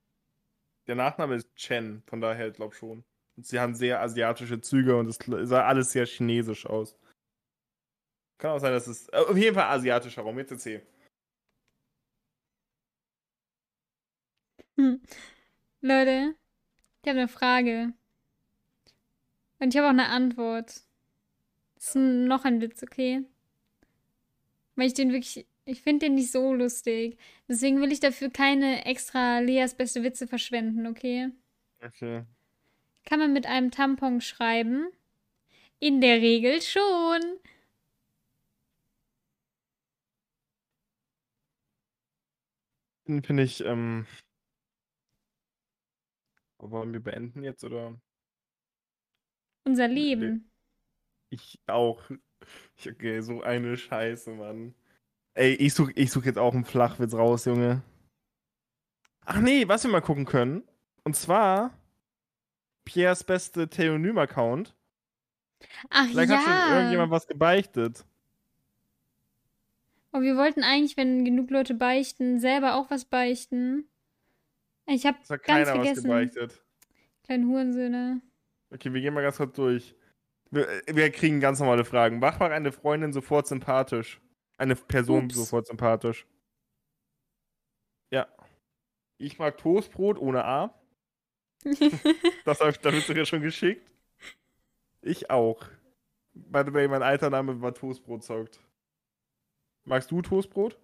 Der 0.86 0.96
Nachname 0.96 1.36
ist 1.36 1.54
Chen, 1.56 2.02
von 2.06 2.20
daher 2.20 2.50
glaub 2.50 2.74
schon. 2.74 3.04
Und 3.36 3.46
sie 3.46 3.58
haben 3.58 3.74
sehr 3.74 4.00
asiatische 4.00 4.60
Züge 4.60 4.96
und 4.96 5.08
es 5.08 5.18
sah 5.48 5.64
alles 5.66 5.92
sehr 5.92 6.06
chinesisch 6.06 6.66
aus. 6.66 6.96
Kann 8.38 8.50
auch 8.52 8.58
sein, 8.58 8.72
dass 8.72 8.86
es. 8.86 9.08
äh, 9.08 9.16
Auf 9.16 9.36
jeden 9.36 9.54
Fall 9.54 9.64
asiatischer 9.64 10.22
Raum. 10.22 10.38
Jetzt 10.38 10.50
erzähl. 10.52 10.82
Hm. 14.76 15.00
Leute, 15.80 16.34
ich 17.02 17.08
habe 17.08 17.20
eine 17.20 17.28
Frage. 17.28 17.92
Und 19.60 19.72
ich 19.72 19.76
habe 19.76 19.86
auch 19.86 19.90
eine 19.90 20.08
Antwort. 20.08 20.82
Das 21.76 21.88
ist 21.88 21.96
noch 21.96 22.44
ein 22.44 22.60
Witz, 22.60 22.82
okay? 22.82 23.24
Weil 24.76 24.88
ich 24.88 24.94
den 24.94 25.12
wirklich, 25.12 25.46
ich 25.64 25.82
finde 25.82 26.06
den 26.06 26.16
nicht 26.16 26.32
so 26.32 26.52
lustig. 26.52 27.18
Deswegen 27.48 27.80
will 27.80 27.92
ich 27.92 28.00
dafür 28.00 28.30
keine 28.30 28.84
extra 28.86 29.38
Leas 29.38 29.74
beste 29.74 30.02
Witze 30.02 30.26
verschwenden, 30.26 30.86
okay? 30.86 31.30
Okay. 31.82 32.24
Kann 33.04 33.18
man 33.18 33.32
mit 33.32 33.46
einem 33.46 33.70
Tampon 33.70 34.20
schreiben? 34.20 34.88
In 35.78 36.00
der 36.00 36.20
Regel 36.20 36.62
schon. 36.62 37.20
Den 43.06 43.22
finde 43.22 43.42
ich, 43.42 43.62
ähm. 43.64 44.06
Wollen 46.70 46.92
wir 46.92 47.00
beenden 47.00 47.42
jetzt 47.44 47.64
oder? 47.64 47.98
Unser 49.64 49.88
Le- 49.88 49.94
Leben. 49.94 50.50
Ich 51.30 51.60
auch. 51.66 52.02
Ich, 52.76 52.90
okay, 52.90 53.22
so 53.22 53.40
eine 53.40 53.74
Scheiße, 53.74 54.32
Mann. 54.32 54.74
Ey, 55.32 55.54
ich 55.54 55.72
such, 55.72 55.90
ich 55.94 56.10
such 56.10 56.26
jetzt 56.26 56.38
auch 56.38 56.52
einen 56.52 56.66
Flachwitz 56.66 57.14
raus, 57.14 57.46
Junge. 57.46 57.82
Ach 59.24 59.40
nee, 59.40 59.66
was 59.66 59.82
wir 59.84 59.90
mal 59.90 60.02
gucken 60.02 60.26
können. 60.26 60.62
Und 61.04 61.16
zwar 61.16 61.70
Pierres 62.84 63.24
beste 63.24 63.70
Theonym-Account. 63.70 64.76
Ach 65.88 66.06
Vielleicht 66.08 66.32
hat 66.32 66.42
schon 66.42 66.52
ja. 66.52 66.76
irgendjemand 66.76 67.10
was 67.10 67.26
gebeichtet. 67.26 68.04
Oh, 70.12 70.20
wir 70.20 70.36
wollten 70.36 70.62
eigentlich, 70.62 70.98
wenn 70.98 71.24
genug 71.24 71.50
Leute 71.50 71.74
beichten, 71.74 72.38
selber 72.40 72.74
auch 72.74 72.90
was 72.90 73.06
beichten. 73.06 73.88
Ich 74.86 75.06
habe 75.06 75.18
ganz 75.26 75.42
keiner 75.42 75.66
was 75.66 75.68
vergessen. 75.70 76.02
gebeichtet. 76.04 76.62
Kleinen 77.24 77.48
Hurensöhne. 77.48 78.20
Okay, 78.70 78.92
wir 78.92 79.00
gehen 79.00 79.14
mal 79.14 79.22
ganz 79.22 79.36
kurz 79.38 79.54
durch. 79.54 79.94
Wir, 80.50 80.82
wir 80.86 81.10
kriegen 81.10 81.40
ganz 81.40 81.60
normale 81.60 81.84
Fragen. 81.84 82.18
Mach 82.18 82.38
mal 82.38 82.52
eine 82.52 82.70
Freundin 82.72 83.12
sofort 83.12 83.46
sympathisch. 83.46 84.20
Eine 84.58 84.76
Person 84.76 85.24
Ups. 85.24 85.34
sofort 85.34 85.66
sympathisch. 85.66 86.26
Ja. 88.10 88.28
Ich 89.18 89.38
mag 89.38 89.56
Toastbrot 89.58 90.18
ohne 90.18 90.44
A. 90.44 90.74
Das 92.44 92.60
habe 92.60 92.70
ich, 92.70 92.78
da 92.78 92.90
bist 92.90 93.08
du 93.08 93.14
ja 93.14 93.24
schon 93.24 93.40
geschickt. 93.40 93.90
Ich 95.00 95.30
auch. 95.30 95.64
By 96.34 96.62
the 96.66 96.74
way, 96.74 96.88
mein 96.88 97.02
alter 97.02 97.30
Name 97.30 97.60
war 97.62 97.74
Toastbrot 97.74 98.22
zeugt. 98.22 98.60
Magst 99.84 100.10
du 100.10 100.20
Toastbrot? 100.20 100.78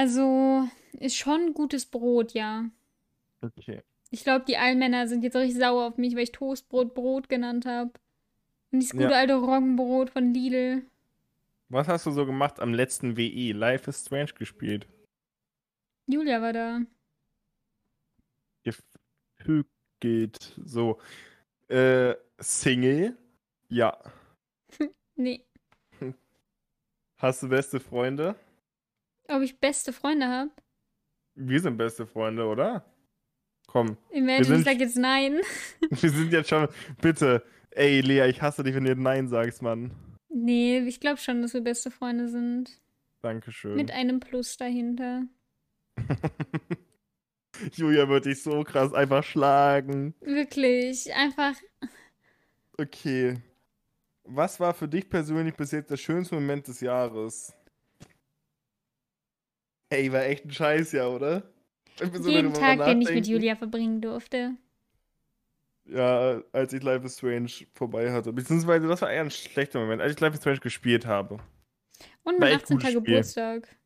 Also, 0.00 0.66
ist 0.98 1.16
schon 1.16 1.52
gutes 1.52 1.84
Brot, 1.84 2.32
ja. 2.32 2.70
Okay. 3.42 3.82
Ich 4.10 4.24
glaube, 4.24 4.46
die 4.46 4.56
Allmänner 4.56 5.06
sind 5.06 5.22
jetzt 5.22 5.36
richtig 5.36 5.58
sauer 5.60 5.86
auf 5.88 5.98
mich, 5.98 6.14
weil 6.14 6.22
ich 6.22 6.32
Toastbrot 6.32 6.94
Brot 6.94 7.28
genannt 7.28 7.66
habe. 7.66 7.90
Und 8.72 8.80
dieses 8.80 8.92
gute 8.92 9.10
Ja. 9.10 9.18
alte 9.18 9.34
Roggenbrot 9.34 10.08
von 10.08 10.32
Lidl. 10.32 10.82
Was 11.68 11.86
hast 11.86 12.06
du 12.06 12.12
so 12.12 12.24
gemacht 12.24 12.60
am 12.60 12.72
letzten 12.72 13.18
WE? 13.18 13.52
Life 13.52 13.90
is 13.90 14.00
Strange 14.06 14.32
gespielt. 14.38 14.88
Julia 16.06 16.40
war 16.40 16.54
da. 16.54 16.80
Gefügelt. 19.38 20.38
So. 20.64 20.98
Äh, 21.68 22.14
Single? 22.38 23.18
Ja. 23.68 23.98
Nee. 25.16 25.44
Hast 27.18 27.42
du 27.42 27.48
beste 27.50 27.78
Freunde? 27.78 28.34
Ob 29.30 29.42
ich 29.42 29.60
beste 29.60 29.92
Freunde 29.92 30.26
habe? 30.26 30.50
Wir 31.34 31.60
sind 31.60 31.76
beste 31.76 32.06
Freunde, 32.06 32.46
oder? 32.46 32.84
Komm, 33.66 33.96
Imagine, 34.10 34.58
ich 34.58 34.64
sag 34.64 34.80
jetzt 34.80 34.96
nein. 34.96 35.40
wir 35.90 36.10
sind 36.10 36.32
jetzt 36.32 36.48
schon. 36.48 36.66
Bitte. 37.00 37.44
Ey, 37.70 38.00
Lea, 38.00 38.28
ich 38.28 38.42
hasse 38.42 38.64
dich, 38.64 38.74
wenn 38.74 38.84
du 38.84 38.96
Nein 38.96 39.28
sagst, 39.28 39.62
Mann. 39.62 39.92
Nee, 40.28 40.80
ich 40.80 40.98
glaube 40.98 41.18
schon, 41.18 41.40
dass 41.40 41.54
wir 41.54 41.60
beste 41.60 41.92
Freunde 41.92 42.28
sind. 42.28 42.80
Dankeschön. 43.22 43.76
Mit 43.76 43.92
einem 43.92 44.18
Plus 44.18 44.56
dahinter. 44.56 45.22
Julia 47.74 48.08
wird 48.08 48.24
dich 48.24 48.42
so 48.42 48.64
krass 48.64 48.92
einfach 48.92 49.22
schlagen. 49.22 50.14
Wirklich. 50.20 51.14
Einfach. 51.14 51.54
Okay. 52.76 53.36
Was 54.24 54.58
war 54.58 54.74
für 54.74 54.88
dich 54.88 55.08
persönlich 55.08 55.54
bis 55.54 55.70
jetzt 55.70 55.90
der 55.90 55.96
schönste 55.96 56.34
Moment 56.34 56.66
des 56.66 56.80
Jahres? 56.80 57.54
Ey, 59.90 60.12
war 60.12 60.24
echt 60.24 60.44
ein 60.44 60.50
Scheißjahr, 60.52 61.10
oder? 61.10 61.42
Ich 62.00 62.10
bin 62.10 62.22
so 62.22 62.30
jeden 62.30 62.54
Tag, 62.54 62.84
den 62.84 63.02
ich 63.02 63.10
mit. 63.10 63.26
Julia 63.26 63.56
verbringen 63.56 64.00
durfte. 64.00 64.56
Ja, 65.84 66.40
als 66.52 66.72
ich 66.72 66.82
Life 66.82 67.04
is 67.04 67.18
Strange 67.18 67.50
vorbei 67.74 68.12
hatte. 68.12 68.32
Beziehungsweise, 68.32 68.86
das 68.86 69.02
war 69.02 69.10
eher 69.10 69.22
ein 69.22 69.30
schlechter 69.30 69.80
Moment, 69.80 70.00
als 70.00 70.14
ich 70.14 70.20
Life 70.20 70.34
is 70.34 70.40
Strange 70.40 70.60
gespielt 70.60 71.04
habe. 71.04 71.38
Und 72.22 72.38
mein 72.38 72.52
echt 72.52 72.62
18. 72.62 72.76
gutes 72.76 72.90
Spiel. 72.90 73.02
Geburtstag. 73.02 73.76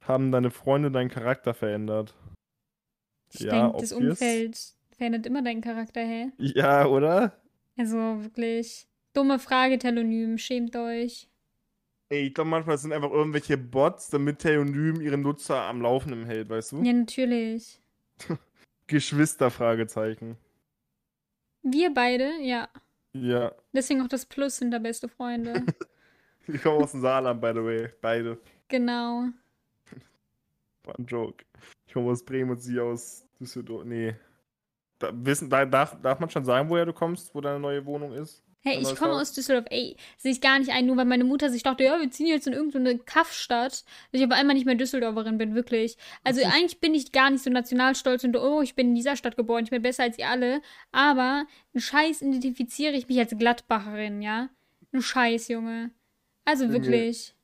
Haben 0.00 0.32
deine 0.32 0.50
Freunde 0.50 0.90
deinen 0.90 1.10
Charakter 1.10 1.52
verändert? 1.52 2.14
Ich 3.34 3.40
Ja, 3.40 3.66
denke, 3.68 3.80
das. 3.80 3.92
Umfeld 3.92 4.58
verändert 4.96 5.26
immer 5.26 5.42
deinen 5.42 5.60
Charakter, 5.60 6.00
hä? 6.00 6.32
Ja, 6.38 6.86
oder? 6.86 7.38
Also 7.76 7.96
wirklich. 8.22 8.88
Dumme 9.12 9.38
Frage, 9.38 9.78
Telonym. 9.78 10.38
Schämt 10.38 10.74
euch. 10.76 11.28
Ey, 12.10 12.28
ich 12.28 12.34
glaube, 12.34 12.50
manchmal 12.50 12.78
sind 12.78 12.92
einfach 12.92 13.10
irgendwelche 13.10 13.58
Bots, 13.58 14.08
damit 14.08 14.38
Theonym 14.38 15.00
ihre 15.00 15.18
Nutzer 15.18 15.62
am 15.62 15.82
Laufen 15.82 16.24
hält, 16.24 16.48
weißt 16.48 16.72
du? 16.72 16.82
Ja, 16.82 16.92
natürlich. 16.92 17.80
Geschwister, 18.86 19.50
Fragezeichen. 19.50 20.38
Wir 21.62 21.92
beide, 21.92 22.30
ja. 22.40 22.68
Ja. 23.12 23.52
Deswegen 23.72 24.00
auch 24.00 24.08
das 24.08 24.24
Plus 24.24 24.56
sind 24.56 24.70
da 24.70 24.78
beste 24.78 25.08
Freunde. 25.08 25.64
Wir 26.46 26.58
kommen 26.58 26.82
aus 26.82 26.92
dem 26.92 27.02
Saarland, 27.02 27.42
by 27.42 27.52
the 27.54 27.62
way. 27.62 27.88
Beide. 28.00 28.38
genau. 28.68 29.28
War 30.84 30.98
ein 30.98 31.04
Joke. 31.04 31.44
Ich 31.86 31.92
komme 31.92 32.10
aus 32.10 32.24
Bremen 32.24 32.50
und 32.52 32.58
sie 32.58 32.80
aus 32.80 33.26
Düsseldorf. 33.38 33.84
Nee. 33.84 34.14
Da, 34.98 35.10
wissen, 35.12 35.50
da, 35.50 35.66
darf, 35.66 36.00
darf 36.00 36.18
man 36.18 36.30
schon 36.30 36.46
sagen, 36.46 36.70
woher 36.70 36.86
du 36.86 36.94
kommst, 36.94 37.34
wo 37.34 37.42
deine 37.42 37.60
neue 37.60 37.84
Wohnung 37.84 38.12
ist? 38.14 38.42
Hey, 38.60 38.80
ich 38.82 38.96
komme 38.96 39.12
aus 39.12 39.32
Düsseldorf. 39.32 39.66
Ey, 39.70 39.96
sehe 40.16 40.32
ich 40.32 40.40
gar 40.40 40.58
nicht 40.58 40.72
ein, 40.72 40.86
nur 40.86 40.96
weil 40.96 41.04
meine 41.04 41.24
Mutter 41.24 41.48
sich 41.48 41.62
dachte, 41.62 41.84
ja, 41.84 41.98
wir 42.00 42.10
ziehen 42.10 42.26
jetzt 42.26 42.46
in 42.46 42.52
irgendeine 42.52 42.98
Kaffstadt. 42.98 43.72
Dass 43.72 43.84
ich 44.12 44.22
aber 44.22 44.34
einmal 44.34 44.54
nicht 44.56 44.66
mehr 44.66 44.74
Düsseldorferin 44.74 45.38
bin, 45.38 45.54
wirklich. 45.54 45.96
Also 46.24 46.42
eigentlich 46.44 46.80
bin 46.80 46.92
ich 46.94 47.12
gar 47.12 47.30
nicht 47.30 47.44
so 47.44 47.50
nationalstolz 47.50 48.24
und 48.24 48.36
oh, 48.36 48.60
ich 48.60 48.74
bin 48.74 48.88
in 48.88 48.94
dieser 48.96 49.16
Stadt 49.16 49.36
geboren, 49.36 49.64
ich 49.64 49.70
bin 49.70 49.80
besser 49.82 50.02
als 50.02 50.18
ihr 50.18 50.28
alle. 50.28 50.60
Aber 50.92 51.46
einen 51.72 51.80
Scheiß 51.80 52.20
identifiziere 52.20 52.94
ich 52.94 53.08
mich 53.08 53.18
als 53.18 53.30
Gladbacherin, 53.38 54.20
ja? 54.22 54.50
Ein 54.92 55.02
Scheiß, 55.02 55.48
Junge. 55.48 55.90
Also 56.44 56.70
wirklich. 56.72 57.34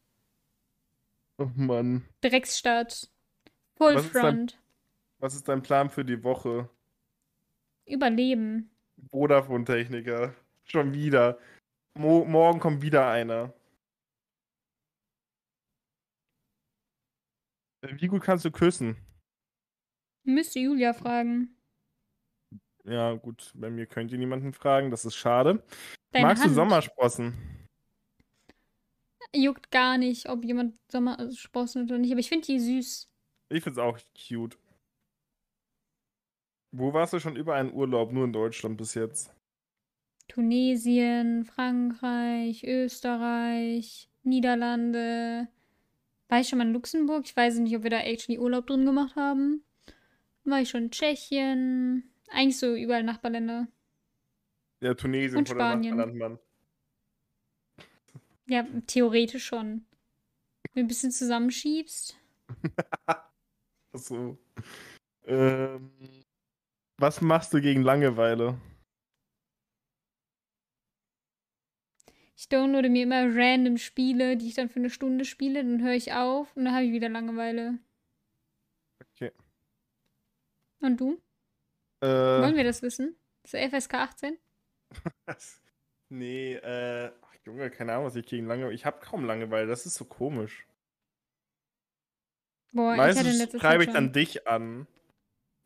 Oh 1.39 1.49
Mann. 1.57 2.05
Drecksstadt. 2.23 3.09
Full 3.77 3.95
Was 3.95 4.05
ist 4.07 4.15
dein- 4.15 4.23
Front. 4.23 4.59
Was 5.21 5.35
ist 5.35 5.49
dein 5.49 5.63
Plan 5.63 5.91
für 5.91 6.05
die 6.05 6.23
Woche? 6.23 6.69
Überleben. 7.87 8.71
Vodafone-Techniker. 9.11 10.35
Schon 10.65 10.93
wieder. 10.93 11.39
Mo 11.97 12.25
morgen 12.25 12.61
kommt 12.61 12.83
wieder 12.83 13.09
einer. 13.09 13.53
Wie 17.83 18.07
gut 18.07 18.23
kannst 18.23 18.45
du 18.45 18.51
küssen? 18.51 18.97
Müsste 20.25 20.59
Julia 20.59 20.95
fragen. 20.95 21.57
Ja, 22.85 23.15
gut, 23.15 23.53
bei 23.55 23.71
mir 23.71 23.87
könnt 23.87 24.11
ihr 24.13 24.19
niemanden 24.19 24.53
fragen, 24.53 24.91
das 24.91 25.05
ist 25.05 25.17
schade. 25.17 25.63
Deine 26.13 26.27
Magst 26.27 26.43
Hand 26.43 26.51
du 26.51 26.55
Sommersprossen? 26.55 27.35
juckt 29.35 29.71
gar 29.71 29.99
nicht, 29.99 30.29
ob 30.29 30.45
jemand 30.45 30.79
Sommersprossen 30.91 31.83
hat 31.83 31.91
oder 31.91 31.99
nicht, 31.99 32.13
aber 32.13 32.21
ich 32.21 32.29
finde 32.29 32.47
die 32.47 32.61
süß. 32.61 33.11
Ich 33.51 33.63
find's 33.65 33.79
auch 33.79 33.99
cute. 34.29 34.57
Wo 36.73 36.93
warst 36.93 37.13
du 37.13 37.21
schon 37.21 37.37
überall 37.37 37.67
in 37.67 37.73
Urlaub? 37.73 38.13
Nur 38.13 38.25
in 38.25 38.33
Deutschland 38.33 38.77
bis 38.77 38.95
jetzt. 38.95 39.33
Tunesien, 40.29 41.45
Frankreich, 41.45 42.65
Österreich, 42.65 44.09
Niederlande. 44.23 45.49
War 46.29 46.41
ich 46.41 46.49
schon 46.49 46.59
mal 46.59 46.67
in 46.67 46.73
Luxemburg? 46.73 47.25
Ich 47.27 47.37
weiß 47.37 47.59
nicht, 47.59 47.77
ob 47.77 47.83
wir 47.83 47.91
da 47.91 48.01
actually 48.01 48.39
Urlaub 48.39 48.67
drin 48.67 48.85
gemacht 48.85 49.17
haben. 49.17 49.63
War 50.45 50.61
ich 50.61 50.71
schon 50.71 50.85
in 50.85 50.91
Tschechien. 50.91 52.11
Eigentlich 52.29 52.59
so 52.59 52.75
überall 52.75 53.03
Nachbarländer. 53.03 53.69
Ja, 54.81 54.95
Tunesien 54.95 55.39
Und 55.39 55.49
Spanien. 55.49 56.39
Ja, 58.47 58.67
theoretisch 58.87 59.45
schon. 59.45 59.87
Wenn 60.73 60.75
du 60.75 60.81
ein 60.81 60.89
bisschen 60.89 61.11
zusammenschiebst. 61.11 62.19
Achso. 63.93 64.37
Ähm, 65.27 65.91
was 66.99 67.21
machst 67.21 67.55
du 67.55 67.61
gegen 67.61 67.83
Langeweile? 67.83 68.59
Ich 72.37 72.49
downloade 72.49 72.89
mir 72.89 73.05
immer 73.05 73.25
random 73.35 73.79
Spiele, 73.79 74.37
die 74.37 74.49
ich 74.49 74.55
dann 74.55 74.69
für 74.69 74.81
eine 74.81 74.91
Stunde 74.91 75.25
spiele, 75.25 75.63
dann 75.63 75.83
höre 75.83 75.95
ich 75.95 76.13
auf 76.13 76.55
und 76.57 76.65
dann 76.65 76.75
habe 76.75 76.85
ich 76.85 76.93
wieder 76.93 77.09
Langeweile. 77.09 77.79
Okay. 79.01 79.31
Und 80.81 81.01
du? 81.01 81.21
Äh, 82.01 82.07
Wollen 82.07 82.57
wir 82.57 82.65
das 82.65 82.83
wissen? 82.83 83.17
So 83.47 83.57
FSK 83.57 83.95
18? 83.95 84.39
was? 85.27 85.61
Nee, 86.09 86.55
äh, 86.55 87.13
ach, 87.23 87.35
Junge, 87.45 87.71
keine 87.71 87.93
Ahnung, 87.93 88.07
was 88.07 88.17
ich 88.17 88.27
gegen 88.27 88.47
Langeweile. 88.47 88.75
Ich 88.75 88.85
habe 88.85 89.01
kaum 89.01 89.25
Langeweile, 89.25 89.67
das 89.67 89.87
ist 89.87 89.95
so 89.95 90.05
komisch. 90.05 90.67
Boah, 92.73 92.93
ich 92.93 92.97
Meistens 92.97 93.39
letzter 93.39 93.61
schreibe 93.61 93.85
ich 93.85 93.91
dann 93.91 94.13
dich 94.13 94.49
an 94.49 94.89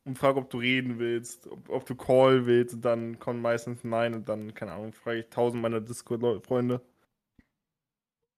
und 0.08 0.18
frage, 0.18 0.38
ob 0.40 0.50
du 0.50 0.58
reden 0.58 0.98
willst, 0.98 1.46
ob, 1.46 1.68
ob 1.68 1.86
du 1.86 1.94
Call 1.94 2.46
willst, 2.46 2.74
und 2.74 2.84
dann 2.84 3.18
kommt 3.18 3.40
meistens 3.42 3.84
Nein 3.84 4.14
und 4.14 4.28
dann, 4.28 4.54
keine 4.54 4.72
Ahnung, 4.72 4.92
frage 4.92 5.20
ich 5.20 5.26
tausend 5.28 5.62
meiner 5.62 5.80
Discord-Freunde. 5.80 6.80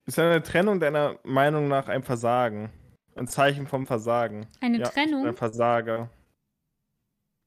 Ist 0.07 0.19
eine 0.19 0.43
Trennung 0.43 0.81
deiner 0.81 1.19
Meinung 1.25 1.69
nach 1.69 1.89
ein 1.89 2.03
Versagen? 2.03 2.71
Ein 3.15 3.29
Zeichen 3.29 3.67
vom 3.67 3.87
Versagen? 3.87 4.47
Eine 4.61 4.79
Ja, 4.81 4.89
Trennung? 4.89 5.27
Ein 5.27 5.35
Versager. 5.37 6.11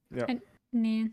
Ja, 0.09 0.25
Ein- 0.27 0.41
Nee. 0.71 1.11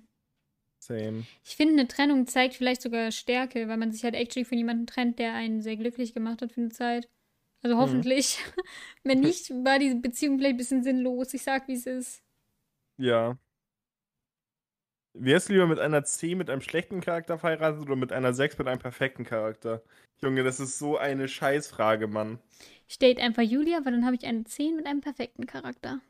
same. 0.78 1.24
Ich 1.44 1.56
finde, 1.56 1.74
eine 1.74 1.88
Trennung 1.88 2.26
zeigt 2.26 2.54
vielleicht 2.54 2.82
sogar 2.82 3.10
Stärke, 3.10 3.68
weil 3.68 3.76
man 3.76 3.92
sich 3.92 4.04
halt 4.04 4.14
actually 4.14 4.44
von 4.44 4.58
jemandem 4.58 4.86
trennt, 4.86 5.18
der 5.18 5.34
einen 5.34 5.62
sehr 5.62 5.76
glücklich 5.76 6.14
gemacht 6.14 6.42
hat 6.42 6.52
für 6.52 6.60
eine 6.60 6.70
Zeit. 6.70 7.08
Also 7.62 7.76
Mhm. 7.76 7.80
hoffentlich. 7.80 8.38
Wenn 9.04 9.20
nicht, 9.20 9.50
war 9.50 9.78
die 9.78 9.94
Beziehung 9.94 10.38
vielleicht 10.38 10.54
ein 10.54 10.58
bisschen 10.58 10.82
sinnlos. 10.82 11.34
Ich 11.34 11.42
sag, 11.42 11.68
wie 11.68 11.74
es 11.74 11.86
ist. 11.86 12.22
Ja. 13.00 13.38
Wärst 15.14 15.48
du 15.48 15.54
lieber 15.54 15.66
mit 15.66 15.78
einer 15.78 16.04
10 16.04 16.36
mit 16.36 16.50
einem 16.50 16.60
schlechten 16.60 17.00
Charakter 17.00 17.38
verheiratet 17.38 17.80
oder 17.82 17.96
mit 17.96 18.12
einer 18.12 18.34
6 18.34 18.58
mit 18.58 18.68
einem 18.68 18.78
perfekten 18.78 19.24
Charakter? 19.24 19.82
Junge, 20.22 20.44
das 20.44 20.60
ist 20.60 20.78
so 20.78 20.98
eine 20.98 21.26
Scheißfrage, 21.26 22.06
Mann. 22.06 22.38
Ich 22.86 22.98
date 22.98 23.18
einfach 23.18 23.42
Julia, 23.42 23.84
weil 23.84 23.92
dann 23.92 24.04
habe 24.04 24.16
ich 24.16 24.26
eine 24.26 24.44
10 24.44 24.76
mit 24.76 24.86
einem 24.86 25.00
perfekten 25.00 25.46
Charakter. 25.46 26.00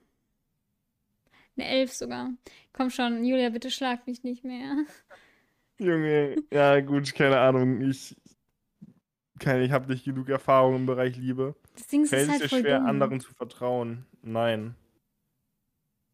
Eine 1.57 1.69
11 1.69 1.93
sogar. 1.93 2.31
Komm 2.73 2.91
schon, 2.91 3.25
Julia, 3.25 3.51
bitte 3.51 3.71
schlag 3.71 4.07
mich 4.09 4.25
nicht 4.25 4.43
mehr. 4.45 4.85
Junge, 5.79 6.43
ja 6.53 6.81
gut, 6.81 7.15
keine 7.15 7.39
Ahnung. 7.39 7.81
Ich, 7.83 8.17
keine, 9.39 9.65
ich 9.65 9.71
habe 9.73 9.91
nicht 9.93 10.05
genug 10.05 10.29
Erfahrung 10.29 10.77
im 10.77 10.87
Bereich 10.87 11.17
Liebe. 11.17 11.55
Das 11.77 11.87
Ding 11.87 12.03
ist, 12.03 12.13
es 12.13 12.27
Fällt 12.27 12.29
ist 12.29 12.41
es 12.43 12.53
halt 12.53 12.53
dir 12.53 12.59
schwer, 12.61 12.79
dumm. 12.81 12.89
anderen 12.89 13.21
zu 13.21 13.33
vertrauen? 13.33 14.07
Nein. 14.23 14.75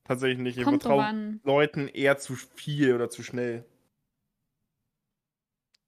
Tatsächlich 0.07 0.39
nicht. 0.39 0.59
Ich 0.59 0.65
Kommt 0.65 0.83
vertraue. 0.83 1.41
Leuten 1.43 1.89
eher 1.89 2.17
zu 2.17 2.35
viel 2.35 2.95
oder 2.95 3.11
zu 3.11 3.23
schnell. 3.23 3.65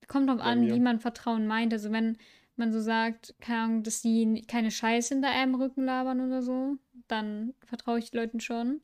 Kommt 0.09 0.29
drauf 0.29 0.41
an, 0.41 0.67
wie 0.67 0.81
man 0.81 0.99
Vertrauen 0.99 1.47
meint. 1.47 1.73
Also 1.73 1.93
wenn 1.93 2.17
man 2.57 2.73
so 2.73 2.81
sagt, 2.81 3.35
keine 3.41 3.61
Ahnung, 3.61 3.83
dass 3.85 4.03
die 4.03 4.45
keine 4.49 4.71
Scheiße 4.71 5.15
hinter 5.15 5.31
einem 5.31 5.55
Rücken 5.55 5.85
labern 5.85 6.21
oder 6.27 6.43
so, 6.43 6.79
dann 7.07 7.55
vertraue 7.65 7.99
ich 7.99 8.13
Leuten 8.13 8.41
schon. 8.41 8.81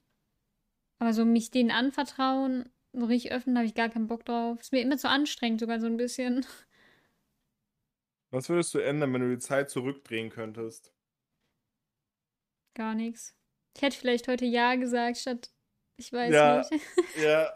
Aber 0.98 1.12
so 1.12 1.24
mich 1.24 1.50
denen 1.50 1.70
anvertrauen, 1.70 2.70
so 2.92 3.06
richtig 3.06 3.32
öffnen, 3.32 3.56
habe 3.56 3.66
ich 3.66 3.74
gar 3.74 3.88
keinen 3.88 4.06
Bock 4.06 4.24
drauf. 4.24 4.60
Ist 4.60 4.72
mir 4.72 4.82
immer 4.82 4.98
zu 4.98 5.08
anstrengend, 5.08 5.60
sogar 5.60 5.80
so 5.80 5.86
ein 5.86 5.96
bisschen. 5.96 6.46
Was 8.30 8.48
würdest 8.48 8.74
du 8.74 8.78
ändern, 8.78 9.12
wenn 9.12 9.22
du 9.22 9.30
die 9.30 9.38
Zeit 9.38 9.70
zurückdrehen 9.70 10.30
könntest? 10.30 10.92
Gar 12.74 12.94
nichts. 12.94 13.34
Ich 13.76 13.82
hätte 13.82 13.96
vielleicht 13.96 14.28
heute 14.28 14.44
Ja 14.44 14.74
gesagt, 14.76 15.16
statt 15.18 15.50
ich 15.96 16.12
weiß 16.12 16.32
Ja. 16.32 16.58
nicht. 16.70 16.82
Ja, 17.22 17.52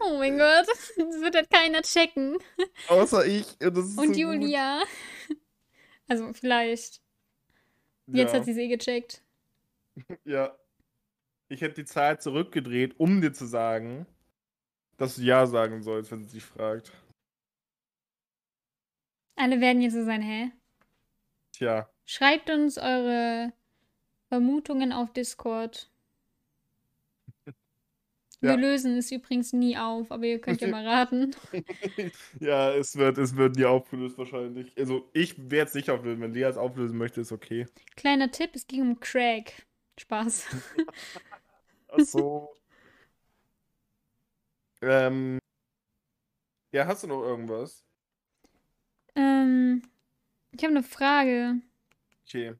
Oh 0.00 0.18
mein 0.18 0.36
Gott, 0.36 0.66
das 0.68 0.96
wird 0.96 1.34
halt 1.34 1.50
keiner 1.50 1.82
checken. 1.82 2.38
außer 2.88 3.24
ich. 3.26 3.46
Und, 3.60 3.76
Und 3.76 3.86
so 3.88 4.02
gut. 4.02 4.16
Julia. 4.16 4.82
Also 6.08 6.32
vielleicht. 6.34 7.00
Jetzt 8.06 8.32
ja. 8.32 8.38
hat 8.38 8.44
sie 8.44 8.50
es 8.50 8.56
eh 8.58 8.68
gecheckt. 8.68 9.22
Ja. 10.24 10.56
Ich 11.48 11.60
hätte 11.62 11.76
die 11.76 11.84
Zeit 11.84 12.22
zurückgedreht, 12.22 12.98
um 12.98 13.20
dir 13.20 13.32
zu 13.32 13.46
sagen, 13.46 14.06
dass 14.98 15.16
du 15.16 15.22
Ja 15.22 15.46
sagen 15.46 15.82
sollst, 15.82 16.10
wenn 16.10 16.24
sie 16.24 16.34
dich 16.38 16.44
fragt. 16.44 16.92
Alle 19.36 19.60
werden 19.60 19.80
jetzt 19.82 19.94
so 19.94 20.04
sein, 20.04 20.22
hä? 20.22 20.50
Tja. 21.52 21.88
Schreibt 22.04 22.50
uns 22.50 22.76
eure 22.78 23.52
Vermutungen 24.32 24.92
auf 24.92 25.12
Discord. 25.12 25.90
Wir 28.40 28.52
Ja. 28.52 28.54
lösen 28.54 28.96
es 28.96 29.12
übrigens 29.12 29.52
nie 29.52 29.76
auf, 29.76 30.10
aber 30.10 30.24
ihr 30.24 30.40
könnt 30.40 30.62
ja 30.62 30.68
mal 30.68 30.88
raten. 30.88 31.36
ja, 32.40 32.72
es 32.72 32.96
wird, 32.96 33.18
es 33.18 33.36
wird 33.36 33.56
nie 33.56 33.66
aufgelöst 33.66 34.16
wahrscheinlich. 34.16 34.72
Also 34.78 35.06
ich 35.12 35.50
werde 35.50 35.68
es 35.68 35.74
nicht 35.74 35.90
auflösen. 35.90 36.22
Wenn 36.22 36.32
Lea 36.32 36.44
es 36.44 36.56
auflösen 36.56 36.96
möchte, 36.96 37.20
ist 37.20 37.30
okay. 37.30 37.66
Kleiner 37.94 38.30
Tipp, 38.30 38.52
es 38.54 38.66
ging 38.66 38.80
um 38.80 39.00
Craig. 39.00 39.66
Spaß. 40.00 40.46
Ach 41.88 42.00
so. 42.00 42.54
ähm. 44.80 45.38
Ja, 46.72 46.86
hast 46.86 47.02
du 47.02 47.06
noch 47.08 47.22
irgendwas? 47.22 47.84
ähm, 49.14 49.82
ich 50.52 50.64
habe 50.64 50.70
eine 50.74 50.82
Frage. 50.82 51.60
Okay. 52.26 52.54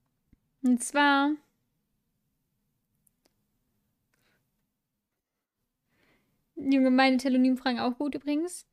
Und 0.62 0.84
zwar. 0.84 1.30
Junge, 6.70 6.90
meine 6.90 7.16
Telonym-Fragen 7.16 7.80
auch 7.80 7.96
gut 7.98 8.14
übrigens. 8.14 8.66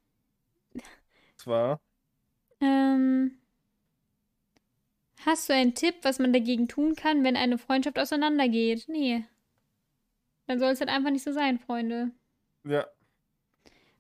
Zwar. 1.38 1.80
Ähm, 2.62 3.38
hast 5.26 5.50
du 5.50 5.54
einen 5.54 5.74
Tipp, 5.76 5.96
was 6.02 6.20
man 6.20 6.34
dagegen 6.34 6.68
tun 6.68 6.96
kann, 6.96 7.24
wenn 7.24 7.36
eine 7.36 7.58
Freundschaft 7.58 7.98
auseinandergeht? 7.98 8.86
Nee. 8.88 9.24
Dann 10.48 10.60
soll 10.60 10.72
es 10.72 10.80
halt 10.80 10.90
einfach 10.90 11.12
nicht 11.12 11.24
so 11.24 11.32
sein, 11.32 11.60
Freunde. 11.60 12.12
Ja. 12.66 12.88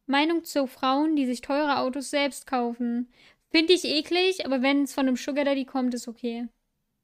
Meinung 0.06 0.44
zu 0.44 0.68
Frauen, 0.68 1.16
die 1.16 1.26
sich 1.26 1.42
teure 1.42 1.78
Autos 1.78 2.10
selbst 2.10 2.48
kaufen. 2.48 3.12
Finde 3.52 3.74
ich 3.74 3.86
eklig, 3.86 4.46
aber 4.46 4.62
wenn 4.62 4.84
es 4.84 4.94
von 4.94 5.08
einem 5.08 5.16
Sugar 5.16 5.46
Daddy 5.46 5.66
kommt, 5.66 5.94
ist 5.94 6.08
okay. 6.08 6.48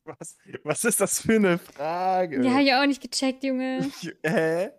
Was, 0.04 0.38
was 0.64 0.84
ist 0.84 1.02
das 1.02 1.22
für 1.22 1.36
eine 1.36 1.58
Frage? 1.58 2.44
Ja, 2.44 2.54
hab 2.54 2.62
ich 2.62 2.74
auch 2.74 2.86
nicht 2.86 3.02
gecheckt, 3.02 3.44
Junge. 3.44 3.92
Hä? 4.24 4.70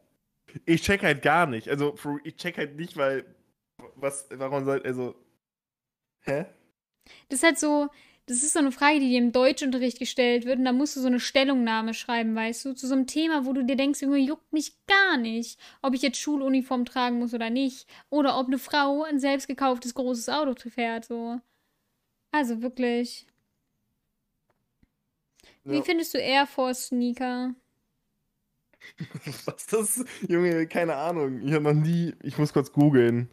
Ich 0.65 0.83
check 0.83 1.03
halt 1.03 1.23
gar 1.23 1.47
nicht. 1.47 1.69
Also, 1.69 1.95
ich 2.25 2.37
check 2.37 2.59
halt 2.59 2.77
nicht, 2.77 2.97
weil. 2.97 3.25
Was, 3.97 4.27
warum 4.31 4.65
soll. 4.65 4.83
Also. 4.83 5.15
Hä? 6.25 6.47
Das 7.29 7.39
ist 7.41 7.45
halt 7.45 7.59
so, 7.59 7.89
das 8.27 8.43
ist 8.43 8.53
so 8.55 8.59
eine 8.59 8.73
Frage, 8.73 8.99
die 8.99 9.09
dir 9.11 9.19
im 9.19 9.31
Deutschunterricht 9.31 9.99
gestellt 10.01 10.45
wird 10.45 10.59
und 10.59 10.65
da 10.65 10.73
musst 10.73 10.97
du 10.97 11.01
so 11.01 11.07
eine 11.07 11.21
Stellungnahme 11.21 11.95
schreiben, 11.95 12.35
weißt 12.35 12.65
du, 12.65 12.73
zu 12.75 12.89
so 12.89 12.95
einem 12.95 13.07
Thema, 13.07 13.47
wo 13.47 13.53
du 13.53 13.65
dir 13.65 13.77
denkst, 13.77 14.03
Junge, 14.03 14.19
juckt 14.19 14.53
mich 14.53 14.75
gar 14.87 15.17
nicht, 15.17 15.61
ob 15.83 15.95
ich 15.95 16.03
jetzt 16.03 16.19
Schuluniform 16.19 16.85
tragen 16.85 17.19
muss 17.21 17.33
oder 17.35 17.51
nicht 17.51 17.89
oder 18.11 18.39
ob 18.39 18.49
eine 18.49 18.59
Frau 18.59 19.05
ein 19.05 19.21
selbst 19.21 19.47
gekauftes 19.47 19.95
großes 19.95 20.29
Auto 20.29 20.55
fährt, 20.69 21.05
so. 21.05 21.41
Also 22.33 22.63
wirklich. 22.63 23.27
Wie 25.65 25.77
Ja. 25.77 25.83
findest 25.83 26.15
du 26.15 26.19
Air 26.19 26.47
Force 26.47 26.87
Sneaker? 26.89 27.55
Was 29.45 29.67
das? 29.67 30.05
Junge, 30.29 30.67
keine 30.67 30.97
Ahnung. 30.97 31.43
Ich 31.43 31.53
habe 31.53 31.65
noch 31.65 31.75
nie. 31.75 32.15
Ich 32.23 32.39
muss 32.39 32.53
kurz 32.53 32.73
googeln. 32.73 33.31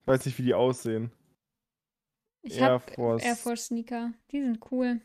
Ich 0.00 0.06
weiß 0.06 0.24
nicht, 0.26 0.38
wie 0.38 0.44
die 0.44 0.54
aussehen. 0.54 1.10
Ich 2.42 2.58
Air 2.58 2.72
hab 2.72 2.94
Force. 2.94 3.22
Air 3.22 3.36
Force 3.36 3.66
Sneaker. 3.66 4.12
Die 4.30 4.40
sind 4.40 4.60
cool. 4.70 5.00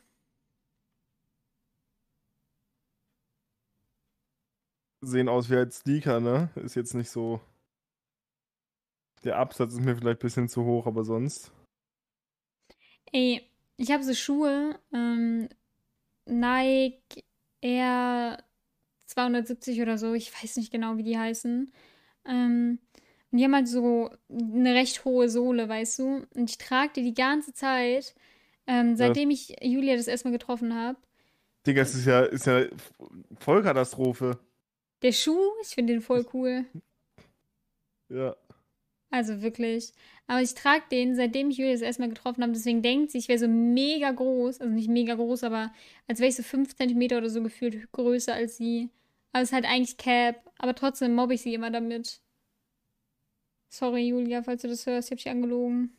sehen 5.02 5.30
aus 5.30 5.50
wie 5.50 5.56
halt 5.56 5.74
Sneaker, 5.74 6.20
ne? 6.20 6.50
Ist 6.56 6.76
jetzt 6.76 6.94
nicht 6.94 7.10
so. 7.10 7.42
Der 9.24 9.38
Absatz 9.38 9.74
ist 9.74 9.82
mir 9.82 9.96
vielleicht 9.96 10.20
ein 10.20 10.26
bisschen 10.26 10.48
zu 10.48 10.64
hoch, 10.64 10.88
aber 10.88 11.04
sonst. 11.04 11.52
Ey, 13.12 13.48
ich 13.78 13.92
habe 13.92 14.04
so 14.04 14.14
Schuhe, 14.14 14.80
ähm, 14.94 15.50
Nike 16.26 17.26
Air 17.62 18.44
270 19.12 19.82
oder 19.82 19.98
so, 19.98 20.14
ich 20.14 20.32
weiß 20.34 20.58
nicht 20.58 20.72
genau, 20.72 20.98
wie 20.98 21.04
die 21.04 21.18
heißen. 21.18 21.72
Ähm, 22.26 22.80
und 23.32 23.38
die 23.38 23.44
haben 23.46 23.56
halt 23.56 23.68
so 23.68 24.10
eine 24.30 24.74
recht 24.74 25.06
hohe 25.06 25.30
Sohle, 25.30 25.70
weißt 25.70 26.00
du? 26.00 26.26
Und 26.36 26.50
ich 26.50 26.58
trage 26.58 26.92
die 26.96 27.04
die 27.04 27.14
ganze 27.14 27.54
Zeit, 27.54 28.14
ähm, 28.68 28.96
seitdem 28.96 29.30
ich 29.30 29.56
Julia 29.62 29.96
das 29.96 30.08
erstmal 30.08 30.34
getroffen 30.34 30.76
habe. 30.76 30.98
Digga, 31.66 31.82
es 31.84 31.96
ist 31.96 32.06
ja, 32.06 32.24
ist 32.24 32.46
ja 32.46 32.66
Vollkatastrophe. 33.40 34.40
Der 35.02 35.12
Schuh, 35.12 35.52
ich 35.62 35.70
finde 35.70 35.94
den 35.94 36.02
voll 36.02 36.26
cool. 36.34 36.66
Ja. 38.10 38.36
Also 39.10 39.42
wirklich. 39.42 39.94
Aber 40.28 40.42
ich 40.42 40.54
trage 40.54 40.84
den, 40.92 41.16
seitdem 41.16 41.50
ich 41.50 41.58
Julia 41.58 41.74
das 41.74 41.82
erstmal 41.82 42.10
getroffen 42.10 42.44
habe. 42.44 42.54
Deswegen 42.54 42.82
denkt 42.82 43.12
sie, 43.12 43.18
ich 43.18 43.28
wäre 43.28 43.40
so 43.40 43.48
mega 43.48 44.12
groß. 44.12 44.62
Also 44.62 44.74
nicht 44.74 44.90
mega 44.90 45.16
groß, 45.16 45.44
aber 45.44 45.74
als 46.08 46.20
wäre 46.20 46.30
ich 46.30 46.36
so 46.36 46.44
5 46.44 46.76
cm 46.76 47.18
oder 47.18 47.30
so 47.30 47.44
gefühlt 47.44 47.92
größer 47.92 48.34
als 48.34 48.58
sie. 48.58 48.90
Aber 49.34 49.42
es 49.44 49.50
ist 49.50 49.54
halt 49.54 49.66
eigentlich 49.66 49.98
Cap. 49.98 50.52
Aber 50.58 50.76
trotzdem 50.76 51.16
mobbe 51.16 51.34
ich 51.34 51.42
sie 51.42 51.54
immer 51.54 51.72
damit. 51.72 52.22
Sorry, 53.70 54.08
Julia, 54.10 54.44
falls 54.44 54.62
du 54.62 54.68
das 54.68 54.86
hörst, 54.86 55.08
ich 55.08 55.12
hab 55.12 55.18
dich 55.18 55.30
angelogen. 55.30 55.96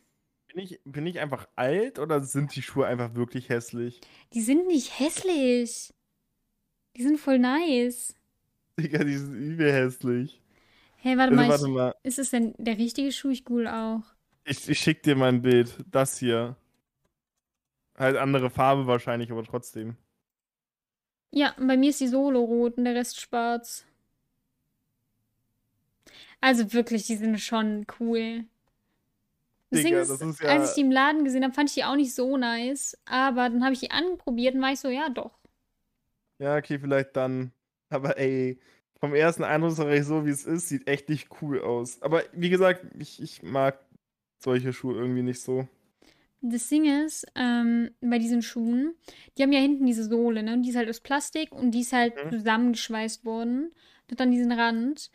Bin 0.47 0.59
ich, 0.63 0.79
bin 0.85 1.05
ich 1.07 1.19
einfach 1.19 1.47
alt 1.55 1.99
oder 1.99 2.21
sind 2.23 2.55
die 2.55 2.61
Schuhe 2.61 2.85
einfach 2.85 3.15
wirklich 3.15 3.49
hässlich? 3.49 4.01
Die 4.33 4.41
sind 4.41 4.67
nicht 4.67 4.99
hässlich. 4.99 5.93
Die 6.95 7.03
sind 7.03 7.19
voll 7.19 7.39
nice. 7.39 8.15
Digga, 8.79 9.03
die 9.03 9.17
sind 9.17 9.33
übel 9.35 9.71
hässlich. 9.71 10.41
Hey, 10.97 11.17
warte, 11.17 11.33
Also, 11.33 11.35
mal, 11.35 11.49
warte 11.49 11.67
ich, 11.67 11.73
mal. 11.73 11.95
Ist 12.03 12.19
es 12.19 12.29
denn 12.31 12.53
der 12.57 12.77
richtige 12.77 13.11
Schuh? 13.11 13.29
Ich 13.29 13.45
google 13.45 13.67
auch. 13.67 14.03
Ich, 14.45 14.69
ich 14.69 14.79
schick 14.79 15.03
dir 15.03 15.15
mal 15.15 15.29
ein 15.29 15.41
Bild. 15.41 15.83
Das 15.91 16.17
hier. 16.17 16.55
Halt 17.97 18.17
andere 18.17 18.49
Farbe 18.51 18.85
wahrscheinlich, 18.87 19.31
aber 19.31 19.43
trotzdem. 19.43 19.97
Ja, 21.35 21.55
bei 21.57 21.77
mir 21.77 21.89
ist 21.89 21.99
die 21.99 22.07
Sohle 22.07 22.37
rot 22.37 22.77
und 22.77 22.85
der 22.85 22.93
Rest 22.93 23.19
schwarz. 23.19 23.85
Also 26.41 26.73
wirklich, 26.73 27.07
die 27.07 27.15
sind 27.15 27.39
schon 27.39 27.87
cool. 27.99 28.45
Ding 29.73 29.85
Digga, 29.85 30.01
ist, 30.01 30.41
ja- 30.41 30.49
als 30.49 30.69
ich 30.69 30.75
die 30.75 30.81
im 30.81 30.91
Laden 30.91 31.23
gesehen 31.23 31.43
habe, 31.43 31.53
fand 31.53 31.69
ich 31.69 31.73
die 31.75 31.83
auch 31.83 31.95
nicht 31.95 32.13
so 32.13 32.37
nice. 32.37 32.95
Aber 33.05 33.49
dann 33.49 33.63
habe 33.63 33.73
ich 33.73 33.79
die 33.79 33.89
anprobiert 33.89 34.53
und 34.53 34.61
war 34.61 34.71
ich 34.73 34.79
so, 34.79 34.89
ja, 34.89 35.09
doch. 35.09 35.31
Ja, 36.37 36.57
okay, 36.57 36.77
vielleicht 36.77 37.15
dann. 37.15 37.51
Aber 37.89 38.17
ey, 38.19 38.59
vom 38.99 39.15
ersten 39.15 39.43
Eindruck 39.43 39.71
sage 39.71 39.95
ich 39.97 40.05
so, 40.05 40.25
wie 40.25 40.29
es 40.29 40.45
ist, 40.45 40.69
sieht 40.69 40.87
echt 40.87 41.09
nicht 41.09 41.29
cool 41.41 41.61
aus. 41.61 41.99
Aber 42.03 42.23
wie 42.33 42.49
gesagt, 42.51 42.85
ich, 42.99 43.19
ich 43.21 43.41
mag 43.41 43.79
solche 44.37 44.71
Schuhe 44.73 44.95
irgendwie 44.95 45.23
nicht 45.23 45.41
so. 45.41 45.67
Das 46.45 46.67
Ding 46.67 46.83
ist, 47.05 47.25
ähm, 47.35 47.91
bei 48.01 48.19
diesen 48.19 48.41
Schuhen, 48.41 48.93
die 49.37 49.43
haben 49.43 49.53
ja 49.53 49.59
hinten 49.61 49.85
diese 49.85 50.03
Sohle, 50.03 50.43
ne? 50.43 50.51
Und 50.53 50.63
die 50.63 50.71
ist 50.71 50.75
halt 50.75 50.89
aus 50.89 50.99
Plastik 50.99 51.53
und 51.53 51.71
die 51.71 51.79
ist 51.81 51.93
halt 51.93 52.13
Mhm. 52.25 52.31
zusammengeschweißt 52.31 53.23
worden. 53.23 53.71
Hat 54.11 54.19
dann 54.19 54.29
diesen 54.31 54.51
Rand. 54.51 55.09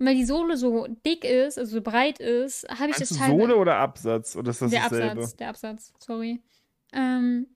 Und 0.00 0.06
weil 0.06 0.16
die 0.16 0.24
Sohle 0.24 0.56
so 0.56 0.88
dick 1.06 1.24
ist, 1.24 1.58
also 1.58 1.76
so 1.76 1.80
breit 1.80 2.18
ist, 2.18 2.64
habe 2.68 2.90
ich 2.90 2.98
Meinst 2.98 3.12
das 3.12 3.18
teilweise. 3.18 3.40
Sohle 3.40 3.56
oder 3.56 3.76
Absatz? 3.76 4.34
Oder 4.34 4.50
ist 4.50 4.62
das 4.62 4.70
der 4.72 4.80
dasselbe? 4.82 5.10
Absatz, 5.12 5.36
der 5.36 5.48
Absatz, 5.48 5.92
sorry. 6.00 6.40
Ähm, 6.92 7.46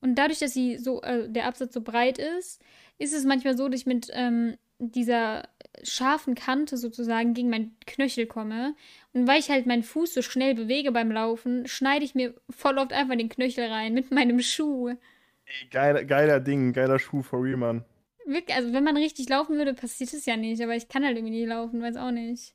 und 0.00 0.14
dadurch, 0.16 0.38
dass 0.38 0.54
sie 0.54 0.78
so, 0.78 1.02
äh, 1.02 1.28
der 1.28 1.46
Absatz 1.46 1.74
so 1.74 1.82
breit 1.82 2.18
ist, 2.18 2.62
ist 2.98 3.12
es 3.14 3.24
manchmal 3.26 3.56
so, 3.58 3.68
dass 3.68 3.80
ich 3.80 3.86
mit 3.86 4.08
ähm, 4.12 4.56
dieser 4.78 5.48
scharfen 5.82 6.34
Kante 6.34 6.78
sozusagen 6.78 7.34
gegen 7.34 7.50
meinen 7.50 7.76
Knöchel 7.86 8.26
komme. 8.26 8.74
Und 9.14 9.28
weil 9.28 9.38
ich 9.38 9.48
halt 9.48 9.66
meinen 9.66 9.84
Fuß 9.84 10.12
so 10.12 10.22
schnell 10.22 10.54
bewege 10.54 10.90
beim 10.90 11.12
Laufen, 11.12 11.66
schneide 11.68 12.04
ich 12.04 12.16
mir 12.16 12.34
voll 12.50 12.78
oft 12.78 12.92
einfach 12.92 13.16
den 13.16 13.28
Knöchel 13.28 13.66
rein 13.66 13.94
mit 13.94 14.10
meinem 14.10 14.40
Schuh. 14.40 14.88
Ey, 14.88 15.68
geiler, 15.70 16.04
geiler 16.04 16.40
Ding, 16.40 16.72
geiler 16.72 16.98
Schuh 16.98 17.22
for 17.22 17.42
real, 17.42 17.56
Mann. 17.56 17.84
Wirklich, 18.26 18.56
also 18.56 18.72
wenn 18.72 18.84
man 18.84 18.96
richtig 18.96 19.28
laufen 19.28 19.56
würde, 19.56 19.72
passiert 19.72 20.12
es 20.12 20.26
ja 20.26 20.36
nicht, 20.36 20.60
aber 20.62 20.74
ich 20.74 20.88
kann 20.88 21.04
halt 21.04 21.16
irgendwie 21.16 21.38
nicht 21.38 21.48
laufen, 21.48 21.80
weiß 21.80 21.96
auch 21.96 22.10
nicht. 22.10 22.54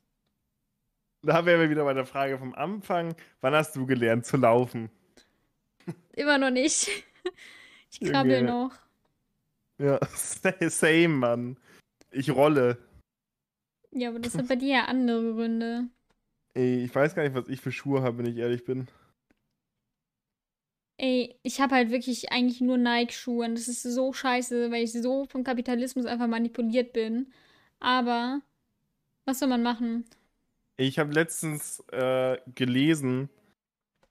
Da 1.22 1.46
wären 1.46 1.60
wir 1.60 1.70
wieder 1.70 1.84
bei 1.84 1.94
der 1.94 2.06
Frage 2.06 2.38
vom 2.38 2.54
Anfang. 2.54 3.14
Wann 3.40 3.54
hast 3.54 3.76
du 3.76 3.86
gelernt 3.86 4.26
zu 4.26 4.36
laufen? 4.36 4.90
Immer 6.12 6.38
noch 6.38 6.50
nicht. 6.50 6.88
Ich 7.90 8.00
krabbel 8.00 8.42
noch. 8.42 8.72
Ja, 9.78 9.98
same, 10.14 11.08
Mann. 11.08 11.56
Ich 12.10 12.30
rolle. 12.30 12.78
Ja, 13.92 14.10
aber 14.10 14.20
das 14.20 14.36
hat 14.36 14.48
bei 14.48 14.56
dir 14.56 14.68
ja 14.68 14.84
andere 14.84 15.34
Gründe. 15.34 15.88
Ey, 16.60 16.84
ich 16.84 16.94
weiß 16.94 17.14
gar 17.14 17.22
nicht, 17.22 17.34
was 17.34 17.48
ich 17.48 17.58
für 17.58 17.72
Schuhe 17.72 18.02
habe, 18.02 18.18
wenn 18.18 18.26
ich 18.26 18.36
ehrlich 18.36 18.64
bin. 18.64 18.86
Ey, 20.98 21.34
ich 21.42 21.58
habe 21.58 21.74
halt 21.74 21.90
wirklich 21.90 22.30
eigentlich 22.32 22.60
nur 22.60 22.76
Nike-Schuhe 22.76 23.46
und 23.46 23.54
das 23.54 23.66
ist 23.66 23.82
so 23.82 24.12
scheiße, 24.12 24.70
weil 24.70 24.84
ich 24.84 24.92
so 24.92 25.24
vom 25.24 25.42
Kapitalismus 25.42 26.04
einfach 26.04 26.26
manipuliert 26.26 26.92
bin. 26.92 27.32
Aber 27.78 28.42
was 29.24 29.38
soll 29.38 29.48
man 29.48 29.62
machen? 29.62 30.04
Ich 30.76 30.98
habe 30.98 31.14
letztens 31.14 31.82
äh, 31.92 32.36
gelesen, 32.54 33.30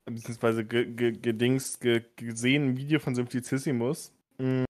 beziehungsweise 0.06 0.66
ge 0.66 0.92
ge 0.92 1.12
gedingst, 1.12 1.82
ge 1.82 2.04
gesehen, 2.16 2.70
ein 2.70 2.78
Video 2.78 3.00
von 3.00 3.14
Simplicissimus, 3.14 4.12
mh, 4.40 4.66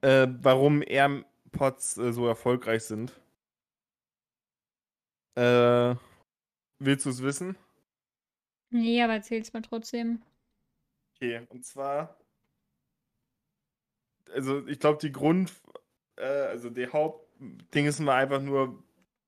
äh, 0.00 0.26
warum 0.40 0.82
AirPods 0.82 1.98
äh, 1.98 2.12
so 2.12 2.26
erfolgreich 2.26 2.82
sind. 2.82 3.12
Äh, 5.36 5.94
willst 6.84 7.06
du 7.06 7.10
es 7.10 7.22
wissen? 7.22 7.56
Nee, 8.70 9.00
aber 9.02 9.12
erzähl's 9.14 9.52
mal 9.52 9.62
trotzdem. 9.62 10.20
Okay, 11.16 11.46
und 11.48 11.64
zwar, 11.64 12.18
also 14.34 14.66
ich 14.66 14.78
glaube, 14.78 14.98
die 15.00 15.12
Grund, 15.12 15.52
äh, 16.16 16.24
also 16.24 16.70
der 16.70 16.92
Hauptding 16.92 17.86
ist 17.86 18.00
mal 18.00 18.16
einfach 18.22 18.42
nur, 18.42 18.82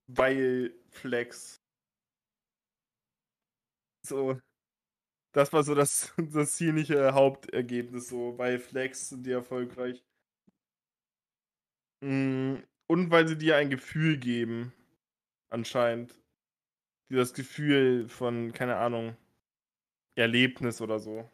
weil 0.07 0.75
Flex. 0.91 1.63
So, 4.03 4.39
das 5.33 5.53
war 5.53 5.65
so 5.65 5.75
das, 5.75 6.15
das 6.33 6.57
ziemliche 6.57 7.15
Hauptergebnis, 7.15 8.09
so, 8.09 8.39
weil 8.39 8.59
Flex 8.61 9.11
sind 9.11 9.27
die 9.27 9.33
erfolgreich. 9.33 10.05
Mm, 12.03 12.59
Und 12.87 13.11
weil 13.11 13.27
sie 13.29 13.37
dir 13.39 13.57
ein 13.57 13.69
Gefühl 13.71 14.17
geben, 14.19 14.73
anscheinend. 15.51 16.15
Die 17.15 17.19
das 17.19 17.33
Gefühl 17.33 18.09
von, 18.09 18.53
keine 18.53 18.75
Ahnung, 18.75 19.17
Erlebnis 20.17 20.81
oder 20.81 20.99
so. 20.99 21.31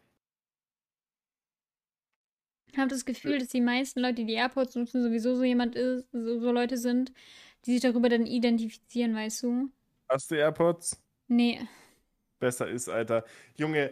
Ich 2.70 2.76
habe 2.76 2.90
das 2.90 3.06
Gefühl, 3.06 3.38
dass 3.38 3.48
die 3.48 3.62
meisten 3.62 4.00
Leute, 4.00 4.16
die 4.16 4.26
die 4.26 4.34
AirPods 4.34 4.74
nutzen, 4.74 5.02
sowieso 5.02 5.36
so 5.36 5.42
jemand 5.42 5.76
ist, 5.76 6.04
so, 6.12 6.38
so 6.38 6.52
Leute 6.52 6.76
sind, 6.76 7.14
die 7.64 7.72
sich 7.72 7.80
darüber 7.80 8.10
dann 8.10 8.26
identifizieren, 8.26 9.14
weißt 9.14 9.42
du? 9.44 9.70
Hast 10.10 10.30
du 10.30 10.34
AirPods? 10.34 11.02
Nee. 11.28 11.66
besser 12.38 12.68
ist, 12.68 12.90
Alter. 12.90 13.24
Junge, 13.56 13.90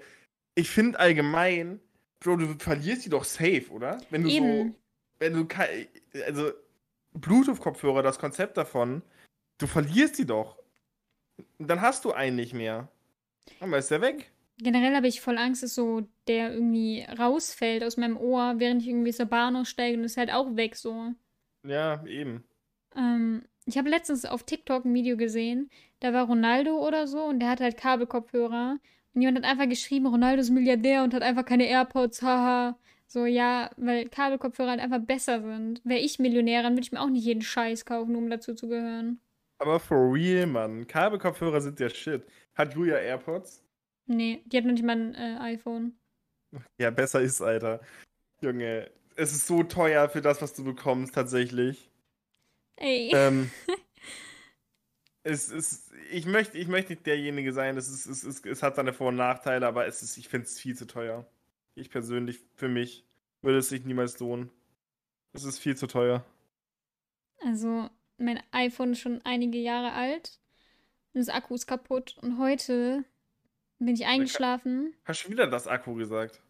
ich 0.54 0.68
finde 0.68 0.98
allgemein, 0.98 1.80
Bro, 2.20 2.36
du 2.36 2.58
verlierst 2.58 3.06
die 3.06 3.10
doch 3.10 3.24
safe, 3.24 3.70
oder? 3.70 3.98
Wenn 4.10 4.24
du 4.24 4.28
Eben. 4.28 4.72
so, 4.72 4.74
wenn 5.20 5.32
du 5.32 5.48
also 6.26 6.52
Bluetooth-Kopfhörer, 7.14 8.02
das 8.02 8.18
Konzept 8.18 8.58
davon, 8.58 9.00
du 9.56 9.66
verlierst 9.66 10.18
die 10.18 10.26
doch. 10.26 10.57
Dann 11.58 11.80
hast 11.80 12.04
du 12.04 12.12
einen 12.12 12.36
nicht 12.36 12.54
mehr. 12.54 12.88
Dann 13.60 13.72
ist 13.72 13.90
der 13.90 14.00
weg. 14.00 14.30
Generell 14.58 14.94
habe 14.96 15.06
ich 15.06 15.20
voll 15.20 15.38
Angst, 15.38 15.62
dass 15.62 15.74
so 15.74 16.02
der 16.26 16.52
irgendwie 16.52 17.06
rausfällt 17.18 17.84
aus 17.84 17.96
meinem 17.96 18.16
Ohr, 18.16 18.54
während 18.58 18.82
ich 18.82 18.88
irgendwie 18.88 19.12
zur 19.12 19.26
Bahn 19.26 19.56
aussteige 19.56 19.96
und 19.96 20.04
ist 20.04 20.16
halt 20.16 20.32
auch 20.32 20.56
weg 20.56 20.74
so. 20.74 21.12
Ja, 21.64 22.04
eben. 22.06 22.44
Ähm, 22.96 23.44
ich 23.66 23.78
habe 23.78 23.88
letztens 23.88 24.24
auf 24.24 24.42
TikTok 24.42 24.84
ein 24.84 24.94
Video 24.94 25.16
gesehen, 25.16 25.70
da 26.00 26.12
war 26.12 26.26
Ronaldo 26.26 26.84
oder 26.84 27.06
so 27.06 27.24
und 27.24 27.40
der 27.40 27.50
hat 27.50 27.60
halt 27.60 27.76
Kabelkopfhörer 27.76 28.78
und 29.14 29.20
jemand 29.20 29.44
hat 29.44 29.52
einfach 29.52 29.68
geschrieben, 29.68 30.06
Ronaldo 30.06 30.40
ist 30.40 30.50
Milliardär 30.50 31.04
und 31.04 31.14
hat 31.14 31.22
einfach 31.22 31.44
keine 31.44 31.68
AirPods, 31.68 32.22
haha. 32.22 32.78
So, 33.06 33.24
ja, 33.24 33.70
weil 33.76 34.08
Kabelkopfhörer 34.08 34.70
halt 34.70 34.80
einfach 34.80 35.00
besser 35.00 35.40
sind. 35.40 35.80
Wäre 35.84 36.00
ich 36.00 36.18
Millionär, 36.18 36.62
dann 36.62 36.74
würde 36.74 36.82
ich 36.82 36.92
mir 36.92 37.00
auch 37.00 37.08
nicht 37.08 37.24
jeden 37.24 37.42
Scheiß 37.42 37.84
kaufen, 37.84 38.16
um 38.16 38.28
dazu 38.28 38.54
zu 38.54 38.68
gehören. 38.68 39.20
Aber 39.58 39.80
for 39.80 40.12
real, 40.12 40.46
Mann. 40.46 40.86
Kabelkopfhörer 40.86 41.60
sind 41.60 41.80
der 41.80 41.90
Shit. 41.90 42.24
Hat 42.54 42.74
Julia 42.74 42.96
AirPods? 42.96 43.64
Nee, 44.06 44.42
die 44.46 44.56
hat 44.56 44.64
noch 44.64 44.72
nicht 44.72 44.84
mal 44.84 44.96
ein 44.96 45.14
äh, 45.14 45.38
iPhone. 45.40 45.98
Ja, 46.78 46.90
besser 46.90 47.20
ist, 47.20 47.42
Alter. 47.42 47.80
Junge, 48.40 48.90
es 49.16 49.32
ist 49.32 49.46
so 49.46 49.62
teuer 49.64 50.08
für 50.08 50.22
das, 50.22 50.40
was 50.40 50.54
du 50.54 50.64
bekommst, 50.64 51.14
tatsächlich. 51.14 51.90
Ey. 52.76 53.10
ähm, 53.12 53.50
es 55.24 55.48
ist, 55.48 55.92
ich 56.10 56.24
möchte, 56.24 56.56
ich 56.56 56.68
möchte 56.68 56.92
nicht 56.92 57.04
derjenige 57.04 57.52
sein, 57.52 57.76
es, 57.76 57.88
ist, 57.88 58.06
es, 58.06 58.24
ist, 58.24 58.46
es 58.46 58.62
hat 58.62 58.76
seine 58.76 58.92
Vor- 58.92 59.08
und 59.08 59.16
Nachteile, 59.16 59.66
aber 59.66 59.86
es 59.86 60.02
ist, 60.02 60.16
ich 60.16 60.28
finde 60.28 60.46
es 60.46 60.58
viel 60.58 60.76
zu 60.76 60.86
teuer. 60.86 61.26
Ich 61.74 61.90
persönlich, 61.90 62.40
für 62.54 62.68
mich, 62.68 63.04
würde 63.42 63.58
es 63.58 63.68
sich 63.68 63.84
niemals 63.84 64.18
lohnen. 64.20 64.50
Es 65.32 65.44
ist 65.44 65.58
viel 65.58 65.76
zu 65.76 65.86
teuer. 65.86 66.24
Also, 67.40 67.90
mein 68.18 68.42
iPhone 68.52 68.92
ist 68.92 69.00
schon 69.00 69.20
einige 69.24 69.58
Jahre 69.58 69.92
alt. 69.92 70.38
Und 71.14 71.20
das 71.20 71.28
Akku 71.28 71.54
ist 71.54 71.66
kaputt. 71.66 72.16
Und 72.20 72.38
heute 72.38 73.04
bin 73.78 73.94
ich 73.94 74.06
eingeschlafen. 74.06 74.94
Hast 75.04 75.24
du 75.24 75.30
wieder 75.30 75.46
das 75.46 75.66
Akku 75.66 75.94
gesagt? 75.94 76.42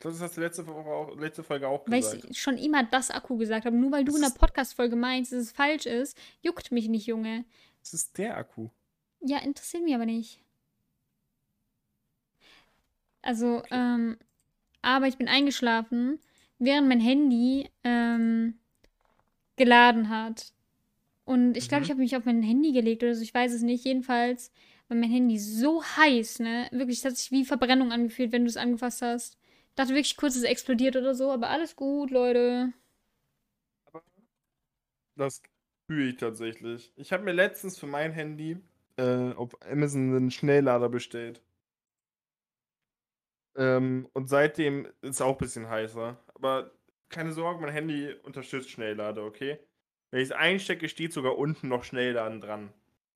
Das 0.00 0.20
hast 0.20 0.36
du 0.36 0.40
letzte, 0.40 0.66
Woche 0.66 0.88
auch, 0.90 1.16
letzte 1.16 1.44
Folge 1.44 1.68
auch 1.68 1.86
Weil 1.86 2.00
gesagt. 2.00 2.24
ich 2.28 2.40
schon 2.40 2.58
immer 2.58 2.82
das 2.82 3.10
Akku 3.10 3.36
gesagt 3.36 3.66
habe. 3.66 3.76
Nur 3.76 3.92
weil 3.92 4.04
du 4.04 4.12
Das 4.12 4.20
in 4.20 4.26
der 4.26 4.38
Podcast-Folge 4.38 4.96
meinst, 4.96 5.32
dass 5.32 5.40
es 5.40 5.52
falsch 5.52 5.86
ist, 5.86 6.18
juckt 6.40 6.72
mich 6.72 6.88
nicht, 6.88 7.06
Junge. 7.06 7.44
Das 7.80 7.94
ist 7.94 8.18
der 8.18 8.36
Akku. 8.36 8.68
Ja, 9.20 9.38
interessiert 9.38 9.84
mich 9.84 9.94
aber 9.94 10.06
nicht. 10.06 10.40
Also, 13.22 13.62
ähm, 13.70 14.18
aber 14.82 15.06
ich 15.06 15.16
bin 15.16 15.28
eingeschlafen, 15.28 16.18
während 16.58 16.88
mein 16.88 17.00
Handy 17.00 17.70
ähm, 17.84 18.58
geladen 19.54 20.08
hat. 20.08 20.52
Und 21.24 21.56
ich 21.56 21.68
glaube, 21.68 21.82
Mhm. 21.82 21.84
ich 21.84 21.90
habe 21.90 22.00
mich 22.00 22.16
auf 22.16 22.24
mein 22.24 22.42
Handy 22.42 22.72
gelegt 22.72 23.02
oder 23.02 23.14
so, 23.14 23.22
ich 23.22 23.34
weiß 23.34 23.52
es 23.52 23.62
nicht. 23.62 23.84
Jedenfalls 23.84 24.50
war 24.88 24.96
mein 24.96 25.10
Handy 25.10 25.38
so 25.38 25.82
heiß, 25.84 26.40
ne? 26.40 26.68
Wirklich, 26.72 26.98
es 26.98 27.04
hat 27.04 27.16
sich 27.16 27.30
wie 27.30 27.44
Verbrennung 27.44 27.92
angefühlt, 27.92 28.32
wenn 28.32 28.44
du 28.44 28.48
es 28.50 28.56
angefasst 28.56 29.02
hast. 29.02 29.38
Dachte 29.76 29.90
wirklich 29.94 30.16
kurz, 30.16 30.36
es 30.36 30.42
explodiert 30.42 30.96
oder 30.96 31.14
so, 31.14 31.30
aber 31.30 31.48
alles 31.50 31.76
gut, 31.76 32.10
Leute. 32.10 32.72
Das 35.16 35.42
fühle 35.86 36.10
ich 36.10 36.16
tatsächlich. 36.18 36.92
Ich 36.96 37.12
habe 37.14 37.24
mir 37.24 37.32
letztens 37.32 37.78
für 37.78 37.86
mein 37.86 38.12
Handy 38.12 38.58
äh, 38.98 39.32
auf 39.32 39.60
Amazon 39.62 40.14
einen 40.14 40.30
Schnelllader 40.30 40.88
bestellt. 40.90 41.42
Ähm, 43.56 44.08
und 44.14 44.28
seitdem 44.28 44.86
ist 45.02 45.16
es 45.16 45.20
auch 45.20 45.32
ein 45.32 45.38
bisschen 45.38 45.68
heißer. 45.68 46.18
Aber 46.34 46.72
keine 47.08 47.32
Sorge, 47.32 47.60
mein 47.60 47.72
Handy 47.72 48.12
unterstützt 48.22 48.70
Schnelllader, 48.70 49.24
okay? 49.24 49.58
Wenn 50.12 50.20
ich 50.20 50.28
es 50.28 50.32
einstecke, 50.32 50.88
steht 50.90 51.12
sogar 51.12 51.38
unten 51.38 51.68
noch 51.68 51.84
Schnellladen 51.84 52.40
dran. 52.40 52.72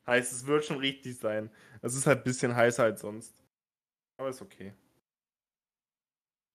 Heißt, 0.07 0.33
es 0.33 0.47
wird 0.47 0.65
schon 0.65 0.79
richtig 0.79 1.19
sein. 1.19 1.51
Es 1.83 1.95
ist 1.95 2.07
halt 2.07 2.19
ein 2.19 2.25
bisschen 2.25 2.57
heißer 2.57 2.85
als 2.85 3.03
sonst. 3.03 3.45
Aber 4.19 4.31
ist 4.31 4.41
okay. 4.41 4.73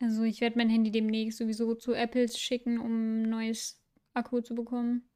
Also, 0.01 0.23
ich 0.23 0.41
werde 0.41 0.57
mein 0.57 0.69
Handy 0.69 0.89
demnächst 0.89 1.37
sowieso 1.37 1.75
zu 1.75 1.93
Apple 1.93 2.27
schicken, 2.27 2.79
um 2.79 3.21
ein 3.21 3.29
neues 3.29 3.79
Akku 4.15 4.41
zu 4.41 4.55
bekommen. 4.55 5.07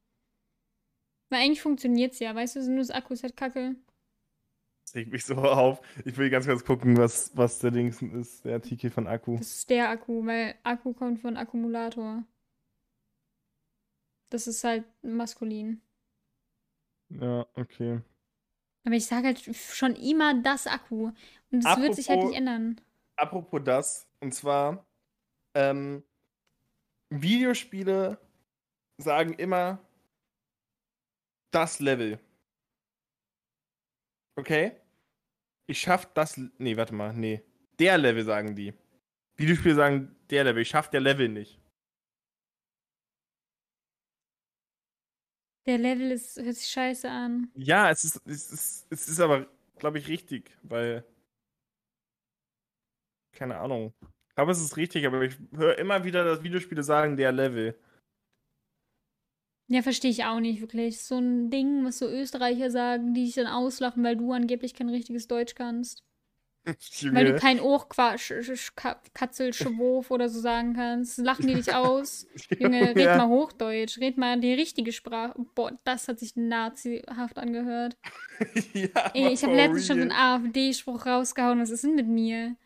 Weil 1.28 1.42
eigentlich 1.42 1.62
funktioniert 1.62 2.12
es 2.12 2.20
ja, 2.20 2.32
weißt 2.32 2.56
du, 2.56 2.70
nur 2.70 2.78
das 2.78 2.90
Akku 2.90 3.12
ist 3.12 3.24
halt 3.24 3.36
kacke. 3.36 3.74
Das 4.84 4.94
regt 4.94 5.10
mich 5.10 5.24
so 5.24 5.34
auf. 5.38 5.80
Ich 6.04 6.16
will 6.16 6.30
ganz 6.30 6.46
kurz 6.46 6.64
gucken, 6.64 6.96
was, 6.98 7.36
was 7.36 7.58
der 7.58 7.72
Dings 7.72 8.00
ist, 8.00 8.44
der 8.44 8.54
Artikel 8.54 8.90
von 8.90 9.08
Akku. 9.08 9.38
Das 9.38 9.56
ist 9.56 9.70
der 9.70 9.90
Akku, 9.90 10.24
weil 10.24 10.54
Akku 10.62 10.92
kommt 10.92 11.18
von 11.18 11.36
Akkumulator. 11.36 12.24
Das 14.36 14.46
ist 14.46 14.62
halt 14.64 14.84
maskulin. 15.02 15.80
Ja, 17.08 17.46
okay. 17.54 18.02
Aber 18.84 18.94
ich 18.94 19.06
sage 19.06 19.28
halt 19.28 19.40
schon 19.56 19.96
immer 19.96 20.34
das 20.42 20.66
Akku. 20.66 21.10
Und 21.50 21.64
das 21.64 21.80
wird 21.80 21.94
sich 21.94 22.10
halt 22.10 22.18
Apropos- 22.18 22.30
nicht 22.32 22.38
ändern. 22.38 22.80
Apropos 23.16 23.62
das, 23.64 24.06
und 24.20 24.34
zwar, 24.34 24.86
ähm, 25.54 26.02
Videospiele 27.08 28.18
sagen 28.98 29.32
immer 29.38 29.78
das 31.50 31.80
Level. 31.80 32.20
Okay? 34.38 34.72
Ich 35.66 35.80
schaff 35.80 36.12
das. 36.12 36.38
Nee, 36.58 36.76
warte 36.76 36.94
mal, 36.94 37.14
nee. 37.14 37.40
Der 37.78 37.96
Level 37.96 38.22
sagen 38.22 38.54
die. 38.54 38.74
Videospiele 39.36 39.74
sagen 39.74 40.14
der 40.28 40.44
Level. 40.44 40.60
Ich 40.60 40.68
schaff 40.68 40.90
der 40.90 41.00
Level 41.00 41.30
nicht. 41.30 41.58
Der 45.66 45.78
Level 45.78 46.12
ist, 46.12 46.40
hört 46.40 46.54
sich 46.54 46.68
scheiße 46.68 47.08
an. 47.10 47.50
Ja, 47.54 47.90
es 47.90 48.04
ist, 48.04 48.20
es 48.26 48.52
ist, 48.52 48.86
es 48.88 49.08
ist 49.08 49.20
aber, 49.20 49.46
glaube 49.78 49.98
ich, 49.98 50.08
richtig, 50.08 50.56
weil. 50.62 51.04
Keine 53.32 53.58
Ahnung. 53.58 53.92
Ich 54.28 54.34
glaube, 54.34 54.52
es 54.52 54.60
ist 54.60 54.76
richtig, 54.76 55.06
aber 55.06 55.22
ich 55.22 55.36
höre 55.54 55.78
immer 55.78 56.04
wieder, 56.04 56.24
dass 56.24 56.42
Videospiele 56.42 56.82
sagen 56.82 57.16
der 57.16 57.32
Level. 57.32 57.78
Ja, 59.68 59.82
verstehe 59.82 60.10
ich 60.10 60.24
auch 60.24 60.38
nicht 60.38 60.60
wirklich. 60.60 61.00
So 61.00 61.18
ein 61.18 61.50
Ding, 61.50 61.84
was 61.84 61.98
so 61.98 62.08
Österreicher 62.08 62.70
sagen, 62.70 63.14
die 63.14 63.24
dich 63.24 63.34
dann 63.34 63.48
auslachen, 63.48 64.04
weil 64.04 64.16
du 64.16 64.32
angeblich 64.32 64.74
kein 64.74 64.88
richtiges 64.88 65.26
Deutsch 65.26 65.56
kannst. 65.56 66.04
Weil 67.12 67.26
du 67.26 67.36
kein 67.36 67.60
Ohrkatzelschwurf 67.60 70.10
oder 70.10 70.28
so 70.28 70.40
sagen 70.40 70.74
kannst. 70.74 71.18
Lachen 71.18 71.46
die 71.46 71.54
dich 71.54 71.72
aus. 71.74 72.26
Junge, 72.58 72.88
red 72.88 72.98
Ja. 72.98 73.16
mal 73.16 73.28
Hochdeutsch. 73.28 73.98
Red 74.00 74.18
mal 74.18 74.38
die 74.40 74.52
richtige 74.54 74.90
Sprache. 74.92 75.34
Boah, 75.54 75.72
das 75.84 76.08
hat 76.08 76.18
sich 76.18 76.34
nazihaft 76.36 77.38
angehört. 77.38 77.96
ja, 78.74 78.88
Ey, 79.14 79.32
ich 79.32 79.42
habe 79.44 79.54
letztens 79.54 79.86
schon 79.86 79.96
so 79.96 80.02
einen 80.02 80.12
AfD-Spruch 80.12 81.06
rausgehauen. 81.06 81.60
Was 81.60 81.70
ist 81.70 81.84
denn 81.84 81.94
mit 81.94 82.08
mir? 82.08 82.56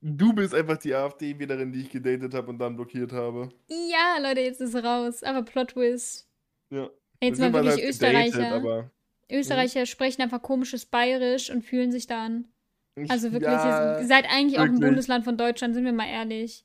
Du 0.00 0.32
bist 0.34 0.54
einfach 0.54 0.76
die 0.76 0.94
AfD-Wählerin, 0.94 1.72
die 1.72 1.80
ich 1.80 1.90
gedatet 1.90 2.34
habe 2.34 2.50
und 2.50 2.58
dann 2.58 2.76
blockiert 2.76 3.12
habe. 3.12 3.48
Ja, 3.68 4.18
Leute, 4.20 4.42
jetzt 4.42 4.60
ist 4.60 4.74
es 4.74 4.84
raus. 4.84 5.22
Aber 5.22 5.42
Plot 5.42 5.68
Twist. 5.70 6.28
Ja. 6.70 6.90
Ey, 7.20 7.30
Jetzt 7.30 7.38
mal 7.40 7.52
wirklich 7.52 7.72
halt 7.72 7.80
gedatet, 7.80 8.34
Österreicher. 8.34 8.56
aber 8.56 8.90
Österreicher 9.30 9.86
sprechen 9.86 10.22
einfach 10.22 10.42
komisches 10.42 10.86
Bayerisch 10.86 11.50
und 11.50 11.62
fühlen 11.62 11.92
sich 11.92 12.06
dann. 12.06 12.48
Also 13.08 13.32
wirklich, 13.32 13.50
ja, 13.50 14.00
ihr 14.00 14.06
seid 14.06 14.26
eigentlich 14.26 14.58
auch 14.58 14.64
ein 14.64 14.74
wirklich. 14.74 14.88
Bundesland 14.88 15.24
von 15.24 15.36
Deutschland, 15.36 15.74
sind 15.74 15.84
wir 15.84 15.92
mal 15.92 16.08
ehrlich. 16.08 16.64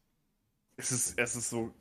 es 0.77 0.91
ist, 0.91 1.17
es 1.17 1.35
ist 1.35 1.49
so. 1.49 1.73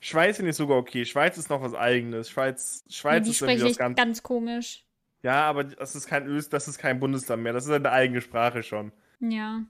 Schweiz 0.00 0.36
finde 0.36 0.50
ich 0.50 0.56
sogar 0.56 0.78
okay. 0.78 1.04
Schweiz 1.04 1.38
ist 1.38 1.50
noch 1.50 1.62
was 1.62 1.74
eigenes. 1.74 2.30
Schweiz, 2.30 2.84
Schweiz 2.88 3.24
die 3.24 3.30
ist 3.30 3.42
irgendwie 3.42 3.70
was 3.70 3.76
ganz. 3.76 3.96
ganz 3.96 4.22
komisch. 4.22 4.86
Ja, 5.22 5.44
aber 5.44 5.64
das 5.64 5.94
ist 5.94 6.06
kein 6.06 6.26
Öst, 6.26 6.52
das 6.52 6.68
ist 6.68 6.78
kein 6.78 7.00
Bundesland 7.00 7.42
mehr. 7.42 7.52
Das 7.52 7.64
ist 7.64 7.70
eine 7.70 7.90
eigene 7.90 8.20
Sprache 8.20 8.62
schon. 8.62 8.92
Ja. 9.20 9.64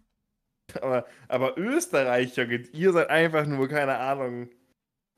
Aber, 0.81 1.07
aber 1.29 1.59
Österreicher, 1.59 2.49
ihr 2.49 2.93
seid 2.93 3.11
einfach 3.11 3.47
nur, 3.47 3.69
keine 3.69 3.99
Ahnung. 3.99 4.49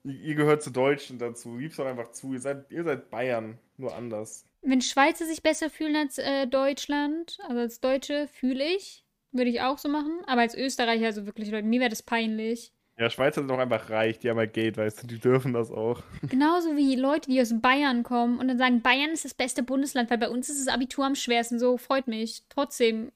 Ihr, 0.05 0.15
ihr 0.15 0.35
gehört 0.35 0.63
zu 0.63 0.71
Deutschen 0.71 1.19
dazu. 1.19 1.57
Gib's 1.57 1.77
doch 1.77 1.87
einfach 1.87 2.11
zu. 2.13 2.35
Ihr 2.35 2.41
seid, 2.41 2.71
ihr 2.71 2.85
seid 2.85 3.11
Bayern, 3.11 3.59
nur 3.77 3.95
anders. 3.95 4.45
Wenn 4.63 4.81
Schweizer 4.81 5.27
sich 5.27 5.43
besser 5.43 5.71
fühlen 5.71 5.97
als 5.97 6.19
äh, 6.19 6.47
Deutschland, 6.47 7.39
also 7.47 7.61
als 7.61 7.81
Deutsche, 7.81 8.27
fühle 8.29 8.65
ich. 8.65 9.05
Würde 9.33 9.51
ich 9.51 9.61
auch 9.61 9.79
so 9.79 9.89
machen. 9.89 10.19
Aber 10.27 10.41
als 10.41 10.55
Österreicher, 10.57 11.07
also 11.07 11.27
wirklich, 11.27 11.51
Leute, 11.51 11.67
mir 11.67 11.81
wäre 11.81 11.91
das 11.91 12.03
peinlich. 12.03 12.73
Ja, 12.99 13.11
Schweizer 13.11 13.43
sind 13.43 13.49
doch 13.49 13.59
einfach 13.59 13.91
reich, 13.91 14.19
die 14.19 14.31
haben 14.31 14.39
halt 14.39 14.55
Geld, 14.55 14.79
weißt 14.79 15.03
du, 15.03 15.07
die 15.07 15.19
dürfen 15.19 15.53
das 15.53 15.71
auch. 15.71 16.03
Genauso 16.31 16.77
wie 16.77 16.97
Leute, 16.97 17.31
die 17.31 17.41
aus 17.43 17.53
Bayern 17.61 18.03
kommen 18.03 18.39
und 18.39 18.49
dann 18.49 18.57
sagen, 18.57 18.81
Bayern 18.81 19.11
ist 19.11 19.27
das 19.27 19.35
beste 19.35 19.63
Bundesland, 19.63 20.09
weil 20.11 20.17
bei 20.17 20.31
uns 20.31 20.49
ist 20.49 20.67
das 20.67 20.73
Abitur 20.73 21.05
am 21.05 21.15
schwersten. 21.15 21.59
So, 21.59 21.77
freut 21.77 22.09
mich. 22.09 22.45
Trotzdem 22.49 23.13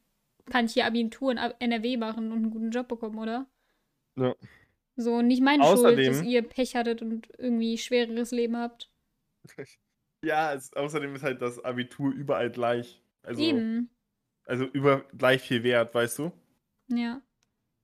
kann 0.50 0.66
ich 0.66 0.74
hier 0.74 0.84
Abitur 0.84 1.32
in 1.32 1.38
NRW 1.38 1.96
machen 1.96 2.30
und 2.30 2.38
einen 2.38 2.50
guten 2.50 2.70
Job 2.70 2.88
bekommen, 2.88 3.18
oder? 3.18 3.46
Ja. 4.16 4.34
So, 4.96 5.22
nicht 5.22 5.40
meine 5.42 5.64
Schuld, 5.64 5.78
Außerdem- 5.78 6.06
dass 6.08 6.22
ihr 6.24 6.42
Pech 6.42 6.76
hattet 6.76 7.00
und 7.00 7.28
irgendwie 7.38 7.78
schwereres 7.78 8.32
Leben 8.32 8.58
habt. 8.58 8.90
Ja, 10.22 10.52
es, 10.54 10.72
außerdem 10.74 11.14
ist 11.14 11.22
halt 11.22 11.40
das 11.40 11.62
Abitur 11.64 12.12
überall 12.12 12.50
gleich. 12.50 13.02
Also, 13.22 13.42
Eben. 13.42 13.90
also 14.44 14.64
über 14.64 15.04
gleich 15.16 15.42
viel 15.42 15.62
wert, 15.62 15.94
weißt 15.94 16.18
du? 16.18 16.32
Ja. 16.88 17.22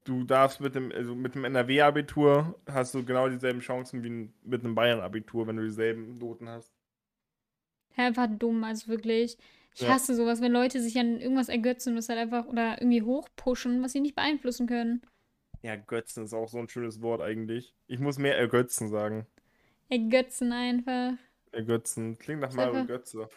Du 0.04 0.22
darfst 0.24 0.60
mit 0.60 0.74
dem, 0.74 0.92
also 0.92 1.14
mit 1.14 1.34
dem 1.34 1.44
NRW-Abitur 1.44 2.60
hast 2.68 2.94
du 2.94 3.04
genau 3.04 3.28
dieselben 3.28 3.60
Chancen 3.60 4.04
wie 4.04 4.30
mit 4.42 4.64
einem 4.64 4.74
Bayern-Abitur, 4.74 5.46
wenn 5.46 5.56
du 5.56 5.64
dieselben 5.64 6.18
Noten 6.18 6.48
hast. 6.48 6.72
Einfach 7.96 8.28
dumm, 8.28 8.62
also 8.64 8.88
wirklich. 8.88 9.36
Ich 9.74 9.80
Ja. 9.82 9.88
hasse 9.88 10.14
sowas, 10.14 10.40
wenn 10.40 10.52
Leute 10.52 10.80
sich 10.80 10.98
an 10.98 11.18
irgendwas 11.20 11.48
ergötzen, 11.48 11.96
was 11.96 12.08
halt 12.08 12.18
einfach 12.18 12.46
oder 12.46 12.80
irgendwie 12.80 13.02
hochpushen, 13.02 13.82
was 13.82 13.92
sie 13.92 14.00
nicht 14.00 14.14
beeinflussen 14.14 14.66
können. 14.66 15.02
Ja, 15.62 15.76
Götzen 15.76 16.24
ist 16.24 16.34
auch 16.34 16.48
so 16.48 16.58
ein 16.58 16.68
schönes 16.68 17.02
Wort 17.02 17.20
eigentlich. 17.20 17.74
Ich 17.86 17.98
muss 17.98 18.18
mehr 18.18 18.38
ergötzen 18.38 18.88
sagen. 18.88 19.26
Ergötzen 19.88 20.52
einfach. 20.52 21.14
Ergötzen. 21.56 22.18
Klingt 22.18 22.40
nach 22.40 22.52
Mario 22.52 22.84
Götze. 22.84 23.28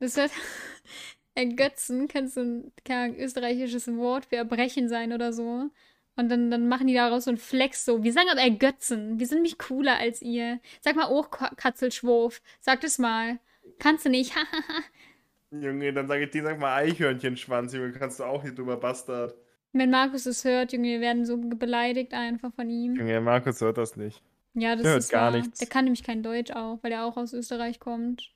Das 0.00 0.16
wird. 0.16 0.30
Ergötzen 1.34 2.08
kann 2.08 2.26
so 2.26 2.40
ein 2.40 2.72
Ahnung, 2.88 3.16
österreichisches 3.16 3.86
Wort 3.96 4.24
für 4.26 4.36
Erbrechen 4.36 4.88
sein 4.88 5.12
oder 5.12 5.32
so. 5.32 5.70
Und 6.16 6.28
dann, 6.30 6.50
dann 6.50 6.68
machen 6.68 6.88
die 6.88 6.94
daraus 6.94 7.24
so 7.24 7.30
einen 7.30 7.38
Flex 7.38 7.84
so. 7.84 8.02
Wir 8.02 8.12
sagen 8.12 8.28
aber 8.28 8.40
ergötzen. 8.40 9.20
Wir 9.20 9.26
sind 9.26 9.38
nämlich 9.38 9.56
cooler 9.56 9.98
als 9.98 10.20
ihr. 10.20 10.58
Sag 10.80 10.96
mal 10.96 11.10
Ohrkatzelschwurf. 11.10 12.42
Sag 12.60 12.80
das 12.80 12.98
mal. 12.98 13.38
Kannst 13.78 14.04
du 14.04 14.08
nicht. 14.10 14.34
Junge, 15.50 15.92
dann 15.92 16.08
sag 16.08 16.20
ich 16.20 16.30
dir, 16.30 16.42
sag 16.42 16.58
mal 16.58 16.74
Eichhörnchenschwanz, 16.74 17.72
Junge, 17.72 17.92
kannst 17.92 18.20
du 18.20 18.24
auch 18.24 18.42
nicht 18.42 18.58
drüber 18.58 18.76
Bastard. 18.76 19.34
Wenn 19.72 19.90
Markus 19.90 20.26
es 20.26 20.44
hört, 20.44 20.72
Junge, 20.72 20.88
wir 20.88 21.00
werden 21.00 21.24
so 21.24 21.38
beleidigt 21.38 22.12
einfach 22.14 22.52
von 22.52 22.68
ihm. 22.68 22.96
Junge, 22.96 23.20
Markus 23.20 23.60
hört 23.60 23.78
das 23.78 23.96
nicht. 23.96 24.22
Ja, 24.60 24.76
das 24.76 25.04
ist 25.04 25.10
gar 25.10 25.32
wahr. 25.32 25.40
nichts. 25.40 25.58
Der 25.58 25.68
kann 25.68 25.84
nämlich 25.84 26.02
kein 26.02 26.22
Deutsch 26.22 26.50
auch, 26.50 26.78
weil 26.82 26.92
er 26.92 27.04
auch 27.04 27.16
aus 27.16 27.32
Österreich 27.32 27.78
kommt. 27.80 28.32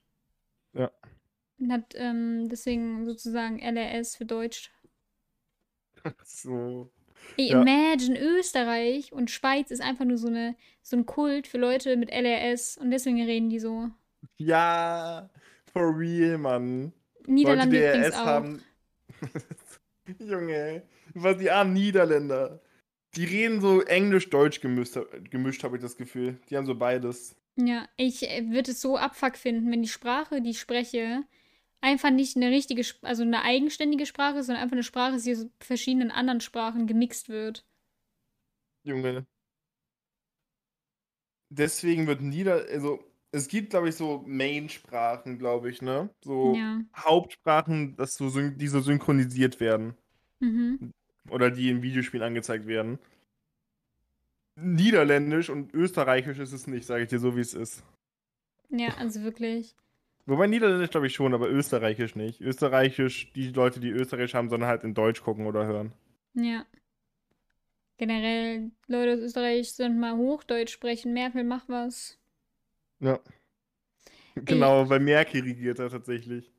Ja. 0.74 0.90
Und 1.58 1.72
hat 1.72 1.94
ähm, 1.96 2.48
deswegen 2.48 3.04
sozusagen 3.06 3.58
LRS 3.60 4.16
für 4.16 4.24
Deutsch. 4.24 4.70
So. 6.24 6.90
Ey, 7.36 7.50
Ja. 7.50 7.62
imagine 7.62 8.18
Österreich 8.18 9.12
und 9.12 9.30
Schweiz 9.30 9.70
ist 9.70 9.80
einfach 9.80 10.04
nur 10.04 10.18
so, 10.18 10.26
eine, 10.28 10.56
so 10.82 10.96
ein 10.96 11.06
Kult 11.06 11.46
für 11.46 11.58
Leute 11.58 11.96
mit 11.96 12.10
LRS 12.10 12.76
und 12.78 12.90
deswegen 12.90 13.22
reden 13.22 13.48
die 13.50 13.60
so. 13.60 13.88
Ja, 14.38 15.30
for 15.72 15.96
real, 15.96 16.38
Mann. 16.38 16.92
Niederlande 17.26 17.76
Leute, 17.76 17.92
die 17.92 17.98
übrigens 17.98 18.14
RS 18.16 18.20
auch. 18.20 18.26
haben. 18.26 18.62
Junge, 20.18 20.82
was 21.14 21.36
die 21.38 21.50
armen 21.50 21.72
Niederländer. 21.74 22.60
Die 23.14 23.24
reden 23.24 23.60
so 23.60 23.82
Englisch-Deutsch 23.82 24.60
gemischt, 24.60 24.98
gemischt 25.30 25.64
habe 25.64 25.76
ich 25.76 25.82
das 25.82 25.96
Gefühl. 25.96 26.38
Die 26.48 26.56
haben 26.56 26.66
so 26.66 26.74
beides. 26.74 27.36
Ja, 27.56 27.86
ich 27.96 28.28
äh, 28.28 28.48
würde 28.50 28.70
es 28.70 28.80
so 28.80 28.96
abfuck 28.96 29.36
finden, 29.36 29.70
wenn 29.70 29.82
die 29.82 29.88
Sprache, 29.88 30.40
die 30.40 30.50
ich 30.50 30.60
spreche, 30.60 31.22
einfach 31.82 32.10
nicht 32.10 32.36
eine 32.36 32.50
richtige, 32.50 32.82
also 33.02 33.22
eine 33.22 33.42
eigenständige 33.42 34.06
Sprache 34.06 34.38
ist, 34.38 34.46
sondern 34.46 34.62
einfach 34.62 34.76
eine 34.76 34.82
Sprache 34.82 35.20
die 35.20 35.32
aus 35.32 35.46
verschiedenen 35.60 36.10
anderen 36.10 36.40
Sprachen 36.40 36.86
gemixt 36.86 37.28
wird. 37.28 37.66
Junge. 38.84 39.26
Deswegen 41.50 42.06
wird 42.06 42.22
Nieder... 42.22 42.64
Also, 42.70 43.04
es 43.34 43.48
gibt, 43.48 43.70
glaube 43.70 43.88
ich, 43.88 43.94
so 43.94 44.22
Main-Sprachen, 44.26 45.38
glaube 45.38 45.70
ich, 45.70 45.80
ne? 45.80 46.10
So 46.22 46.54
Ja. 46.54 46.80
Hauptsprachen, 46.94 47.96
dass 47.96 48.14
so, 48.14 48.28
die 48.28 48.68
so 48.68 48.80
synchronisiert 48.80 49.58
werden. 49.58 49.96
Mhm. 50.40 50.92
Oder 51.30 51.50
die 51.50 51.70
in 51.70 51.82
Videospielen 51.82 52.26
angezeigt 52.26 52.66
werden. 52.66 52.98
Niederländisch 54.56 55.50
und 55.50 55.72
Österreichisch 55.72 56.38
ist 56.38 56.52
es 56.52 56.66
nicht, 56.66 56.86
sage 56.86 57.04
ich 57.04 57.08
dir 57.08 57.18
so, 57.18 57.36
wie 57.36 57.40
es 57.40 57.54
ist. 57.54 57.82
Ja, 58.68 58.94
also 58.98 59.22
wirklich. 59.22 59.74
Wobei 60.26 60.46
Niederländisch 60.46 60.90
glaube 60.90 61.06
ich 61.06 61.14
schon, 61.14 61.34
aber 61.34 61.50
Österreichisch 61.50 62.14
nicht. 62.16 62.40
Österreichisch, 62.40 63.32
die 63.32 63.48
Leute, 63.50 63.80
die 63.80 63.90
Österreichisch 63.90 64.34
haben, 64.34 64.50
sollen 64.50 64.64
halt 64.64 64.84
in 64.84 64.94
Deutsch 64.94 65.22
gucken 65.22 65.46
oder 65.46 65.66
hören. 65.66 65.92
Ja. 66.34 66.66
Generell, 67.98 68.70
Leute 68.86 69.14
aus 69.14 69.20
Österreich 69.20 69.72
sollen 69.72 69.98
mal 69.98 70.16
Hochdeutsch 70.16 70.72
sprechen. 70.72 71.12
Merkel, 71.12 71.44
mach 71.44 71.68
was. 71.68 72.18
Ja. 73.00 73.20
Genau, 74.34 74.88
weil 74.88 75.00
Merkel 75.00 75.42
regiert 75.42 75.78
da 75.78 75.88
tatsächlich. 75.88 76.50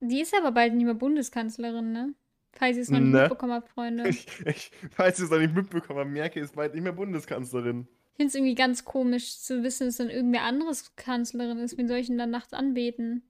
Die 0.00 0.20
ist 0.20 0.34
aber 0.36 0.52
bald 0.52 0.74
nicht 0.74 0.84
mehr 0.84 0.94
Bundeskanzlerin, 0.94 1.92
ne? 1.92 2.14
Falls 2.52 2.76
ihr 2.76 2.82
es 2.82 2.90
noch 2.90 3.00
nicht 3.00 3.12
Ne. 3.12 3.20
mitbekommen 3.22 3.52
habt, 3.52 3.68
Freunde. 3.70 4.08
Ich 4.08 4.26
Ich, 4.46 4.70
ich 4.82 4.98
weiß 4.98 5.18
es 5.18 5.30
noch 5.30 5.38
nicht 5.38 5.54
mitbekommen, 5.54 6.00
aber 6.00 6.08
Merkel 6.08 6.42
ist 6.42 6.54
bald 6.54 6.74
nicht 6.74 6.82
mehr 6.82 6.92
Bundeskanzlerin. 6.92 7.88
finde 8.14 8.28
es 8.28 8.34
irgendwie 8.34 8.54
ganz 8.54 8.84
komisch 8.84 9.38
zu 9.38 9.62
wissen, 9.62 9.88
dass 9.88 9.96
dann 9.96 10.10
irgendwer 10.10 10.42
anderes 10.42 10.94
Kanzlerin 10.96 11.58
ist. 11.58 11.76
Wen 11.78 11.88
soll 11.88 11.98
ich 11.98 12.08
denn 12.08 12.18
dann 12.18 12.30
nachts 12.30 12.52
anbeten? 12.52 13.22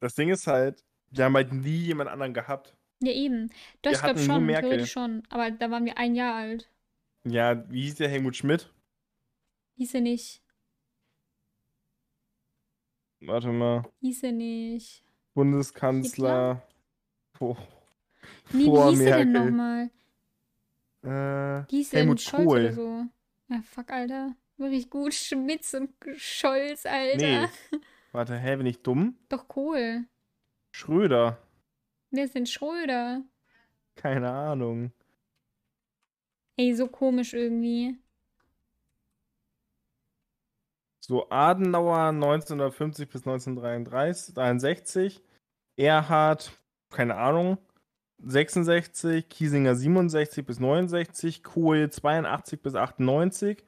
Das 0.00 0.14
Ding 0.14 0.30
ist 0.30 0.46
halt, 0.46 0.84
wir 1.10 1.24
haben 1.26 1.34
halt 1.36 1.52
nie 1.52 1.76
jemand 1.86 2.10
anderen 2.10 2.34
gehabt. 2.34 2.76
Ja, 3.02 3.12
eben. 3.12 3.50
Doch, 3.82 3.90
Wir 3.90 3.96
ich 3.96 4.02
glaube 4.02 4.18
schon, 4.20 4.46
theoretisch 4.46 4.92
schon. 4.92 5.22
Aber 5.30 5.50
da 5.50 5.70
waren 5.70 5.84
wir 5.86 5.96
ein 5.96 6.14
Jahr 6.14 6.34
alt. 6.34 6.68
Ja, 7.24 7.64
wie 7.70 7.82
hieß 7.82 7.96
der 7.96 8.08
Helmut 8.08 8.36
Schmidt? 8.36 8.72
Hieß 9.76 9.94
er 9.94 10.00
nicht. 10.02 10.42
Warte 13.20 13.48
mal. 13.48 13.84
Hieß 14.00 14.22
er 14.24 14.32
nicht. 14.32 15.04
Bundeskanzler. 15.34 16.62
Oh. 17.38 17.56
Nee, 18.52 18.64
Vor 18.66 18.86
wie 18.86 18.90
hieß 18.96 19.00
er 19.02 19.18
denn 19.18 19.32
Merkel. 19.32 19.50
nochmal? 19.50 19.90
Äh, 21.02 21.66
Hieß 21.70 21.92
Helmut 21.92 22.20
Scholz 22.20 22.44
Kohl. 22.44 22.60
oder 22.60 22.72
so? 22.72 23.04
Ja, 23.48 23.62
fuck, 23.62 23.90
Alter. 23.90 24.34
Wirklich 24.56 24.90
gut. 24.90 25.14
Schmitz 25.14 25.72
und 25.74 25.90
Scholz, 26.16 26.84
Alter. 26.86 27.16
Nee. 27.16 27.48
Warte, 28.12 28.36
hä, 28.36 28.56
bin 28.56 28.66
ich 28.66 28.82
dumm? 28.82 29.16
Doch 29.28 29.48
Kohl. 29.48 30.04
Schröder. 30.72 31.38
Wer 32.10 32.24
ist 32.24 32.34
denn 32.34 32.46
Schröder? 32.46 33.22
Keine 33.96 34.30
Ahnung. 34.30 34.92
Ey, 36.56 36.74
so 36.74 36.88
komisch 36.88 37.32
irgendwie. 37.34 37.96
So 41.00 41.28
Adenauer 41.30 42.08
1950 42.10 43.08
bis 43.08 43.22
1933, 43.26 44.34
63, 44.34 45.22
Erhard, 45.76 46.52
keine 46.90 47.16
Ahnung, 47.16 47.58
66, 48.24 49.28
Kiesinger 49.28 49.74
67 49.74 50.44
bis 50.44 50.60
69, 50.60 51.42
Kohl 51.42 51.90
82 51.90 52.60
bis 52.62 52.74
98 52.74 53.64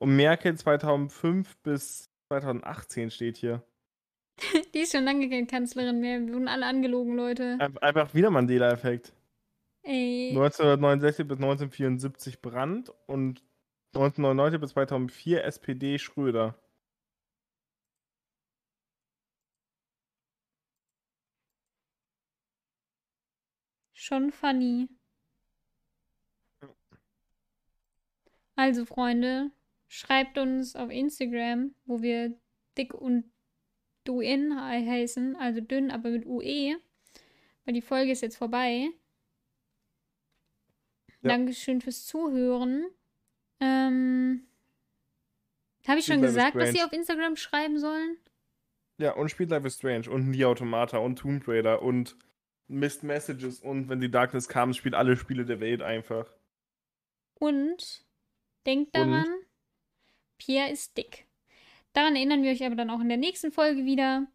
und 0.00 0.16
Merkel 0.16 0.56
2005 0.56 1.56
bis 1.58 2.10
2018 2.32 3.10
steht 3.10 3.36
hier. 3.36 3.62
Die 4.74 4.80
ist 4.80 4.92
schon 4.92 5.04
lange 5.04 5.28
keine 5.28 5.46
Kanzlerin 5.46 6.00
mehr. 6.00 6.20
Wir 6.20 6.32
wurden 6.34 6.48
alle 6.48 6.66
angelogen, 6.66 7.16
Leute. 7.16 7.56
Ein- 7.58 7.78
Einfach 7.78 8.14
wieder 8.14 8.30
Mandela-Effekt. 8.30 9.12
Ey. 9.82 10.30
1969 10.30 11.26
bis 11.26 11.38
1974 11.38 12.40
Brandt 12.40 12.92
und 13.06 13.42
1999 13.94 14.60
bis 14.60 14.70
2004 14.72 15.44
SPD 15.44 15.98
Schröder. 15.98 16.54
Schon 24.08 24.32
funny. 24.32 24.88
Also, 28.56 28.86
Freunde, 28.86 29.50
schreibt 29.86 30.38
uns 30.38 30.74
auf 30.76 30.88
Instagram, 30.88 31.74
wo 31.84 32.00
wir 32.00 32.34
dick 32.78 32.94
und 32.94 33.30
duin 34.04 34.58
heißen, 34.58 35.36
also 35.36 35.60
dünn, 35.60 35.90
aber 35.90 36.08
mit 36.08 36.24
UE, 36.24 36.78
weil 37.66 37.74
die 37.74 37.82
Folge 37.82 38.12
ist 38.12 38.22
jetzt 38.22 38.38
vorbei. 38.38 38.88
Ja. 41.20 41.28
Dankeschön 41.28 41.82
fürs 41.82 42.06
Zuhören. 42.06 42.86
Ähm, 43.60 44.46
Habe 45.86 45.98
ich 45.98 46.06
schon 46.06 46.20
Life 46.20 46.28
gesagt, 46.28 46.54
was 46.54 46.72
sie 46.72 46.80
auf 46.80 46.94
Instagram 46.94 47.36
schreiben 47.36 47.78
sollen? 47.78 48.16
Ja, 48.96 49.12
und 49.12 49.28
spielt 49.28 49.50
Life 49.50 49.66
is 49.66 49.76
Strange 49.76 50.08
und 50.08 50.30
Nier 50.30 50.48
Automata 50.48 50.96
und 50.96 51.16
Tomb 51.16 51.46
Raider 51.46 51.82
und 51.82 52.16
Missed 52.68 53.02
Messages 53.02 53.60
und 53.60 53.88
wenn 53.88 54.00
die 54.00 54.10
Darkness 54.10 54.48
kam, 54.48 54.72
spielt 54.74 54.94
alle 54.94 55.16
Spiele 55.16 55.44
der 55.44 55.60
Welt 55.60 55.82
einfach. 55.82 56.30
Und 57.34 58.04
denkt 58.66 58.96
Und? 58.96 59.10
daran, 59.10 59.28
Pierre 60.38 60.70
ist 60.70 60.96
dick. 60.96 61.26
Daran 61.94 62.14
erinnern 62.16 62.42
wir 62.42 62.50
euch 62.52 62.64
aber 62.64 62.74
dann 62.76 62.90
auch 62.90 63.00
in 63.00 63.08
der 63.08 63.16
nächsten 63.18 63.50
Folge 63.52 63.84
wieder. 63.84 64.26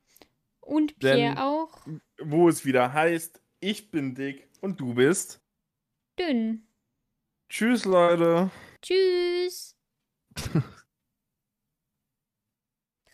Und 0.59 0.97
Pierre 0.99 1.17
Denn- 1.17 1.38
auch 1.38 1.77
Wo 2.19 2.49
es 2.49 2.65
wieder 2.65 2.93
heißt, 2.93 3.41
ich 3.59 3.91
bin 3.91 4.15
dick 4.15 4.49
und 4.61 4.79
du 4.79 4.93
bist. 4.95 5.41
dünn. 6.19 6.67
Tschüss, 7.49 7.86
Leute. 7.86 8.49
Tschüss. 8.81 9.75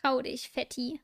Trau 0.01 0.21
dich, 0.21 0.49
Fetti. 0.49 1.01